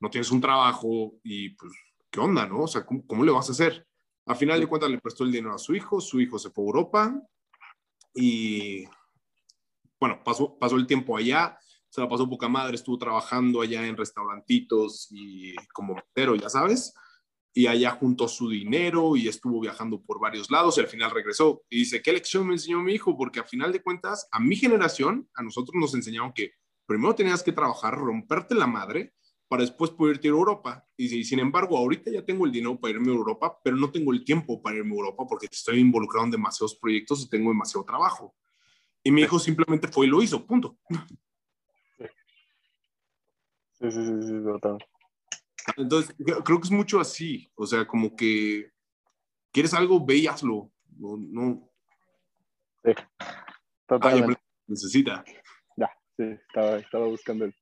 no 0.00 0.10
tienes 0.10 0.30
un 0.30 0.40
trabajo 0.40 1.14
y 1.22 1.50
pues, 1.50 1.72
¿qué 2.10 2.20
onda, 2.20 2.46
no? 2.46 2.62
O 2.62 2.66
sea, 2.66 2.84
¿cómo, 2.84 3.06
cómo 3.06 3.24
le 3.24 3.30
vas 3.30 3.48
a 3.48 3.52
hacer? 3.52 3.86
A 4.26 4.34
final 4.34 4.58
de 4.58 4.66
cuentas 4.66 4.90
le 4.90 4.98
prestó 4.98 5.24
el 5.24 5.32
dinero 5.32 5.54
a 5.54 5.58
su 5.58 5.74
hijo, 5.74 6.00
su 6.00 6.20
hijo 6.20 6.38
se 6.38 6.50
fue 6.50 6.64
a 6.64 6.66
Europa 6.66 7.22
y, 8.14 8.84
bueno, 10.00 10.22
pasó, 10.24 10.58
pasó 10.58 10.76
el 10.76 10.86
tiempo 10.86 11.16
allá, 11.16 11.58
se 11.94 12.00
la 12.00 12.08
pasó 12.08 12.28
poca 12.28 12.48
madre, 12.48 12.74
estuvo 12.74 12.98
trabajando 12.98 13.60
allá 13.60 13.86
en 13.86 13.96
restaurantitos 13.96 15.06
y 15.12 15.54
como 15.72 15.94
mesero, 15.94 16.34
ya 16.34 16.48
sabes, 16.48 16.92
y 17.52 17.68
allá 17.68 17.92
juntó 17.92 18.26
su 18.26 18.48
dinero 18.48 19.14
y 19.14 19.28
estuvo 19.28 19.60
viajando 19.60 20.02
por 20.02 20.18
varios 20.18 20.50
lados 20.50 20.76
y 20.76 20.80
al 20.80 20.88
final 20.88 21.12
regresó 21.12 21.62
y 21.70 21.78
dice, 21.78 22.02
¿qué 22.02 22.12
lección 22.12 22.48
me 22.48 22.54
enseñó 22.54 22.80
mi 22.82 22.94
hijo? 22.94 23.16
Porque 23.16 23.38
a 23.38 23.44
final 23.44 23.70
de 23.70 23.80
cuentas, 23.80 24.26
a 24.32 24.40
mi 24.40 24.56
generación, 24.56 25.28
a 25.36 25.44
nosotros 25.44 25.76
nos 25.80 25.94
enseñaron 25.94 26.32
que 26.32 26.54
primero 26.84 27.14
tenías 27.14 27.44
que 27.44 27.52
trabajar, 27.52 27.96
romperte 27.96 28.56
la 28.56 28.66
madre 28.66 29.14
para 29.46 29.62
después 29.62 29.92
poder 29.92 30.18
ir 30.20 30.32
a 30.32 30.34
Europa. 30.34 30.84
Y 30.96 31.08
si- 31.08 31.22
sin 31.22 31.38
embargo, 31.38 31.78
ahorita 31.78 32.10
ya 32.10 32.24
tengo 32.24 32.44
el 32.44 32.50
dinero 32.50 32.76
para 32.80 32.94
irme 32.94 33.12
a 33.12 33.14
Europa, 33.14 33.56
pero 33.62 33.76
no 33.76 33.92
tengo 33.92 34.12
el 34.12 34.24
tiempo 34.24 34.60
para 34.60 34.76
irme 34.78 34.90
a 34.94 34.96
Europa 34.98 35.24
porque 35.28 35.46
estoy 35.48 35.78
involucrado 35.78 36.24
en 36.24 36.32
demasiados 36.32 36.74
proyectos 36.74 37.22
y 37.22 37.28
tengo 37.28 37.50
demasiado 37.50 37.84
trabajo. 37.84 38.34
Y 39.04 39.12
mi 39.12 39.22
hijo 39.22 39.38
simplemente 39.38 39.86
fue 39.86 40.06
y 40.06 40.10
lo 40.10 40.20
hizo, 40.20 40.44
punto. 40.44 40.76
sí, 43.90 44.04
sí, 44.04 44.22
sí, 44.22 44.28
sí, 44.28 44.44
total. 44.44 44.78
Entonces, 45.76 46.14
creo 46.44 46.60
que 46.60 46.64
es 46.66 46.70
mucho 46.70 47.00
así. 47.00 47.50
O 47.54 47.66
sea, 47.66 47.86
como 47.86 48.14
que 48.14 48.70
quieres 49.50 49.72
algo, 49.74 50.04
ve 50.04 50.16
y 50.16 50.26
hazlo. 50.26 50.70
No, 50.98 51.16
no. 51.16 51.70
Sí, 52.84 52.92
totalmente. 53.86 54.40
necesita. 54.66 55.24
Ya, 55.76 55.90
sí, 56.16 56.22
estaba, 56.24 56.76
estaba 56.76 57.06
buscando 57.06 57.46
el, 57.46 57.54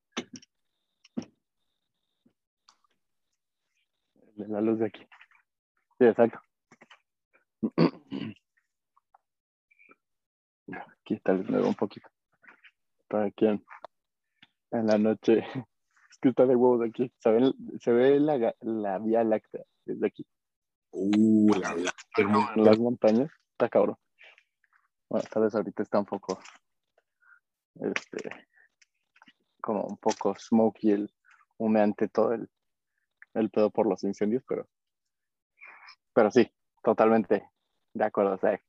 el- 4.36 4.50
la 4.50 4.60
luz 4.60 4.78
de 4.80 4.86
aquí. 4.86 5.06
Sí, 5.98 6.04
exacto. 6.06 6.40
Aquí 11.00 11.20
vez 11.24 11.48
me 11.48 11.58
veo 11.58 11.68
un 11.68 11.74
poquito. 11.74 12.08
Para 13.08 13.30
quien 13.30 13.64
en 14.72 14.86
la 14.86 14.98
noche. 14.98 15.44
Que 16.22 16.28
está 16.28 16.46
de 16.46 16.54
huevos 16.54 16.88
aquí. 16.88 17.12
Se 17.18 17.30
ve, 17.30 17.52
se 17.80 17.92
ve 17.92 18.20
la, 18.20 18.54
la 18.60 18.98
vía 19.00 19.24
láctea 19.24 19.64
desde 19.84 20.06
aquí. 20.06 20.24
Uh, 20.92 21.52
la, 21.54 21.74
hermoso. 22.16 22.52
En 22.54 22.64
las 22.64 22.78
montañas. 22.78 23.30
Está 23.50 23.68
cabrón. 23.68 23.96
Bueno, 25.08 25.28
tal 25.30 25.42
vez 25.42 25.54
ahorita 25.54 25.82
está 25.82 25.98
un 25.98 26.06
poco. 26.06 26.38
Este. 27.74 28.30
Como 29.60 29.84
un 29.84 29.96
poco 29.96 30.34
smoky 30.38 30.92
el 30.92 31.12
humeante 31.58 32.08
todo 32.08 32.32
el, 32.32 32.48
el 33.34 33.50
pedo 33.50 33.70
por 33.70 33.88
los 33.88 34.04
incendios, 34.04 34.44
pero. 34.46 34.68
Pero 36.14 36.30
sí, 36.30 36.48
totalmente 36.84 37.50
de 37.94 38.04
acuerdo. 38.04 38.34
O 38.34 38.38
sea, 38.38 38.62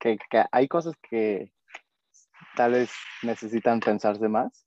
que, 0.00 0.18
que 0.28 0.44
hay 0.50 0.66
cosas 0.66 0.94
que 1.08 1.52
tal 2.56 2.72
vez 2.72 2.90
necesitan 3.22 3.78
pensarse 3.78 4.28
más. 4.28 4.66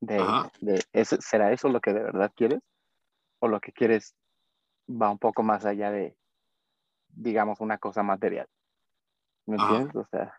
De, 0.00 0.18
de 0.60 0.82
¿es- 0.92 1.16
¿será 1.20 1.52
eso 1.52 1.68
lo 1.68 1.80
que 1.80 1.92
de 1.92 2.02
verdad 2.02 2.32
quieres? 2.34 2.60
O 3.40 3.48
lo 3.48 3.60
que 3.60 3.72
quieres 3.72 4.16
va 4.88 5.10
un 5.10 5.18
poco 5.18 5.42
más 5.42 5.64
allá 5.64 5.90
de, 5.90 6.16
digamos, 7.08 7.60
una 7.60 7.78
cosa 7.78 8.02
material. 8.02 8.48
¿Me 9.46 9.56
Ajá. 9.56 9.74
entiendes? 9.74 9.96
O 9.96 10.06
sea, 10.10 10.34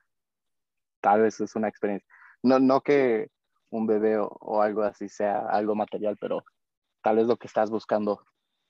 tal 1.01 1.21
vez 1.21 1.39
es 1.39 1.55
una 1.55 1.67
experiencia. 1.67 2.07
No, 2.43 2.59
no 2.59 2.81
que 2.81 3.29
un 3.69 3.87
bebé 3.87 4.17
o, 4.17 4.27
o 4.27 4.61
algo 4.61 4.83
así 4.83 5.09
sea 5.09 5.47
algo 5.49 5.75
material, 5.75 6.17
pero 6.19 6.43
tal 7.01 7.17
vez 7.17 7.27
lo 7.27 7.37
que 7.37 7.47
estás 7.47 7.69
buscando 7.69 8.25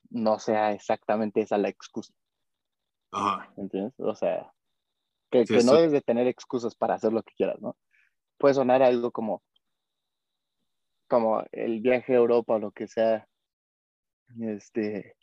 no 0.10 0.40
sea 0.40 0.72
exactamente 0.72 1.42
esa 1.42 1.58
la 1.58 1.70
excusa. 1.70 2.14
Ajá. 3.12 3.52
¿Me 3.56 3.64
entiendes? 3.64 3.94
O 4.00 4.16
sea, 4.16 4.54
que, 5.30 5.46
Sí, 5.46 5.54
que 5.56 5.64
no 5.64 5.74
debes 5.74 5.92
de 5.92 6.02
tener 6.02 6.28
excusas 6.28 6.76
para 6.76 6.96
hacer 6.96 7.14
lo 7.14 7.24
que 7.24 7.34
quieras, 7.36 7.60
¿no? 7.62 7.78
Puede 8.38 8.54
sonar 8.56 8.82
algo 8.84 9.12
como, 9.12 9.42
como 11.12 11.44
el 11.52 11.82
viaje 11.82 12.14
a 12.14 12.20
Europa 12.20 12.54
o 12.54 12.60
lo 12.60 12.72
que 12.72 12.88
sea. 12.88 13.28
Este. 14.40 15.18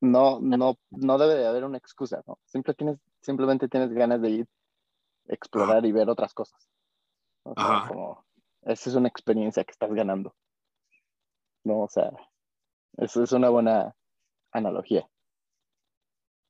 No, 0.00 0.40
no, 0.40 0.76
no 0.90 1.18
debe 1.18 1.34
de 1.36 1.46
haber 1.46 1.62
una 1.62 1.78
excusa, 1.78 2.24
¿no? 2.26 2.40
Siempre 2.44 2.74
tienes, 2.74 2.98
simplemente 3.22 3.68
tienes 3.68 3.92
ganas 3.92 4.20
de 4.20 4.30
ir 4.30 4.48
explorar 5.28 5.86
y 5.86 5.92
ver 5.92 6.10
otras 6.10 6.34
cosas. 6.34 6.68
O 7.44 7.54
sea, 7.54 7.86
como, 7.86 8.26
esa 8.62 8.90
es 8.90 8.96
una 8.96 9.08
experiencia 9.08 9.62
que 9.62 9.70
estás 9.70 9.94
ganando. 9.94 10.34
No, 11.62 11.82
o 11.82 11.88
sea, 11.88 12.10
eso 12.96 13.22
es 13.22 13.30
una 13.30 13.48
buena 13.48 13.94
analogía. 14.50 15.08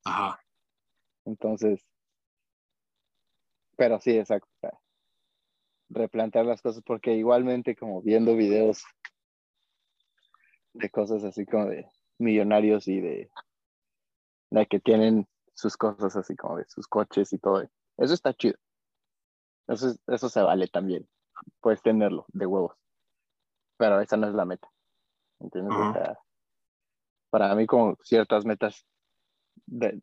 Ajá. 0.06 0.40
Entonces, 1.26 1.86
pero 3.76 4.00
sí, 4.00 4.16
exacto. 4.16 4.48
Replantear 5.94 6.44
las 6.44 6.60
cosas, 6.60 6.82
porque 6.84 7.14
igualmente 7.14 7.76
como 7.76 8.02
viendo 8.02 8.34
videos 8.34 8.84
de 10.74 10.90
cosas 10.90 11.24
así 11.24 11.46
como 11.46 11.66
de 11.66 11.86
millonarios 12.18 12.88
y 12.88 13.00
de, 13.00 13.30
de 14.50 14.66
que 14.66 14.80
tienen 14.80 15.26
sus 15.54 15.76
cosas 15.76 16.16
así 16.16 16.36
como 16.36 16.58
de 16.58 16.64
sus 16.68 16.86
coches 16.88 17.32
y 17.32 17.38
todo. 17.38 17.62
Eso 17.96 18.14
está 18.14 18.34
chido. 18.34 18.58
Eso, 19.68 19.94
eso 20.08 20.28
se 20.28 20.42
vale 20.42 20.66
también. 20.66 21.08
Puedes 21.60 21.80
tenerlo 21.80 22.26
de 22.28 22.46
huevos. 22.46 22.76
Pero 23.76 24.00
esa 24.00 24.16
no 24.16 24.28
es 24.28 24.34
la 24.34 24.44
meta. 24.44 24.68
¿Entiendes? 25.40 25.76
para 27.30 27.52
mí 27.56 27.66
como 27.66 27.96
ciertas 28.04 28.44
metas 28.46 28.86
de, 29.66 30.00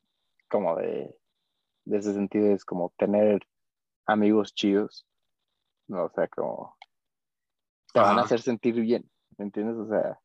como 0.50 0.76
de, 0.76 1.18
de 1.86 1.98
ese 1.98 2.14
sentido 2.14 2.54
es 2.54 2.66
como 2.66 2.94
tener 2.98 3.48
amigos 4.06 4.54
chidos. 4.54 5.08
¿No? 5.88 6.06
O 6.06 6.10
sea, 6.10 6.28
como 6.28 6.76
te 7.94 8.00
van 8.00 8.20
a 8.20 8.24
hacer 8.24 8.42
sentir 8.42 8.76
bien. 8.76 9.10
¿Me 9.38 9.46
entiendes? 9.46 9.78
O 9.78 9.88
sea, 9.88 10.20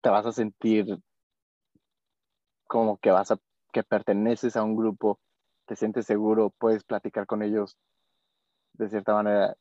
te 0.00 0.08
vas 0.08 0.26
a 0.26 0.32
sentir 0.32 0.98
como 2.66 2.98
que 2.98 3.10
vas 3.10 3.30
a, 3.30 3.38
que 3.72 3.82
perteneces 3.82 4.56
a 4.56 4.62
un 4.62 4.76
grupo, 4.76 5.20
te 5.66 5.76
sientes 5.76 6.06
seguro, 6.06 6.50
puedes 6.50 6.84
platicar 6.84 7.26
con 7.26 7.42
ellos 7.42 7.76
de 8.74 8.88
cierta 8.88 9.14
manera, 9.14 9.56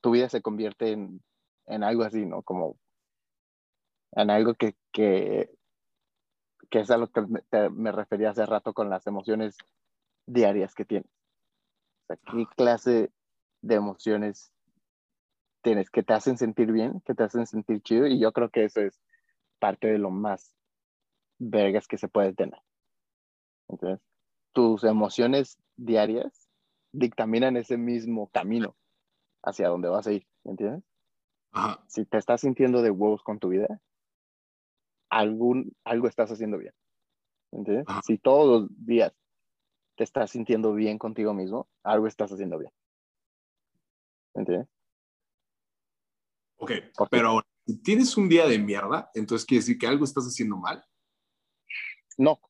tu 0.00 0.12
vida 0.12 0.28
se 0.28 0.42
convierte 0.42 0.92
en, 0.92 1.20
en 1.66 1.82
algo 1.82 2.04
así, 2.04 2.24
¿no? 2.24 2.42
Como 2.42 2.78
en 4.12 4.30
algo 4.30 4.54
que, 4.54 4.76
que, 4.92 5.50
que 6.70 6.80
es 6.80 6.90
a 6.90 6.96
lo 6.96 7.10
que 7.10 7.22
me, 7.22 7.42
me 7.70 7.92
refería 7.92 8.30
hace 8.30 8.46
rato 8.46 8.72
con 8.72 8.88
las 8.88 9.06
emociones 9.06 9.58
diarias 10.26 10.74
que 10.74 10.84
tienes. 10.84 11.10
O 12.02 12.06
sea, 12.06 12.16
¿qué 12.16 12.46
clase 12.56 13.10
de 13.66 13.74
emociones 13.74 14.52
tienes 15.62 15.90
que 15.90 16.02
te 16.02 16.12
hacen 16.12 16.38
sentir 16.38 16.70
bien, 16.70 17.00
que 17.00 17.14
te 17.14 17.24
hacen 17.24 17.46
sentir 17.46 17.82
chido? 17.82 18.06
Y 18.06 18.20
yo 18.20 18.32
creo 18.32 18.50
que 18.50 18.64
eso 18.64 18.80
es 18.80 19.00
parte 19.58 19.88
de 19.88 19.98
lo 19.98 20.10
más 20.10 20.54
vergas 21.38 21.88
que 21.88 21.98
se 21.98 22.08
puede 22.08 22.32
tener. 22.34 22.60
Entonces, 23.68 24.00
tus 24.52 24.84
emociones 24.84 25.58
diarias 25.76 26.48
dictaminan 26.92 27.56
ese 27.56 27.76
mismo 27.76 28.28
camino 28.28 28.76
hacia 29.42 29.68
donde 29.68 29.88
vas 29.88 30.06
a 30.06 30.12
ir, 30.12 30.26
¿entiendes? 30.44 30.84
Si 31.88 32.04
te 32.04 32.18
estás 32.18 32.42
sintiendo 32.42 32.82
de 32.82 32.90
huevos 32.90 33.22
con 33.22 33.38
tu 33.38 33.48
vida, 33.48 33.80
algún, 35.10 35.74
algo 35.84 36.06
estás 36.06 36.30
haciendo 36.30 36.58
bien. 36.58 36.74
¿Entiendes? 37.52 37.86
Si 38.04 38.18
todos 38.18 38.62
los 38.62 38.86
días 38.86 39.12
te 39.96 40.04
estás 40.04 40.30
sintiendo 40.30 40.74
bien 40.74 40.98
contigo 40.98 41.32
mismo, 41.32 41.68
algo 41.82 42.06
estás 42.06 42.30
haciendo 42.32 42.58
bien. 42.58 42.72
¿Entiendes? 44.36 44.68
Ok, 46.58 46.70
pero 47.10 47.28
ahora, 47.28 47.46
si 47.66 47.82
tienes 47.82 48.16
un 48.16 48.28
día 48.28 48.46
de 48.46 48.58
mierda, 48.58 49.10
entonces 49.14 49.44
quiere 49.46 49.60
decir 49.60 49.78
que 49.78 49.86
algo 49.86 50.04
estás 50.04 50.24
haciendo 50.24 50.56
mal. 50.56 50.84
No, 52.16 52.40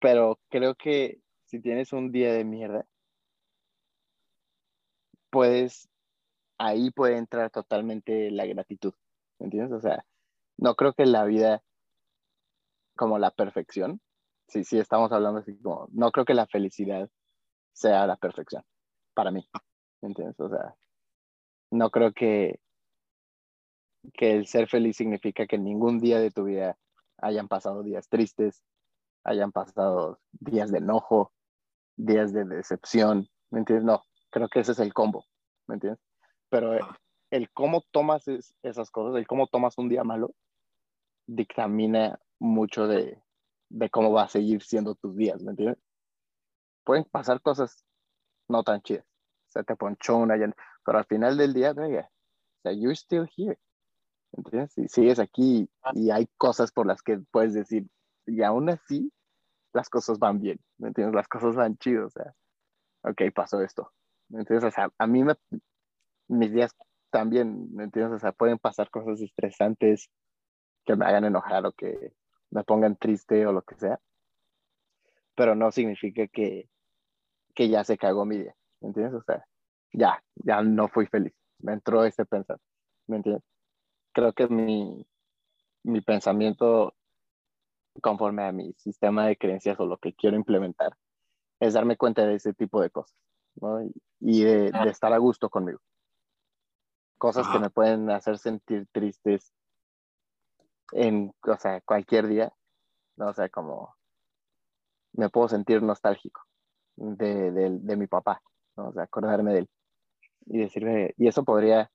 pero 0.00 0.40
creo 0.48 0.74
que 0.74 1.20
si 1.44 1.60
tienes 1.60 1.92
un 1.92 2.12
día 2.12 2.32
de 2.32 2.44
mierda, 2.44 2.86
puedes, 5.30 5.88
ahí 6.58 6.90
puede 6.90 7.18
entrar 7.18 7.50
totalmente 7.50 8.30
la 8.30 8.46
gratitud, 8.46 8.94
¿entiendes? 9.38 9.72
O 9.72 9.80
sea, 9.80 10.04
no 10.56 10.74
creo 10.76 10.94
que 10.94 11.06
la 11.06 11.24
vida 11.24 11.62
como 12.96 13.18
la 13.18 13.30
perfección, 13.30 14.00
sí, 14.48 14.64
sí, 14.64 14.78
estamos 14.78 15.12
hablando 15.12 15.40
así 15.40 15.56
como, 15.58 15.88
no 15.92 16.10
creo 16.10 16.24
que 16.24 16.34
la 16.34 16.46
felicidad 16.46 17.10
sea 17.72 18.06
la 18.06 18.16
perfección, 18.16 18.64
para 19.12 19.30
mí, 19.30 19.46
¿entiendes? 20.00 20.40
O 20.40 20.48
sea, 20.48 20.74
no 21.70 21.90
creo 21.90 22.12
que, 22.12 22.60
que 24.14 24.32
el 24.32 24.46
ser 24.46 24.68
feliz 24.68 24.96
significa 24.96 25.46
que 25.46 25.58
ningún 25.58 25.98
día 25.98 26.18
de 26.20 26.30
tu 26.30 26.44
vida 26.44 26.78
hayan 27.18 27.48
pasado 27.48 27.82
días 27.82 28.08
tristes, 28.08 28.62
hayan 29.24 29.52
pasado 29.52 30.20
días 30.32 30.70
de 30.70 30.78
enojo, 30.78 31.32
días 31.96 32.32
de 32.32 32.44
decepción, 32.44 33.28
¿me 33.50 33.60
entiendes? 33.60 33.84
No, 33.84 34.02
creo 34.30 34.48
que 34.48 34.60
ese 34.60 34.72
es 34.72 34.78
el 34.78 34.94
combo, 34.94 35.24
¿me 35.66 35.74
entiendes? 35.74 36.00
Pero 36.48 36.78
el 37.30 37.50
cómo 37.52 37.82
tomas 37.90 38.24
esas 38.62 38.90
cosas, 38.90 39.18
el 39.18 39.26
cómo 39.26 39.46
tomas 39.48 39.76
un 39.78 39.88
día 39.88 40.04
malo, 40.04 40.34
dictamina 41.26 42.18
mucho 42.38 42.86
de, 42.86 43.20
de 43.68 43.90
cómo 43.90 44.12
va 44.12 44.24
a 44.24 44.28
seguir 44.28 44.62
siendo 44.62 44.94
tus 44.94 45.16
días, 45.16 45.42
¿me 45.42 45.50
entiendes? 45.50 45.78
Pueden 46.84 47.04
pasar 47.04 47.40
cosas 47.40 47.84
no 48.48 48.62
tan 48.62 48.80
chidas. 48.82 49.04
Se 49.46 49.64
te 49.64 49.74
ponchó 49.74 50.16
una, 50.18 50.36
pero 50.86 50.98
al 50.98 51.04
final 51.04 51.36
del 51.36 51.52
día, 51.52 51.72
o 51.72 51.74
sea, 51.74 52.72
you're 52.72 52.94
still 52.94 53.28
here. 53.36 53.58
¿Entiendes? 54.32 54.78
Y 54.78 54.88
sigues 54.88 55.18
aquí 55.18 55.68
y 55.94 56.10
hay 56.10 56.28
cosas 56.38 56.70
por 56.70 56.86
las 56.86 57.02
que 57.02 57.18
puedes 57.30 57.54
decir, 57.54 57.86
y 58.26 58.42
aún 58.42 58.70
así, 58.70 59.12
las 59.72 59.88
cosas 59.88 60.18
van 60.18 60.40
bien, 60.40 60.60
¿me 60.78 60.88
entiendes? 60.88 61.14
Las 61.14 61.28
cosas 61.28 61.56
van 61.56 61.76
chidas, 61.78 62.06
o 62.06 62.10
sea, 62.10 62.34
ok, 63.02 63.22
pasó 63.34 63.60
esto, 63.62 63.92
¿me 64.28 64.40
entiendes? 64.40 64.64
O 64.64 64.70
sea, 64.70 64.90
a 64.98 65.06
mí 65.06 65.24
me, 65.24 65.34
mis 66.28 66.52
días 66.52 66.74
también, 67.10 67.74
¿me 67.74 67.84
entiendes? 67.84 68.16
O 68.16 68.18
sea, 68.18 68.32
pueden 68.32 68.58
pasar 68.58 68.90
cosas 68.90 69.20
estresantes 69.20 70.08
que 70.84 70.96
me 70.96 71.04
hagan 71.04 71.24
enojar 71.24 71.66
o 71.66 71.72
que 71.72 72.12
me 72.50 72.62
pongan 72.62 72.96
triste 72.96 73.46
o 73.46 73.52
lo 73.52 73.62
que 73.62 73.76
sea, 73.76 73.98
pero 75.34 75.54
no 75.54 75.72
significa 75.72 76.26
que, 76.28 76.68
que 77.54 77.68
ya 77.68 77.84
se 77.84 77.98
cagó 77.98 78.24
mi 78.24 78.38
día, 78.38 78.54
¿me 78.80 78.88
entiendes? 78.88 79.14
O 79.14 79.22
sea, 79.22 79.46
ya, 79.92 80.22
ya 80.36 80.62
no 80.62 80.88
fui 80.88 81.06
feliz, 81.06 81.34
me 81.58 81.72
entró 81.72 82.04
ese 82.04 82.24
pensamiento, 82.24 82.64
¿me 83.06 83.16
entiendes? 83.16 83.44
Creo 84.12 84.32
que 84.32 84.48
mi, 84.48 85.06
mi 85.82 86.00
pensamiento 86.00 86.94
conforme 88.02 88.44
a 88.44 88.52
mi 88.52 88.72
sistema 88.74 89.26
de 89.26 89.36
creencias 89.36 89.78
o 89.80 89.86
lo 89.86 89.98
que 89.98 90.14
quiero 90.14 90.36
implementar 90.36 90.96
es 91.60 91.74
darme 91.74 91.96
cuenta 91.96 92.26
de 92.26 92.34
ese 92.34 92.52
tipo 92.52 92.80
de 92.80 92.90
cosas, 92.90 93.18
¿no? 93.56 93.80
Y 94.20 94.42
de, 94.42 94.70
de 94.70 94.90
estar 94.90 95.12
a 95.12 95.18
gusto 95.18 95.48
conmigo. 95.48 95.80
Cosas 97.18 97.48
que 97.48 97.58
me 97.58 97.70
pueden 97.70 98.10
hacer 98.10 98.36
sentir 98.36 98.86
tristes 98.92 99.54
en, 100.92 101.32
o 101.42 101.56
sea, 101.56 101.80
cualquier 101.80 102.26
día, 102.26 102.52
¿no? 103.16 103.28
O 103.28 103.32
sea, 103.32 103.48
como 103.48 103.96
me 105.12 105.30
puedo 105.30 105.48
sentir 105.48 105.82
nostálgico 105.82 106.42
de, 106.96 107.50
de, 107.50 107.96
mi 107.96 108.06
papá, 108.06 108.42
¿no? 108.76 108.88
O 108.88 108.92
sea, 108.92 109.04
acordarme 109.04 109.52
de 109.52 109.58
él 109.60 109.70
y 110.46 110.58
decirme, 110.58 111.14
y 111.16 111.28
eso 111.28 111.44
podría, 111.44 111.90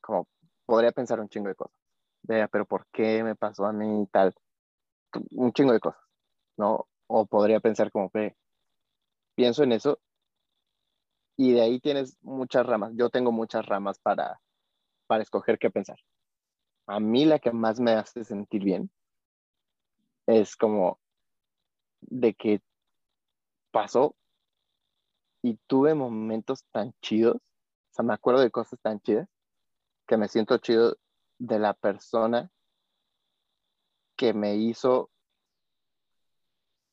como, 0.00 0.28
podría 0.66 0.92
pensar 0.92 1.20
un 1.20 1.28
chingo 1.28 1.48
de 1.48 1.54
cosas. 1.54 1.76
Vea, 2.22 2.48
pero 2.48 2.66
¿por 2.66 2.86
qué 2.92 3.22
me 3.24 3.36
pasó 3.36 3.66
a 3.66 3.72
mí 3.72 4.06
tal? 4.12 4.34
Un 5.32 5.52
chingo 5.52 5.72
de 5.72 5.80
cosas, 5.80 6.02
¿no? 6.56 6.88
O 7.08 7.26
podría 7.26 7.60
pensar 7.60 7.90
como 7.92 8.10
que 8.10 8.36
pienso 9.34 9.62
en 9.64 9.72
eso 9.72 10.00
y 11.36 11.52
de 11.52 11.62
ahí 11.62 11.80
tienes 11.80 12.16
muchas 12.22 12.66
ramas. 12.66 12.92
Yo 12.94 13.10
tengo 13.10 13.32
muchas 13.32 13.66
ramas 13.66 13.98
para, 13.98 14.40
para 15.06 15.22
escoger 15.22 15.58
qué 15.58 15.70
pensar 15.70 15.98
a 16.86 17.00
mí 17.00 17.24
la 17.24 17.38
que 17.38 17.52
más 17.52 17.80
me 17.80 17.92
hace 17.92 18.24
sentir 18.24 18.64
bien 18.64 18.90
es 20.26 20.56
como 20.56 20.98
de 22.00 22.34
que 22.34 22.60
pasó 23.70 24.14
y 25.42 25.58
tuve 25.66 25.94
momentos 25.94 26.64
tan 26.70 26.92
chidos, 27.00 27.40
o 27.92 27.94
sea, 27.94 28.04
me 28.06 28.14
acuerdo 28.14 28.40
de 28.40 28.50
cosas 28.50 28.80
tan 28.80 29.00
chidas 29.00 29.28
que 30.06 30.16
me 30.16 30.26
siento 30.26 30.56
chido 30.56 30.96
de 31.38 31.58
la 31.58 31.74
persona 31.74 32.50
que 34.16 34.32
me 34.32 34.56
hizo 34.56 35.10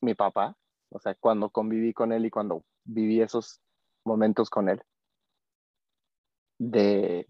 mi 0.01 0.13
papá, 0.13 0.57
o 0.89 0.99
sea, 0.99 1.15
cuando 1.15 1.51
conviví 1.51 1.93
con 1.93 2.11
él 2.11 2.25
y 2.25 2.29
cuando 2.29 2.65
viví 2.83 3.21
esos 3.21 3.61
momentos 4.03 4.49
con 4.49 4.67
él, 4.67 4.81
de, 6.57 7.25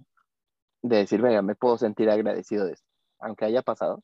de 0.82 0.98
decir, 0.98 1.22
venga, 1.22 1.44
me 1.44 1.54
puedo 1.54 1.78
sentir 1.78 2.10
agradecido 2.10 2.66
de 2.66 2.74
esto. 2.74 2.88
Aunque 3.20 3.46
haya 3.46 3.62
pasado, 3.62 4.04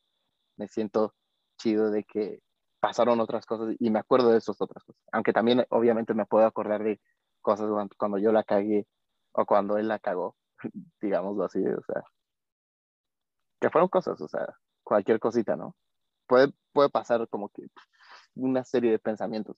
me 0.58 0.68
siento 0.68 1.16
chido 1.58 1.90
de 1.90 2.04
que 2.04 2.40
pasaron 2.80 3.20
otras 3.20 3.48
cosas 3.48 3.76
y 3.80 3.90
me 3.90 3.98
acuerdo 3.98 4.30
de 4.30 4.38
esas 4.38 4.62
otras 4.62 4.84
cosas. 4.84 5.02
Aunque 5.12 5.34
también, 5.34 5.66
obviamente, 5.70 6.14
me 6.14 6.28
puedo 6.28 6.46
acordar 6.46 6.84
de 6.84 7.02
cosas 7.42 7.68
cuando 7.98 8.20
yo 8.20 8.32
la 8.32 8.44
cagué 8.44 8.86
o 9.36 9.46
cuando 9.46 9.78
él 9.78 9.88
la 9.88 10.00
cagó, 10.00 10.36
digámoslo 11.02 11.46
así, 11.46 11.60
o 11.66 11.82
sea, 11.84 12.04
que 13.60 13.70
fueron 13.70 13.90
cosas, 13.90 14.20
o 14.22 14.28
sea, 14.28 14.48
cualquier 14.84 15.20
cosita, 15.20 15.56
¿no? 15.56 15.76
Puede, 16.28 16.54
puede 16.74 16.90
pasar 16.90 17.28
como 17.30 17.50
que 17.50 17.68
una 18.36 18.64
serie 18.64 18.92
de 18.92 19.00
pensamientos, 19.00 19.58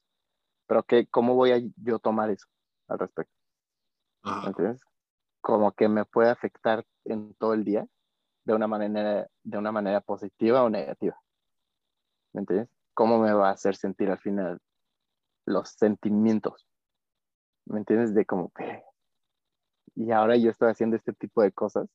pero 0.68 0.84
que, 0.84 1.08
¿cómo 1.08 1.36
voy 1.36 1.52
a 1.52 1.62
yo 1.78 2.00
tomar 2.00 2.30
eso? 2.30 2.48
al 2.88 3.00
respecto. 3.00 3.34
¿Entiendes? 4.46 4.82
Como 5.42 5.72
que 5.72 5.88
me 5.88 6.06
puede 6.06 6.30
afectar 6.30 6.86
en 7.06 7.34
todo 7.36 7.54
el 7.54 7.64
día 7.64 7.88
de 8.46 8.54
una 8.54 8.68
manera, 8.68 9.28
de 9.44 9.58
una 9.58 9.72
manera 9.72 10.02
positiva 10.02 10.64
o 10.64 10.70
negativa. 10.70 11.20
¿Me 12.34 12.42
entiendes? 12.42 12.70
¿Cómo 12.94 13.20
me 13.20 13.34
va 13.34 13.50
a 13.50 13.54
hacer 13.54 13.76
sentir 13.76 14.10
al 14.10 14.20
final 14.20 14.60
los 15.46 15.70
sentimientos? 15.70 16.68
¿Me 17.66 17.80
entiendes? 17.80 18.14
De 18.14 18.26
como 18.26 18.52
que... 18.52 18.84
Y 19.98 20.12
ahora 20.12 20.38
yo 20.38 20.52
estoy 20.52 20.70
haciendo 20.70 20.96
este 20.96 21.12
tipo 21.12 21.42
de 21.42 21.52
cosas 21.52 21.90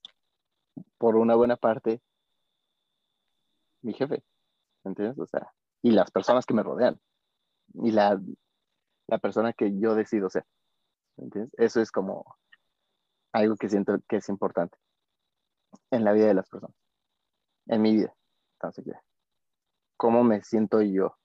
por 0.98 1.14
una 1.14 1.36
buena 1.36 1.57
parte 1.57 2.03
mi 3.82 3.92
jefe, 3.92 4.24
¿me 4.84 4.90
entiendes? 4.90 5.18
O 5.18 5.26
sea, 5.26 5.53
y 5.82 5.92
las 5.92 6.11
personas 6.11 6.44
que 6.44 6.55
me 6.55 6.64
rodean 6.64 7.00
y 7.74 7.92
la, 7.92 8.20
la 9.07 9.18
persona 9.18 9.53
que 9.53 9.78
yo 9.78 9.94
decido 9.94 10.28
ser, 10.30 10.44
¿me 11.16 11.24
entiendes? 11.24 11.55
Eso 11.59 11.80
es 11.80 11.92
como 11.92 12.24
algo 13.32 13.55
que 13.57 13.68
siento 13.68 13.98
que 14.09 14.16
es 14.16 14.28
importante 14.28 14.76
en 15.90 16.05
la 16.05 16.12
vida 16.12 16.26
de 16.26 16.34
las 16.34 16.48
personas, 16.48 16.76
en 17.66 17.82
mi 17.82 17.92
vida. 17.92 18.12
Entonces, 18.55 18.84
¿cómo 19.96 20.24
me 20.24 20.42
siento 20.42 20.82
yo 20.82 21.16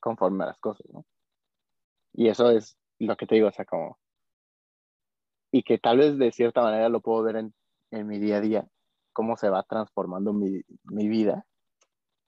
conforme 0.00 0.44
a 0.44 0.48
las 0.48 0.58
cosas, 0.58 0.86
¿no? 0.92 1.04
Y 2.12 2.28
eso 2.28 2.50
es 2.50 2.76
lo 2.98 3.16
que 3.16 3.26
te 3.26 3.36
digo, 3.36 3.48
o 3.48 3.52
sea, 3.52 3.64
como... 3.64 4.00
Y 5.52 5.62
que 5.62 5.78
tal 5.78 5.98
vez 5.98 6.18
de 6.18 6.32
cierta 6.32 6.62
manera 6.62 6.88
lo 6.88 7.00
puedo 7.00 7.22
ver 7.22 7.36
en, 7.36 7.54
en 7.90 8.06
mi 8.06 8.18
día 8.18 8.36
a 8.36 8.40
día, 8.40 8.68
cómo 9.12 9.36
se 9.36 9.50
va 9.50 9.62
transformando 9.64 10.32
mi, 10.32 10.62
mi 10.84 11.08
vida 11.08 11.46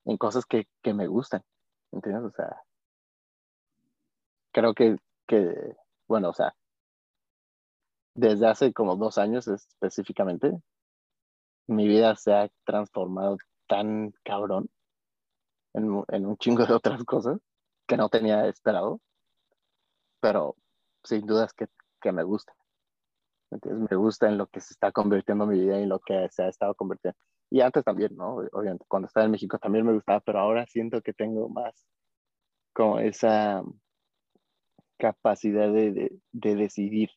en 0.05 0.16
cosas 0.16 0.47
que, 0.47 0.68
que, 0.83 0.95
me 0.95 1.07
gustan, 1.07 1.43
¿entiendes? 1.93 2.25
O 2.25 2.31
sea, 2.31 2.62
creo 4.53 4.75
que, 4.75 4.97
que, 5.27 5.77
bueno, 6.09 6.31
o 6.31 6.33
sea, 6.33 6.55
desde 8.14 8.47
hace 8.47 8.73
como 8.73 8.97
dos 8.97 9.18
años 9.18 9.49
específicamente, 9.49 10.53
mi 11.66 11.87
vida 11.89 12.16
se 12.16 12.35
ha 12.35 12.51
transformado 12.64 13.39
tan 13.68 14.12
cabrón 14.25 14.68
en, 15.75 16.05
en 16.09 16.27
un 16.27 16.37
chingo 16.37 16.66
de 16.66 16.75
otras 16.75 17.03
cosas 17.05 17.39
que 17.87 17.97
no 17.97 18.09
tenía 18.09 18.47
esperado, 18.47 19.01
pero 20.20 20.57
sin 21.05 21.27
dudas 21.27 21.53
que, 21.53 21.68
que 22.01 22.12
me 22.12 22.23
gusta. 22.23 22.53
Entonces 23.53 23.88
me 23.90 23.96
gusta 23.96 24.28
en 24.28 24.38
lo 24.38 24.46
que 24.46 24.61
se 24.61 24.72
está 24.72 24.92
convirtiendo 24.92 25.46
mi 25.46 25.59
vida 25.61 25.78
y 25.78 25.82
en 25.84 25.88
lo 25.88 26.00
que 26.00 26.28
se 26.30 26.42
ha 26.44 26.48
estado 26.48 26.74
convirtiendo. 26.74 27.18
Y 27.50 27.61
antes 27.61 27.84
también, 27.84 28.16
¿no? 28.16 28.36
Obviamente, 28.53 28.84
cuando 28.88 29.07
estaba 29.07 29.26
en 29.26 29.32
México 29.32 29.59
también 29.59 29.86
me 29.86 29.92
gustaba, 29.92 30.20
pero 30.20 30.38
ahora 30.38 30.66
siento 30.66 31.03
que 31.03 31.12
tengo 31.12 31.48
más 31.48 31.86
como 32.72 32.98
esa 32.98 33.62
capacidad 34.98 35.70
de, 35.72 35.92
de, 35.92 36.20
de 36.32 36.55
decidir. 36.57 37.11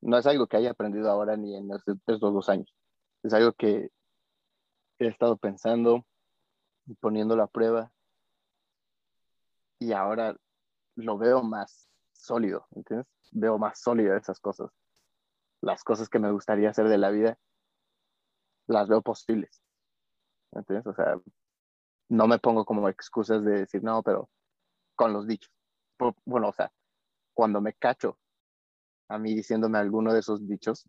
No 0.00 0.16
es 0.16 0.26
algo 0.26 0.46
que 0.46 0.56
haya 0.56 0.70
aprendido 0.70 1.10
ahora 1.10 1.36
ni 1.36 1.56
en 1.56 1.70
estos, 1.72 2.20
dos 2.20 2.48
años. 2.48 2.72
Es 3.22 3.34
algo 3.34 3.52
que 3.52 3.90
he 4.98 5.06
estado 5.06 5.36
pensando 5.36 6.06
y 6.86 6.94
poniéndolo 6.94 7.42
a 7.42 7.48
prueba. 7.48 7.92
Y 9.80 9.92
ahora 9.92 10.36
lo 10.94 11.18
veo 11.18 11.42
más 11.42 11.87
sólido, 12.18 12.66
¿entiendes? 12.74 13.06
Veo 13.32 13.58
más 13.58 13.80
sólido 13.80 14.16
esas 14.16 14.40
cosas. 14.40 14.70
Las 15.60 15.84
cosas 15.84 16.08
que 16.08 16.18
me 16.18 16.30
gustaría 16.30 16.70
hacer 16.70 16.88
de 16.88 16.98
la 16.98 17.10
vida, 17.10 17.38
las 18.66 18.88
veo 18.88 19.02
posibles. 19.02 19.62
¿Entiendes? 20.52 20.86
O 20.86 20.94
sea, 20.94 21.20
no 22.08 22.26
me 22.26 22.38
pongo 22.38 22.64
como 22.64 22.88
excusas 22.88 23.44
de 23.44 23.60
decir, 23.60 23.82
no, 23.82 24.02
pero 24.02 24.30
con 24.94 25.12
los 25.12 25.26
dichos. 25.26 25.52
Bueno, 26.24 26.48
o 26.48 26.52
sea, 26.52 26.72
cuando 27.34 27.60
me 27.60 27.74
cacho 27.74 28.18
a 29.08 29.18
mí 29.18 29.34
diciéndome 29.34 29.78
alguno 29.78 30.12
de 30.12 30.20
esos 30.20 30.46
dichos, 30.46 30.88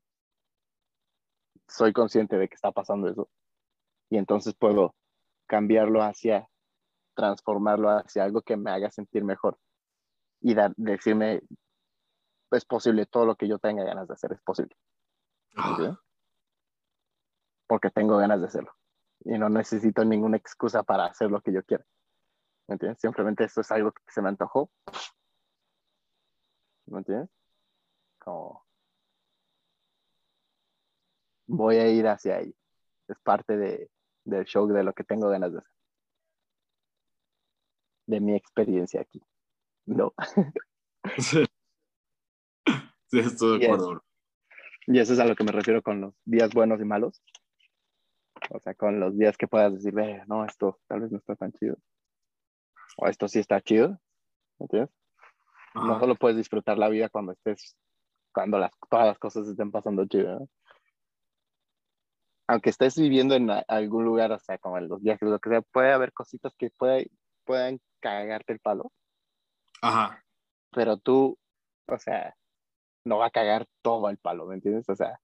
soy 1.68 1.94
consciente 1.94 2.38
de 2.38 2.48
que 2.48 2.56
está 2.56 2.72
pasando 2.72 3.10
eso. 3.10 3.30
Y 4.10 4.18
entonces 4.18 4.56
puedo 4.56 4.96
cambiarlo 5.48 6.02
hacia, 6.04 6.50
transformarlo 7.16 7.90
hacia 7.90 8.24
algo 8.24 8.42
que 8.42 8.58
me 8.58 8.72
haga 8.72 8.92
sentir 8.92 9.24
mejor 9.24 9.58
y 10.42 10.54
dar, 10.54 10.74
decirme, 10.78 11.42
es 12.52 12.66
posible, 12.66 13.06
todo 13.06 13.26
lo 13.26 13.36
que 13.36 13.48
yo 13.48 13.60
tenga 13.60 13.84
ganas 13.84 14.08
de 14.08 14.14
hacer 14.14 14.34
es 14.34 14.42
posible. 14.42 14.76
Ah. 15.56 16.00
Porque 17.68 17.90
tengo 17.90 18.18
ganas 18.18 18.40
de 18.40 18.48
hacerlo. 18.48 18.74
Y 19.26 19.38
no 19.38 19.50
necesito 19.50 20.04
ninguna 20.06 20.38
excusa 20.38 20.84
para 20.84 21.06
hacer 21.06 21.30
lo 21.30 21.42
que 21.42 21.52
yo 21.52 21.64
quiera. 21.64 21.86
¿Me 22.68 22.74
entiendes? 22.74 23.00
Simplemente 23.02 23.44
esto 23.44 23.62
es 23.62 23.72
algo 23.72 23.92
que 23.92 24.02
se 24.08 24.22
me 24.22 24.30
antojó. 24.30 24.72
¿Me 26.88 27.00
entiendes? 27.00 27.30
Como 28.20 28.66
voy 31.48 31.78
a 31.78 31.88
ir 31.90 32.08
hacia 32.08 32.38
ahí. 32.38 32.56
Es 33.08 33.20
parte 33.20 33.58
de, 33.58 33.90
del 34.24 34.46
show 34.46 34.68
de 34.68 34.84
lo 34.84 34.94
que 34.94 35.04
tengo 35.04 35.30
ganas 35.30 35.52
de 35.52 35.58
hacer. 35.60 35.74
De 38.08 38.20
mi 38.20 38.36
experiencia 38.36 39.02
aquí. 39.02 39.22
No. 39.90 40.14
Sí, 43.08 43.20
estoy 43.20 43.60
de 43.60 43.66
acuerdo. 43.66 44.04
Y 44.86 45.00
eso 45.00 45.14
es 45.14 45.20
a 45.20 45.26
lo 45.26 45.36
que 45.36 45.44
me 45.44 45.52
refiero 45.52 45.82
con 45.82 46.00
los 46.00 46.14
días 46.26 46.54
buenos 46.54 46.80
y 46.80 46.86
malos. 46.86 47.24
O 48.52 48.60
sea, 48.60 48.76
con 48.76 49.00
los 49.00 49.18
días 49.18 49.36
que 49.36 49.48
puedas 49.48 49.74
decir, 49.74 49.94
no, 50.28 50.46
esto 50.46 50.80
tal 50.88 51.02
vez 51.02 51.12
no 51.12 51.18
está 51.18 51.36
tan 51.36 51.52
chido. 51.54 51.76
O 52.98 53.08
esto 53.08 53.28
sí 53.28 53.40
está 53.40 53.62
chido. 53.62 54.00
¿Entiendes? 54.60 54.92
No 55.74 56.00
solo 56.00 56.16
puedes 56.16 56.38
disfrutar 56.38 56.78
la 56.78 56.90
vida 56.90 57.10
cuando 57.10 57.32
estés, 57.32 57.76
cuando 58.32 58.60
las, 58.60 58.72
todas 58.90 59.08
las 59.08 59.18
cosas 59.18 59.48
estén 59.48 59.72
pasando 59.72 60.06
chido. 60.06 60.48
Aunque 62.48 62.70
estés 62.70 62.96
viviendo 62.96 63.34
en 63.34 63.50
algún 63.68 64.06
lugar, 64.06 64.32
o 64.32 64.40
sea, 64.40 64.60
como 64.60 64.78
en 64.78 64.88
los 64.88 65.02
viajes, 65.02 65.28
lo 65.28 65.40
que 65.40 65.50
sea, 65.50 65.62
puede 65.62 65.92
haber 65.92 66.14
cositas 66.14 66.54
que 66.56 66.70
puedan 67.44 67.80
cagarte 68.00 68.54
el 68.54 68.60
palo. 68.60 68.92
Ajá. 69.82 70.24
Pero 70.72 70.98
tú, 70.98 71.38
o 71.88 71.98
sea, 71.98 72.36
no 73.06 73.18
va 73.18 73.28
a 73.28 73.32
cagar 73.32 73.68
todo 73.82 74.10
el 74.10 74.18
palo, 74.18 74.46
¿me 74.46 74.56
entiendes? 74.56 74.88
O 74.90 74.96
sea, 74.96 75.20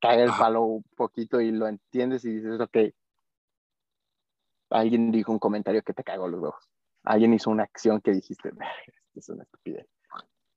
caga 0.00 0.22
el 0.22 0.30
palo 0.30 0.62
un 0.62 0.84
poquito 0.96 1.40
y 1.40 1.50
lo 1.50 1.66
entiendes 1.66 2.24
y 2.24 2.34
dices, 2.34 2.60
ok, 2.60 2.76
alguien 4.70 5.10
dijo 5.10 5.32
un 5.32 5.38
comentario 5.38 5.82
que 5.82 5.92
te 5.92 6.04
cagó 6.04 6.28
los 6.28 6.42
ojos. 6.42 6.68
Alguien 7.04 7.34
hizo 7.34 7.50
una 7.50 7.64
acción 7.64 8.00
que 8.00 8.12
dijiste, 8.12 8.50
es 9.14 9.28
una 9.28 9.44
estupidez. 9.44 9.86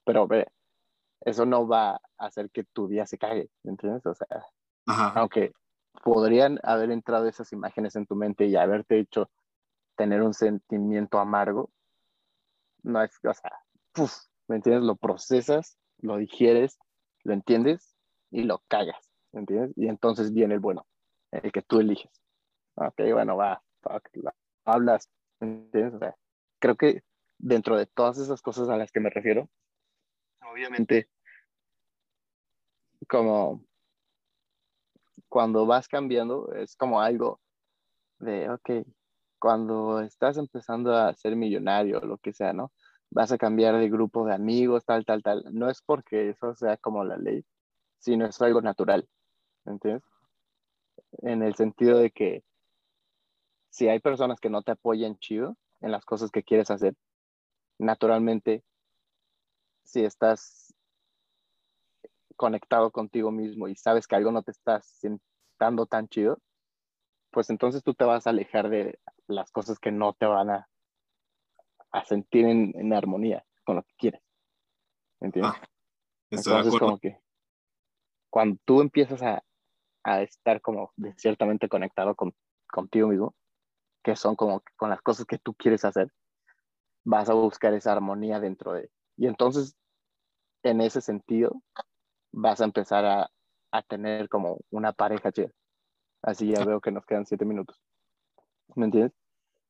Pero 0.04 0.28
ve, 0.28 0.48
eso 1.22 1.46
no 1.46 1.68
va 1.68 1.92
a 1.92 2.02
hacer 2.18 2.50
que 2.50 2.64
tu 2.64 2.88
día 2.88 3.06
se 3.06 3.18
cague, 3.18 3.50
¿me 3.64 3.72
entiendes? 3.72 4.06
O 4.06 4.14
sea, 4.14 4.28
aunque 5.16 5.54
podrían 6.04 6.60
haber 6.64 6.92
entrado 6.92 7.28
esas 7.28 7.52
imágenes 7.54 7.96
en 7.96 8.06
tu 8.06 8.16
mente 8.16 8.46
y 8.46 8.56
haberte 8.56 9.00
hecho 9.00 9.30
tener 9.96 10.22
un 10.22 10.34
sentimiento 10.34 11.20
amargo, 11.20 11.70
no 12.84 13.02
es, 13.02 13.12
o 13.24 13.34
sea, 13.34 13.52
¿me 14.48 14.58
entiendes? 14.58 14.84
Lo 14.84 14.96
procesas, 14.96 15.78
lo 16.00 16.18
digieres, 16.18 16.80
lo 17.24 17.34
entiendes 17.34 17.96
y 18.32 18.44
lo 18.44 18.64
cagas, 18.68 19.12
¿me 19.32 19.42
entiendes? 19.42 19.74
Y 19.76 19.88
entonces 19.88 20.34
viene 20.34 20.56
el 20.56 20.60
bueno, 20.60 20.88
el 21.32 21.52
que 21.52 21.62
tú 21.62 21.80
eliges. 21.80 22.12
Ok, 22.76 23.02
bueno, 23.14 23.36
va, 23.36 23.62
hablas, 24.66 25.10
¿me 25.40 25.48
entiendes? 25.48 25.94
O 25.96 26.00
sea, 26.00 26.16
creo 26.60 26.76
que 26.76 27.04
dentro 27.38 27.78
de 27.78 27.86
todas 27.86 28.18
esas 28.18 28.42
cosas 28.42 28.70
a 28.70 28.78
las 28.78 28.92
que 28.92 29.00
me 29.00 29.10
refiero, 29.10 29.50
obviamente, 30.42 31.10
como 33.08 33.64
cuando 35.28 35.66
vas 35.66 35.88
cambiando, 35.88 36.54
es 36.54 36.76
como 36.76 37.02
algo 37.02 37.40
de, 38.20 38.50
ok, 38.50 38.70
cuando 39.40 40.02
estás 40.02 40.38
empezando 40.38 40.96
a 40.96 41.14
ser 41.16 41.36
millonario 41.36 42.00
o 42.00 42.06
lo 42.06 42.18
que 42.18 42.34
sea, 42.34 42.54
¿no? 42.54 42.72
Vas 43.12 43.32
a 43.32 43.38
cambiar 43.38 43.78
de 43.78 43.90
grupo 43.90 44.26
de 44.26 44.34
amigos, 44.36 44.86
tal, 44.86 45.06
tal, 45.06 45.24
tal. 45.24 45.44
No 45.52 45.70
es 45.70 45.82
porque 45.82 46.30
eso 46.30 46.54
sea 46.56 46.78
como 46.78 47.04
la 47.04 47.18
ley, 47.18 47.44
sino 48.00 48.26
es 48.26 48.42
algo 48.42 48.62
natural, 48.62 49.08
¿entiendes? 49.66 50.04
En 51.20 51.42
el 51.44 51.56
sentido 51.56 51.98
de 51.98 52.12
que 52.12 52.44
si 53.70 53.88
hay 53.88 54.00
personas 54.00 54.40
que 54.40 54.50
no 54.50 54.62
te 54.62 54.72
apoyan 54.72 55.18
chido 55.18 55.56
en 55.82 55.92
las 55.92 56.06
cosas 56.06 56.32
que 56.32 56.44
quieres 56.44 56.70
hacer, 56.72 56.96
naturalmente, 57.80 58.64
si 59.84 60.04
estás 60.04 60.74
conectado 62.36 62.92
contigo 62.92 63.32
mismo 63.32 63.68
y 63.68 63.76
sabes 63.76 64.08
que 64.08 64.16
algo 64.16 64.32
no 64.32 64.44
te 64.44 64.52
está 64.52 64.82
sentando 64.82 65.86
tan 65.86 66.08
chido, 66.08 66.40
pues 67.32 67.50
entonces 67.50 67.84
tú 67.84 67.94
te 67.94 68.06
vas 68.06 68.28
a 68.28 68.32
alejar 68.32 68.70
de 68.70 69.00
las 69.30 69.52
cosas 69.52 69.80
que 69.80 69.92
no 69.92 70.14
te 70.14 70.26
van 70.26 70.50
a, 70.50 70.70
a 71.92 72.06
sentir 72.06 72.46
en, 72.46 72.74
en, 72.76 72.94
armonía 72.94 73.46
con 73.64 73.78
lo 73.78 73.84
que 73.84 73.94
quieres. 73.98 74.22
¿Entiendes? 75.22 75.54
Ah, 75.56 75.68
entonces, 76.32 76.80
como 76.80 77.00
que 77.00 77.20
cuando 78.30 78.60
tú 78.66 78.82
empiezas 78.82 79.22
a, 79.22 79.44
a 80.04 80.22
estar 80.22 80.62
como 80.62 80.94
ciertamente 81.18 81.68
conectado 81.68 82.16
con, 82.16 82.34
contigo 82.68 83.08
mismo, 83.08 83.36
que 84.04 84.16
son 84.16 84.36
como 84.36 84.64
con 84.78 84.90
las 84.90 85.02
cosas 85.02 85.26
que 85.26 85.38
tú 85.40 85.54
quieres 85.54 85.84
hacer, 85.86 86.12
vas 87.04 87.30
a 87.30 87.34
buscar 87.34 87.74
esa 87.74 87.92
armonía 87.92 88.40
dentro 88.40 88.74
de... 88.74 88.90
Y 89.18 89.28
entonces 89.28 89.76
en 90.64 90.82
ese 90.82 91.02
sentido 91.02 91.62
vas 92.32 92.62
a 92.62 92.66
empezar 92.66 93.06
a, 93.06 93.32
a 93.72 93.82
tener 93.82 94.30
como 94.30 94.60
una 94.70 94.94
pareja 94.94 95.32
chida. 95.32 95.50
Así 96.22 96.52
ya 96.52 96.64
veo 96.66 96.82
que 96.82 96.92
nos 96.92 97.06
quedan 97.06 97.26
siete 97.26 97.46
minutos. 97.46 97.82
¿Me 98.76 98.86
entiendes? 98.86 99.14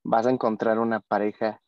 Vas 0.09 0.25
a 0.25 0.31
encontrar 0.31 0.79
una 0.79 1.01
pareja 1.01 1.61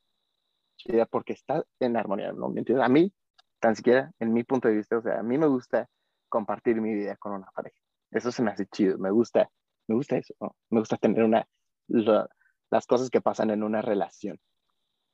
chida 0.75 1.05
porque 1.05 1.33
está 1.33 1.63
en 1.79 1.95
armonía, 1.95 2.33
¿no? 2.33 2.51
A 2.81 2.89
mí, 2.89 3.13
tan 3.59 3.75
siquiera, 3.75 4.11
en 4.17 4.33
mi 4.33 4.43
punto 4.43 4.67
de 4.67 4.77
vista, 4.77 4.97
o 4.97 5.01
sea, 5.03 5.19
a 5.19 5.23
mí 5.23 5.37
me 5.37 5.45
gusta 5.45 5.87
compartir 6.27 6.81
mi 6.81 6.95
vida 6.95 7.15
con 7.17 7.33
una 7.33 7.51
pareja. 7.53 7.77
Eso 8.09 8.31
se 8.31 8.41
me 8.41 8.49
hace 8.49 8.65
chido, 8.65 8.97
me 8.97 9.11
gusta, 9.11 9.47
me 9.87 9.93
gusta 9.93 10.17
eso, 10.17 10.33
¿no? 10.39 10.55
Me 10.71 10.79
gusta 10.79 10.97
tener 10.97 11.23
una, 11.23 11.47
las 11.87 12.87
cosas 12.87 13.11
que 13.11 13.21
pasan 13.21 13.51
en 13.51 13.61
una 13.61 13.83
relación 13.83 14.39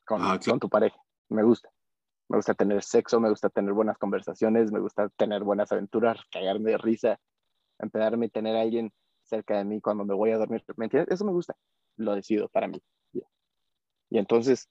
con, 0.05 0.21
ah, 0.21 0.39
con 0.47 0.61
tu 0.61 0.69
pareja. 0.69 0.97
Me 1.27 1.43
gusta. 1.43 1.69
Me 2.29 2.37
gusta 2.37 2.53
tener 2.53 2.81
sexo, 2.81 3.19
me 3.19 3.29
gusta 3.29 3.49
tener 3.49 3.73
buenas 3.73 3.97
conversaciones, 3.97 4.71
me 4.71 4.79
gusta 4.79 5.09
tener 5.17 5.43
buenas 5.43 5.69
aventuras, 5.73 6.17
cagarme 6.31 6.71
de 6.71 6.77
risa, 6.77 7.19
empedarme 7.77 8.27
y 8.27 8.29
tener 8.29 8.55
a 8.55 8.61
alguien 8.61 8.93
cerca 9.27 9.57
de 9.57 9.65
mí 9.65 9.81
cuando 9.81 10.05
me 10.05 10.13
voy 10.13 10.31
a 10.31 10.37
dormir. 10.37 10.63
¿Me 10.75 10.85
entiendes? 10.85 11.13
Eso 11.13 11.25
me 11.25 11.31
gusta. 11.31 11.55
Lo 11.97 12.15
decido 12.15 12.49
para 12.49 12.67
mí. 12.67 12.81
Y 14.09 14.17
entonces 14.17 14.69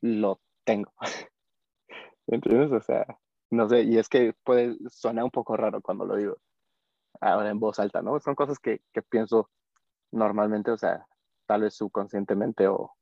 lo 0.00 0.40
tengo. 0.64 0.92
¿Me 2.26 2.36
entiendes? 2.36 2.70
O 2.72 2.80
sea, 2.80 3.06
no 3.50 3.68
sé, 3.68 3.82
y 3.82 3.98
es 3.98 4.08
que 4.08 4.34
puede 4.44 4.76
sonar 4.88 5.24
un 5.24 5.30
poco 5.30 5.56
raro 5.56 5.80
cuando 5.80 6.04
lo 6.04 6.16
digo 6.16 6.36
ahora 7.20 7.50
en 7.50 7.58
voz 7.58 7.78
alta, 7.78 8.02
¿no? 8.02 8.18
Son 8.20 8.34
cosas 8.34 8.58
que, 8.58 8.82
que 8.92 9.02
pienso 9.02 9.50
normalmente, 10.12 10.70
o 10.70 10.78
sea, 10.78 11.06
tal 11.46 11.62
vez 11.62 11.74
subconscientemente 11.74 12.68
o, 12.68 12.94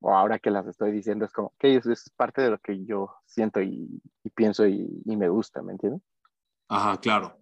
o 0.00 0.14
ahora 0.14 0.38
que 0.38 0.50
las 0.50 0.66
estoy 0.66 0.92
diciendo 0.92 1.24
es 1.24 1.32
como, 1.32 1.52
que 1.58 1.76
es 1.76 2.10
parte 2.16 2.42
de 2.42 2.50
lo 2.50 2.58
que 2.58 2.84
yo 2.84 3.14
siento 3.24 3.60
y, 3.60 4.00
pienso 4.34 4.66
y, 4.66 5.02
me 5.04 5.28
gusta, 5.28 5.62
¿me 5.62 5.72
entiendes? 5.72 6.02
Ajá, 6.68 6.98
claro. 7.00 7.38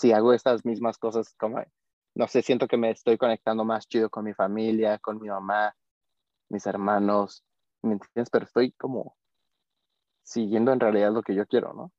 Si 0.00 0.12
hago 0.12 0.32
estas 0.32 0.64
mismas 0.64 0.96
cosas, 0.96 1.34
como, 1.34 1.62
no 2.14 2.26
sé, 2.26 2.40
siento 2.40 2.66
que 2.66 2.78
me 2.78 2.90
estoy 2.90 3.18
conectando 3.18 3.66
más 3.66 3.86
chido 3.86 4.08
con 4.08 4.24
mi 4.24 4.32
familia, 4.32 4.98
con 4.98 5.20
mi 5.20 5.28
mamá, 5.28 5.76
mis 6.48 6.64
hermanos, 6.66 7.44
¿me 7.82 7.92
entiendes? 7.92 8.30
Pero 8.30 8.46
estoy 8.46 8.72
como 8.72 9.14
siguiendo 10.22 10.72
en 10.72 10.80
realidad 10.80 11.12
lo 11.12 11.22
que 11.22 11.34
yo 11.34 11.46
quiero, 11.46 11.74
¿no? 11.74 11.92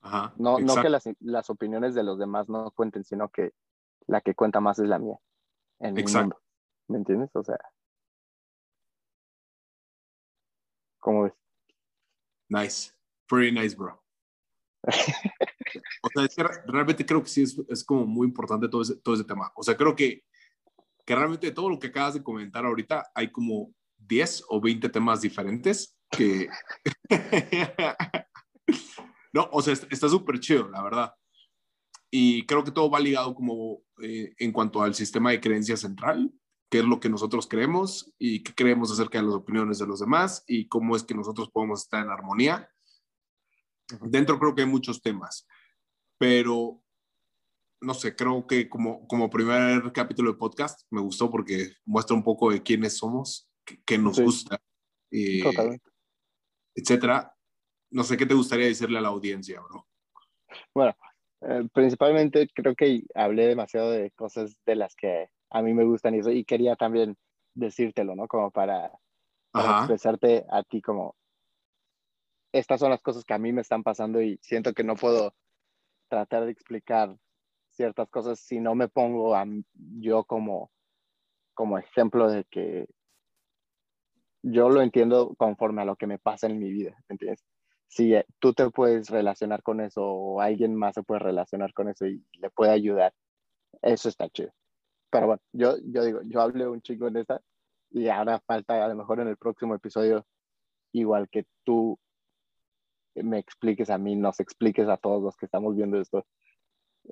Ajá, 0.00 0.32
no, 0.36 0.60
no 0.60 0.76
que 0.80 0.88
las, 0.88 1.08
las, 1.18 1.50
opiniones 1.50 1.96
de 1.96 2.04
los 2.04 2.20
demás 2.20 2.48
no 2.48 2.70
cuenten, 2.70 3.02
sino 3.02 3.30
que 3.30 3.52
la 4.06 4.20
que 4.20 4.36
cuenta 4.36 4.60
más 4.60 4.78
es 4.78 4.86
la 4.86 5.00
mía 5.00 5.18
en 5.80 5.94
mi 5.94 6.04
mundo. 6.04 6.40
¿Me 6.86 6.98
entiendes? 6.98 7.34
O 7.34 7.42
sea, 7.42 7.58
¿Cómo 11.00 11.24
ves? 11.24 11.32
Nice. 12.48 12.92
Pretty 13.26 13.50
nice, 13.50 13.74
bro. 13.74 14.00
o 16.02 16.28
sea, 16.28 16.48
realmente 16.66 17.04
creo 17.04 17.22
que 17.22 17.28
sí 17.28 17.42
es, 17.42 17.60
es, 17.68 17.84
como 17.84 18.06
muy 18.06 18.26
importante 18.26 18.68
todo 18.68 18.82
ese, 18.82 18.96
todo 18.96 19.14
ese 19.14 19.24
tema. 19.24 19.52
O 19.56 19.62
sea, 19.62 19.76
creo 19.76 19.94
que, 19.94 20.22
que 21.04 21.14
realmente 21.14 21.50
todo 21.50 21.70
lo 21.70 21.78
que 21.78 21.88
acabas 21.88 22.14
de 22.14 22.22
comentar 22.22 22.64
ahorita 22.64 23.10
hay 23.14 23.30
como 23.30 23.72
10 23.98 24.44
o 24.48 24.60
20 24.60 24.88
temas 24.88 25.20
diferentes 25.20 25.96
que... 26.10 26.48
no, 29.32 29.48
o 29.52 29.62
sea, 29.62 29.74
está 29.74 30.08
súper 30.08 30.40
chido, 30.40 30.68
la 30.68 30.82
verdad. 30.82 31.12
Y 32.10 32.46
creo 32.46 32.64
que 32.64 32.70
todo 32.70 32.90
va 32.90 33.00
ligado 33.00 33.34
como 33.34 33.82
eh, 34.02 34.34
en 34.38 34.52
cuanto 34.52 34.82
al 34.82 34.94
sistema 34.94 35.30
de 35.30 35.40
creencia 35.40 35.76
central, 35.76 36.32
qué 36.70 36.78
es 36.78 36.84
lo 36.84 37.00
que 37.00 37.08
nosotros 37.08 37.46
creemos 37.46 38.12
y 38.18 38.42
qué 38.42 38.54
creemos 38.54 38.90
acerca 38.90 39.18
de 39.18 39.24
las 39.24 39.34
opiniones 39.34 39.78
de 39.78 39.86
los 39.86 40.00
demás 40.00 40.44
y 40.46 40.68
cómo 40.68 40.96
es 40.96 41.02
que 41.02 41.14
nosotros 41.14 41.50
podemos 41.50 41.82
estar 41.82 42.04
en 42.04 42.10
armonía. 42.10 42.70
Dentro 44.02 44.38
creo 44.38 44.54
que 44.54 44.62
hay 44.62 44.68
muchos 44.68 45.00
temas, 45.00 45.46
pero 46.18 46.82
no 47.80 47.94
sé, 47.94 48.14
creo 48.14 48.46
que 48.46 48.68
como, 48.68 49.06
como 49.06 49.30
primer 49.30 49.92
capítulo 49.92 50.32
de 50.32 50.38
podcast 50.38 50.80
me 50.90 51.00
gustó 51.00 51.30
porque 51.30 51.72
muestra 51.84 52.16
un 52.16 52.24
poco 52.24 52.50
de 52.50 52.62
quiénes 52.62 52.96
somos, 52.96 53.48
qué, 53.86 53.98
nos 53.98 54.20
gusta, 54.20 54.60
eh, 55.10 55.42
etcétera. 56.74 57.34
No 57.90 58.04
sé 58.04 58.16
qué 58.16 58.26
te 58.26 58.34
gustaría 58.34 58.66
decirle 58.66 58.98
a 58.98 59.02
la 59.02 59.08
audiencia, 59.08 59.60
bro. 59.60 59.86
Bueno, 60.74 60.94
eh, 61.42 61.68
principalmente 61.72 62.48
creo 62.54 62.74
que 62.74 63.04
hablé 63.14 63.46
demasiado 63.46 63.90
de 63.92 64.10
cosas 64.10 64.60
de 64.66 64.76
las 64.76 64.94
que 64.94 65.28
a 65.50 65.62
mí 65.62 65.72
me 65.72 65.84
gustan 65.84 66.14
y 66.14 66.18
eso, 66.18 66.30
y 66.30 66.44
quería 66.44 66.76
también 66.76 67.16
decírtelo, 67.54 68.14
¿no? 68.14 68.26
Como 68.28 68.50
para, 68.50 68.90
expresarte 69.54 70.44
a 70.50 70.62
ti 70.62 70.82
como, 70.82 71.16
estas 72.58 72.80
son 72.80 72.90
las 72.90 73.02
cosas 73.02 73.24
que 73.24 73.34
a 73.34 73.38
mí 73.38 73.52
me 73.52 73.62
están 73.62 73.82
pasando 73.82 74.20
y 74.20 74.38
siento 74.42 74.72
que 74.74 74.84
no 74.84 74.96
puedo 74.96 75.34
tratar 76.08 76.44
de 76.44 76.52
explicar 76.52 77.16
ciertas 77.70 78.08
cosas 78.08 78.40
si 78.40 78.60
no 78.60 78.74
me 78.74 78.88
pongo 78.88 79.34
a 79.34 79.44
yo 79.74 80.24
como, 80.24 80.70
como 81.54 81.78
ejemplo 81.78 82.30
de 82.30 82.44
que 82.44 82.86
yo 84.42 84.70
lo 84.70 84.82
entiendo 84.82 85.34
conforme 85.36 85.82
a 85.82 85.84
lo 85.84 85.96
que 85.96 86.06
me 86.06 86.18
pasa 86.18 86.46
en 86.46 86.58
mi 86.58 86.70
vida, 86.70 86.96
¿entiendes? 87.08 87.44
Si 87.88 88.14
eh, 88.14 88.26
tú 88.38 88.52
te 88.54 88.70
puedes 88.70 89.10
relacionar 89.10 89.62
con 89.62 89.80
eso 89.80 90.04
o 90.04 90.40
alguien 90.40 90.74
más 90.74 90.94
se 90.94 91.02
puede 91.02 91.20
relacionar 91.20 91.72
con 91.72 91.88
eso 91.88 92.06
y 92.06 92.24
le 92.34 92.50
puede 92.50 92.72
ayudar, 92.72 93.14
eso 93.82 94.08
está 94.08 94.28
chido 94.28 94.52
pero 95.10 95.26
bueno, 95.26 95.42
yo, 95.52 95.76
yo 95.84 96.04
digo, 96.04 96.20
yo 96.22 96.40
hablé 96.40 96.66
un 96.68 96.82
chingo 96.82 97.08
en 97.08 97.16
esta 97.16 97.40
y 97.90 98.08
ahora 98.08 98.40
falta 98.40 98.84
a 98.84 98.88
lo 98.88 98.96
mejor 98.96 99.20
en 99.20 99.28
el 99.28 99.36
próximo 99.36 99.74
episodio, 99.74 100.26
igual 100.92 101.28
que 101.30 101.46
tú 101.64 101.98
me 103.22 103.38
expliques 103.38 103.90
a 103.90 103.98
mí, 103.98 104.16
nos 104.16 104.40
expliques 104.40 104.88
a 104.88 104.96
todos 104.96 105.22
los 105.22 105.36
que 105.36 105.46
estamos 105.46 105.76
viendo 105.76 106.00
esto, 106.00 106.26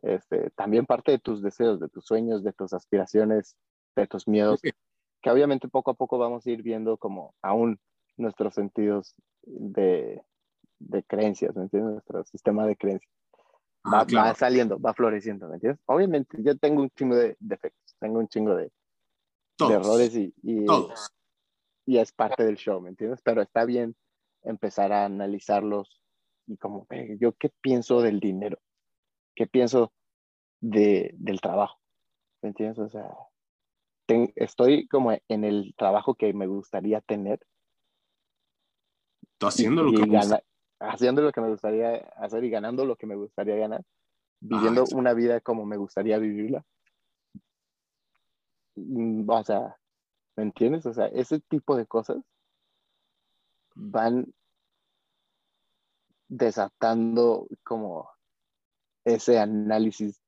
este, 0.03 0.51
también 0.51 0.87
parte 0.87 1.13
de 1.13 1.19
tus 1.19 1.43
deseos, 1.43 1.81
de 1.81 1.89
tus 1.89 2.05
sueños, 2.05 2.43
de 2.43 2.53
tus 2.53 2.73
aspiraciones, 2.73 3.57
de 3.95 4.07
tus 4.07 4.29
miedos, 4.29 4.61
que 4.61 5.31
obviamente 5.31 5.69
poco 5.69 5.91
a 5.91 5.95
poco 5.95 6.19
vamos 6.19 6.47
a 6.47 6.51
ir 6.51 6.63
viendo 6.63 6.97
como 6.99 7.35
aún 7.43 7.81
nuestros 8.17 8.55
sentidos 8.55 9.15
de, 9.43 10.23
de 10.79 11.03
creencias, 11.05 11.55
¿me 11.57 11.63
entiendes? 11.63 11.93
Nuestro 11.93 12.25
sistema 12.25 12.67
de 12.67 12.77
creencias. 12.77 13.13
Ah, 13.85 14.05
va, 14.15 14.35
saliendo, 14.35 14.81
va 14.81 14.95
floreciendo, 14.95 15.49
¿me 15.49 15.55
entiendes? 15.55 15.81
Obviamente 15.87 16.37
yo 16.43 16.57
tengo 16.59 16.83
un 16.83 16.91
chingo 16.91 17.15
de 17.15 17.37
defectos, 17.39 17.97
tengo 18.01 18.19
un 18.19 18.29
chingo 18.29 18.55
de, 18.55 18.71
errores 19.61 20.15
y, 20.17 20.35
y, 20.43 21.99
es 21.99 22.13
parte 22.13 22.45
del 22.45 22.57
show, 22.57 22.81
¿me 22.81 22.91
entiendes? 22.91 23.21
Pero 23.23 23.43
está 23.43 23.65
bien 23.65 23.95
empezar 24.47 24.93
a 24.93 25.05
analizarlos 25.05 26.01
y 26.47 26.57
como, 26.57 26.87
yo 27.21 27.33
qué 27.33 27.51
pienso 27.61 28.01
del 28.01 28.21
dinero, 28.21 28.59
qué 29.35 29.47
pienso 29.47 29.93
de, 30.61 31.11
del 31.15 31.41
trabajo, 31.41 31.79
¿me 32.43 32.51
entiendes? 32.51 32.79
O 32.79 32.89
sea, 32.89 33.11
estoy 34.37 34.87
como 34.89 35.13
en 35.29 35.45
el 35.45 35.75
trabajo 35.77 36.15
que 36.15 36.33
me 36.33 36.47
gustaría 36.47 37.01
tener. 37.01 37.41
Haciendo 39.41 39.83
lo 39.83 39.93
que 39.93 40.41
haciendo 40.79 41.23
lo 41.23 41.33
que 41.33 41.41
me 41.41 41.49
gustaría 41.49 41.97
hacer 42.17 42.45
y 42.45 42.51
ganando 42.51 42.85
lo 42.85 42.97
que 42.97 43.07
me 43.07 43.17
gustaría 43.17 43.57
ganar, 43.57 43.83
viviendo 44.41 44.85
una 44.95 45.15
vida 45.15 45.41
como 45.41 45.65
me 45.65 45.77
gustaría 45.77 46.19
vivirla. 46.19 46.65
Mm, 48.77 49.29
o 49.29 49.45
sea, 49.45 49.77
¿me 50.37 50.45
entiendes? 50.45 50.87
O 50.87 50.93
sea, 50.93 51.07
ese 51.07 51.41
tipo 51.41 51.77
de 51.77 51.87
cosas 51.87 52.19
van 53.77 54.33
desatando 56.29 57.47
como 57.63 58.11
ese 59.05 59.39
análisis 59.39 60.21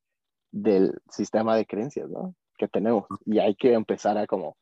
del 0.52 0.96
sistema 1.10 1.56
de 1.56 1.66
creencias, 1.66 2.08
¿no? 2.08 2.34
Que 2.56 2.68
tenemos. 2.68 3.06
Y 3.24 3.40
hay 3.40 3.56
que 3.56 3.72
empezar 3.72 4.16
a 4.16 4.26
como 4.26 4.56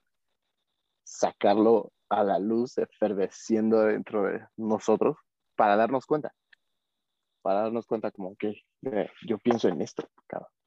sacarlo 1.04 1.92
a 2.08 2.24
la 2.24 2.38
luz, 2.38 2.78
efervesciendo 2.78 3.82
dentro 3.82 4.24
de 4.24 4.46
nosotros 4.56 5.16
para 5.56 5.76
darnos 5.76 6.06
cuenta, 6.06 6.32
para 7.42 7.62
darnos 7.62 7.86
cuenta 7.86 8.10
como 8.10 8.36
que 8.36 8.62
yo 9.26 9.38
pienso 9.38 9.68
en 9.68 9.80
esto, 9.82 10.08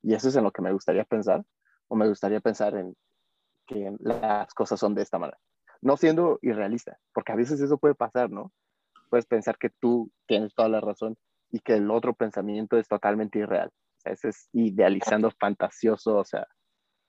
y 0.01 0.13
eso 0.13 0.30
es 0.30 0.36
en 0.36 0.43
lo 0.43 0.51
que 0.51 0.61
me 0.61 0.74
gustaría 0.74 1.05
pensar, 1.05 1.43
o 1.88 1.95
me 1.95 2.07
gustaría 2.07 2.41
pensar 2.41 2.76
en 2.76 2.95
que 3.65 3.95
las 3.99 4.53
cosas 4.53 4.80
son 4.80 4.95
de 4.95 5.03
esta 5.03 5.20
manera, 5.20 5.39
no 5.82 5.98
siendo 5.98 6.40
irrealista, 6.42 6.98
porque 7.14 7.32
a 7.32 7.36
veces 7.36 7.60
eso 7.62 7.78
puede 7.78 7.96
pasar, 7.96 8.30
¿no? 8.30 8.52
Puedes 9.10 9.26
pensar 9.26 9.58
que 9.58 9.70
tú 9.70 10.12
tienes 10.28 10.54
toda 10.54 10.70
la 10.70 10.82
razón 10.82 11.18
y 11.52 11.60
que 11.60 11.76
el 11.76 11.90
otro 11.90 12.14
pensamiento 12.14 12.78
es 12.78 12.88
totalmente 12.88 13.40
irreal. 13.40 13.70
O 13.70 14.02
sea, 14.02 14.14
ese 14.14 14.30
es 14.30 14.50
idealizando 14.54 15.32
fantasioso, 15.32 16.18
o 16.18 16.26
sea. 16.26 16.48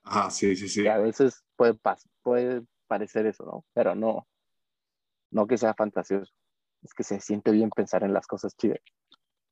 Ah, 0.02 0.30
sí, 0.30 0.56
sí, 0.56 0.68
sí. 0.68 0.86
a 0.86 0.98
veces 0.98 1.44
puede, 1.56 1.78
puede 2.22 2.62
parecer 2.86 3.26
eso, 3.26 3.44
¿no? 3.44 3.64
Pero 3.74 3.94
no, 3.94 4.26
no 5.30 5.46
que 5.46 5.58
sea 5.58 5.74
fantasioso 5.74 6.32
es 6.82 6.94
que 6.94 7.02
se 7.02 7.20
siente 7.20 7.50
bien 7.50 7.70
pensar 7.70 8.02
en 8.04 8.12
las 8.12 8.26
cosas 8.26 8.56
chidas. 8.56 8.80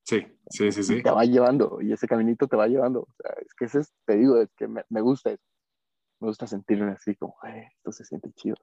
Sí, 0.05 0.27
sí, 0.49 0.73
sí, 0.73 0.83
sí. 0.83 1.03
te 1.03 1.11
va 1.11 1.25
llevando 1.25 1.81
y 1.83 1.93
ese 1.93 2.07
caminito 2.07 2.49
te 2.49 2.57
va 2.57 2.67
llevando. 2.67 3.01
O 3.01 3.15
sea, 3.19 3.33
es 3.45 3.53
que 3.55 3.67
ese 3.67 3.81
es, 3.81 3.93
te 4.07 4.17
digo, 4.17 4.41
es 4.41 4.49
que 4.57 4.67
me, 4.67 4.83
me 4.89 5.03
gusta 5.03 5.33
eso. 5.33 5.45
Me 6.21 6.29
gusta 6.29 6.47
sentirme 6.47 6.93
así 6.93 7.15
como, 7.15 7.37
esto 7.45 7.93
se 7.93 8.05
siente 8.05 8.33
chido. 8.33 8.57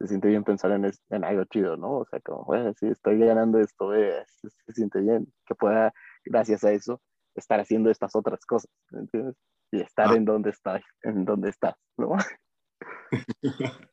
Se 0.00 0.08
siente 0.08 0.28
bien 0.28 0.44
pensar 0.44 0.70
en, 0.72 0.90
en 1.10 1.24
algo 1.24 1.44
chido, 1.44 1.76
¿no? 1.76 1.98
O 1.98 2.06
sea, 2.06 2.20
como, 2.20 2.44
bueno, 2.44 2.72
sí, 2.74 2.86
estoy 2.86 3.18
ganando 3.18 3.58
esto, 3.58 3.94
eh, 3.94 4.24
se, 4.26 4.72
siente 4.72 4.98
bien, 5.00 5.30
que 5.44 5.54
pueda, 5.54 5.92
gracias 6.24 6.64
a 6.64 6.72
eso, 6.72 7.02
estar 7.34 7.60
haciendo 7.60 7.90
estas 7.90 8.16
otras 8.16 8.46
cosas, 8.46 8.70
¿me 8.90 9.00
entiendes? 9.00 9.36
Y 9.70 9.82
estar 9.82 10.08
ah. 10.08 10.16
en 10.16 10.24
donde 10.24 10.50
estás, 10.50 10.82
en 11.02 11.26
donde 11.26 11.50
estás, 11.50 11.74
¿no? 11.98 12.16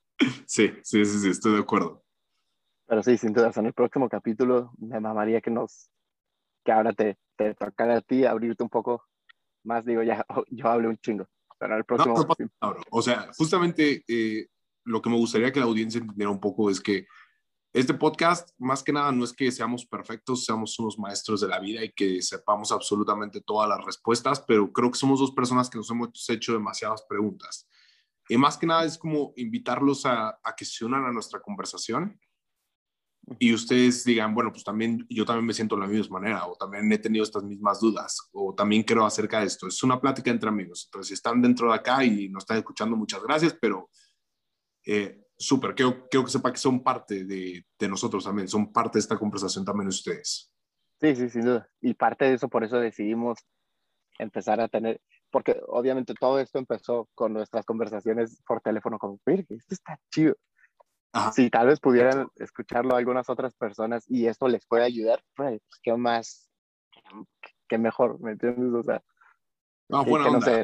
sí, 0.47 0.71
sí, 0.81 1.05
sí, 1.05 1.19
sí, 1.19 1.29
estoy 1.29 1.55
de 1.55 1.59
acuerdo. 1.59 2.01
Pero 2.87 3.03
sí, 3.03 3.17
sin 3.17 3.33
duda, 3.33 3.51
en 3.53 3.65
el 3.65 3.73
próximo 3.73 4.07
capítulo 4.07 4.71
me 4.77 5.01
mamaría 5.01 5.41
que 5.41 5.51
nos, 5.51 5.91
que 6.63 6.71
ahora 6.71 6.93
te, 6.93 7.17
te 7.35 7.53
tocara 7.53 7.97
a 7.97 8.01
ti 8.01 8.23
abrirte 8.23 8.63
un 8.63 8.69
poco 8.69 9.03
más, 9.65 9.83
digo, 9.83 10.03
ya, 10.03 10.25
yo 10.51 10.67
hablo 10.67 10.87
un 10.87 10.97
chingo, 10.99 11.27
pero 11.59 11.75
el 11.75 11.83
próximo... 11.83 12.15
o 12.91 13.01
sea, 13.01 13.29
justamente 13.37 14.05
eh, 14.07 14.47
lo 14.87 15.01
que 15.01 15.09
me 15.09 15.17
gustaría 15.17 15.51
que 15.51 15.59
la 15.59 15.65
audiencia 15.65 15.99
entendiera 15.99 16.31
un 16.31 16.39
poco 16.39 16.69
es 16.69 16.79
que 16.79 17.05
este 17.73 17.93
podcast, 17.93 18.49
más 18.57 18.81
que 18.81 18.93
nada, 18.93 19.11
no 19.11 19.23
es 19.23 19.33
que 19.33 19.51
seamos 19.51 19.85
perfectos, 19.85 20.45
seamos 20.45 20.79
unos 20.79 20.97
maestros 20.97 21.41
de 21.41 21.47
la 21.47 21.59
vida 21.59 21.83
y 21.83 21.91
que 21.91 22.21
sepamos 22.21 22.71
absolutamente 22.71 23.41
todas 23.41 23.69
las 23.69 23.85
respuestas, 23.85 24.39
pero 24.47 24.71
creo 24.71 24.89
que 24.89 24.97
somos 24.97 25.19
dos 25.19 25.31
personas 25.31 25.69
que 25.69 25.77
nos 25.77 25.91
hemos 25.91 26.29
hecho 26.29 26.53
demasiadas 26.53 27.03
preguntas. 27.07 27.69
Y 28.29 28.37
más 28.37 28.57
que 28.57 28.65
nada 28.65 28.85
es 28.85 28.97
como 28.97 29.33
invitarlos 29.35 30.05
a, 30.05 30.39
a 30.43 30.55
que 30.55 30.65
se 30.65 30.85
unan 30.85 31.05
a 31.05 31.11
nuestra 31.11 31.39
conversación 31.39 32.19
y 33.39 33.53
ustedes 33.53 34.05
digan, 34.05 34.33
bueno, 34.33 34.51
pues 34.51 34.63
también 34.63 35.05
yo 35.09 35.25
también 35.25 35.45
me 35.45 35.53
siento 35.53 35.75
de 35.75 35.81
la 35.81 35.87
misma 35.87 36.19
manera, 36.19 36.47
o 36.47 36.55
también 36.55 36.89
he 36.91 36.97
tenido 36.97 37.23
estas 37.23 37.43
mismas 37.43 37.81
dudas, 37.81 38.29
o 38.31 38.55
también 38.55 38.83
creo 38.83 39.05
acerca 39.05 39.41
de 39.41 39.47
esto. 39.47 39.67
Es 39.67 39.83
una 39.83 39.99
plática 39.99 40.31
entre 40.31 40.47
amigos. 40.47 40.85
Entonces, 40.87 41.09
si 41.09 41.13
están 41.13 41.41
dentro 41.41 41.69
de 41.69 41.75
acá 41.75 42.03
y 42.05 42.29
nos 42.29 42.43
están 42.43 42.57
escuchando, 42.57 42.95
muchas 42.95 43.21
gracias, 43.21 43.55
pero 43.59 43.89
eh, 44.87 45.25
súper, 45.37 45.75
quiero, 45.75 46.07
quiero, 46.09 46.25
que 46.25 46.31
sepa 46.31 46.51
que 46.51 46.57
son 46.57 46.83
parte 46.83 47.25
de, 47.25 47.65
de, 47.77 47.87
nosotros 47.87 48.23
también, 48.23 48.47
son 48.47 48.71
parte 48.71 48.97
de 48.97 49.01
esta 49.01 49.17
conversación 49.17 49.65
también 49.65 49.87
ustedes. 49.87 50.51
Sí, 50.99 51.15
sí, 51.15 51.29
sin 51.29 51.41
duda. 51.43 51.69
Y 51.81 51.93
parte 51.93 52.25
de 52.25 52.33
eso, 52.33 52.49
por 52.49 52.63
eso 52.63 52.79
decidimos 52.79 53.39
empezar 54.17 54.59
a 54.59 54.67
tener, 54.67 54.99
porque 55.29 55.59
obviamente 55.67 56.15
todo 56.15 56.39
esto 56.39 56.57
empezó 56.57 57.07
con 57.13 57.33
nuestras 57.33 57.65
conversaciones 57.65 58.41
por 58.47 58.61
teléfono, 58.61 58.97
como, 58.97 59.19
esto 59.25 59.55
está 59.69 59.99
chido 60.11 60.35
si 61.33 61.49
tal 61.49 61.67
vez 61.67 61.79
pudieran 61.79 62.27
escucharlo 62.35 62.95
algunas 62.95 63.29
otras 63.29 63.55
personas 63.55 64.05
y 64.09 64.27
esto 64.27 64.47
les 64.47 64.65
puede 64.65 64.83
ayudar, 64.83 65.23
pues 65.35 65.61
qué 65.81 65.95
más, 65.95 66.49
qué 67.67 67.77
mejor, 67.77 68.19
¿me 68.21 68.31
entiendes? 68.31 68.73
O 68.73 68.83
sea, 68.83 69.01
no, 69.89 70.05
bueno, 70.05 70.31
no 70.31 70.41
sé. 70.41 70.63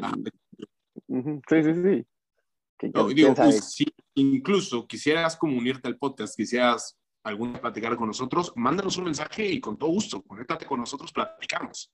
Sí, 1.48 1.62
sí, 1.62 1.74
sí. 1.82 2.06
Pues, 2.92 3.72
si 3.72 3.86
incluso 4.14 4.86
quisieras 4.86 5.36
como 5.36 5.56
unirte 5.56 5.88
al 5.88 5.98
podcast, 5.98 6.36
quisieras 6.36 6.98
alguna 7.22 7.60
platicar 7.60 7.96
con 7.96 8.08
nosotros, 8.08 8.52
mándanos 8.56 8.96
un 8.98 9.04
mensaje 9.04 9.46
y 9.46 9.60
con 9.60 9.78
todo 9.78 9.90
gusto, 9.90 10.22
conéctate 10.22 10.66
con 10.66 10.80
nosotros, 10.80 11.12
platicamos. 11.12 11.92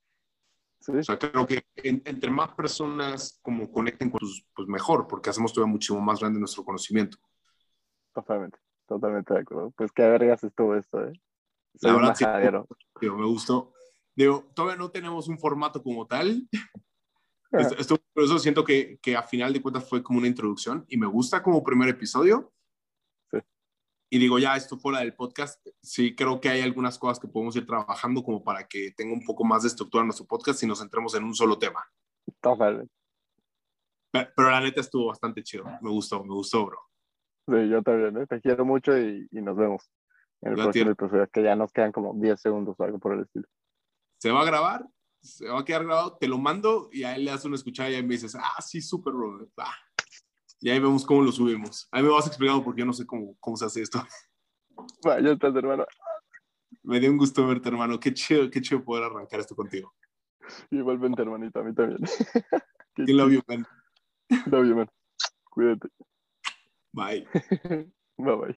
O 0.89 1.03
sea, 1.03 1.19
creo 1.19 1.47
que 1.47 1.63
entre 1.77 2.31
más 2.31 2.55
personas 2.55 3.39
como 3.43 3.71
conecten 3.71 4.11
con 4.11 4.19
tus, 4.19 4.47
pues 4.55 4.67
mejor, 4.67 5.07
porque 5.07 5.31
hacemos 5.31 5.53
todavía 5.53 5.73
muchísimo 5.73 6.01
más 6.01 6.21
grande 6.21 6.39
nuestro 6.39 6.65
conocimiento. 6.65 7.19
Totalmente, 8.15 8.59
totalmente 8.89 9.35
de 9.35 9.41
acuerdo. 9.41 9.73
Pues 9.77 9.93
qué 9.93 10.03
vergas 10.03 10.43
estuvo 10.43 10.75
esto, 10.75 11.07
¿eh? 11.07 11.13
La 11.83 11.93
verdad, 11.93 12.15
sí, 12.15 12.25
me 13.01 13.27
gustó. 13.27 13.73
Digo, 14.17 14.51
todavía 14.55 14.77
no 14.77 14.91
tenemos 14.91 15.29
un 15.29 15.39
formato 15.39 15.83
como 15.83 16.07
tal. 16.07 16.49
Esto, 17.53 17.97
por 18.15 18.25
eso 18.25 18.39
siento 18.39 18.65
que, 18.65 18.99
que 19.03 19.17
a 19.17 19.23
final 19.23 19.53
de 19.53 19.61
cuentas 19.61 19.89
fue 19.89 20.03
como 20.03 20.19
una 20.19 20.29
introducción 20.29 20.85
y 20.89 20.97
me 20.97 21.07
gusta 21.07 21.43
como 21.43 21.65
primer 21.65 21.89
episodio. 21.89 22.53
Sí. 23.31 23.39
Y 24.11 24.19
digo, 24.19 24.39
ya 24.39 24.57
esto 24.57 24.79
fuera 24.79 25.01
del 25.01 25.15
podcast, 25.15 25.67
sí 25.83 26.15
creo 26.15 26.41
que 26.41 26.49
hay 26.49 26.61
algunas 26.61 26.99
cosas 26.99 27.19
que 27.19 27.27
podemos 27.27 27.57
ir 27.57 27.67
trabajando 27.67 28.23
como 28.23 28.45
para 28.45 28.69
que 28.69 28.93
tenga 28.93 29.13
un 29.13 29.25
poco 29.25 29.45
más 29.45 29.63
de 29.63 29.69
estructura 29.69 30.05
nuestro 30.05 30.27
podcast 30.27 30.63
y 30.63 30.67
nos 30.67 30.79
centremos 30.79 31.15
en 31.17 31.25
un 31.25 31.35
solo 31.35 31.59
tema. 31.59 31.85
Totalmente. 32.41 32.93
Pero, 34.13 34.29
pero 34.37 34.51
la 34.51 34.61
neta 34.61 34.81
estuvo 34.81 35.07
bastante 35.07 35.43
chido. 35.43 35.65
Me 35.81 35.91
gustó, 35.91 36.23
me 36.23 36.35
gustó, 36.35 36.67
bro. 36.67 36.79
Sí, 37.49 37.69
yo 37.69 37.83
también, 37.83 38.17
¿eh? 38.17 38.27
te 38.27 38.41
quiero 38.41 38.65
mucho 38.65 38.97
y, 38.97 39.27
y, 39.31 39.43
nos 39.43 39.57
vemos 39.57 39.91
en 40.43 40.53
el 40.53 40.59
próximo 40.59 40.91
episodio, 40.91 41.29
que 41.33 41.43
ya 41.43 41.57
nos 41.57 41.73
quedan 41.73 41.91
como 41.91 42.15
10 42.15 42.41
segundos 42.41 42.77
o 42.79 42.85
algo 42.85 42.99
por 42.99 43.15
el 43.15 43.23
estilo. 43.23 43.47
¿Se 44.19 44.31
va 44.31 44.43
a 44.43 44.45
grabar? 44.45 44.87
¿Se 45.23 45.47
va 45.47 45.61
a 45.61 45.65
quedar 45.65 45.85
grabado? 45.85 46.17
Te 46.19 46.29
lo 46.29 46.39
mando 46.39 46.89
y 46.93 47.05
a 47.05 47.15
él 47.15 47.25
le 47.25 47.31
das 47.31 47.45
una 47.45 47.57
escuchada 47.57 47.91
y 47.91 47.95
ahí 47.95 48.03
me 48.03 48.15
dices, 48.15 48.35
ah, 48.35 48.61
sí, 48.61 48.81
súper, 48.81 49.13
bro. 49.13 49.49
Y 50.61 50.71
ahí 50.71 50.79
vemos 50.79 51.05
cómo 51.05 51.23
lo 51.23 51.33
subimos. 51.33 51.89
Ahí 51.91 52.03
me 52.03 52.09
vas 52.09 52.27
explicando 52.27 52.65
porque 52.65 52.81
yo 52.81 52.87
no 52.87 52.93
sé 52.93 53.07
cómo, 53.07 53.37
cómo 53.39 53.57
se 53.57 53.67
hace 53.67 53.83
esto. 53.83 54.03
ya 55.05 55.31
estás, 55.31 55.55
hermano. 55.55 55.85
Me 56.83 57.01
dio 57.01 57.11
un 57.11 57.19
gusto 57.19 57.47
verte, 57.47 57.69
hermano. 57.69 58.01
Qué 58.01 58.15
chido, 58.15 58.51
qué 58.51 58.61
chido 58.61 58.83
poder 58.83 59.05
arrancar 59.05 59.41
esto 59.41 59.55
contigo. 59.55 59.95
Igualmente, 60.71 61.23
hermanito, 61.23 61.61
a 61.61 61.65
mí 61.65 61.75
también. 61.75 62.01
¿Quién 62.95 63.17
lo 63.17 63.27
vio, 63.27 63.43
man? 63.47 63.67
Love 64.47 64.69
you, 64.69 64.77
man. 64.77 64.89
Cuídate. 65.51 65.89
Bye. 66.93 67.27
bye 68.17 68.37
bye. 68.37 68.49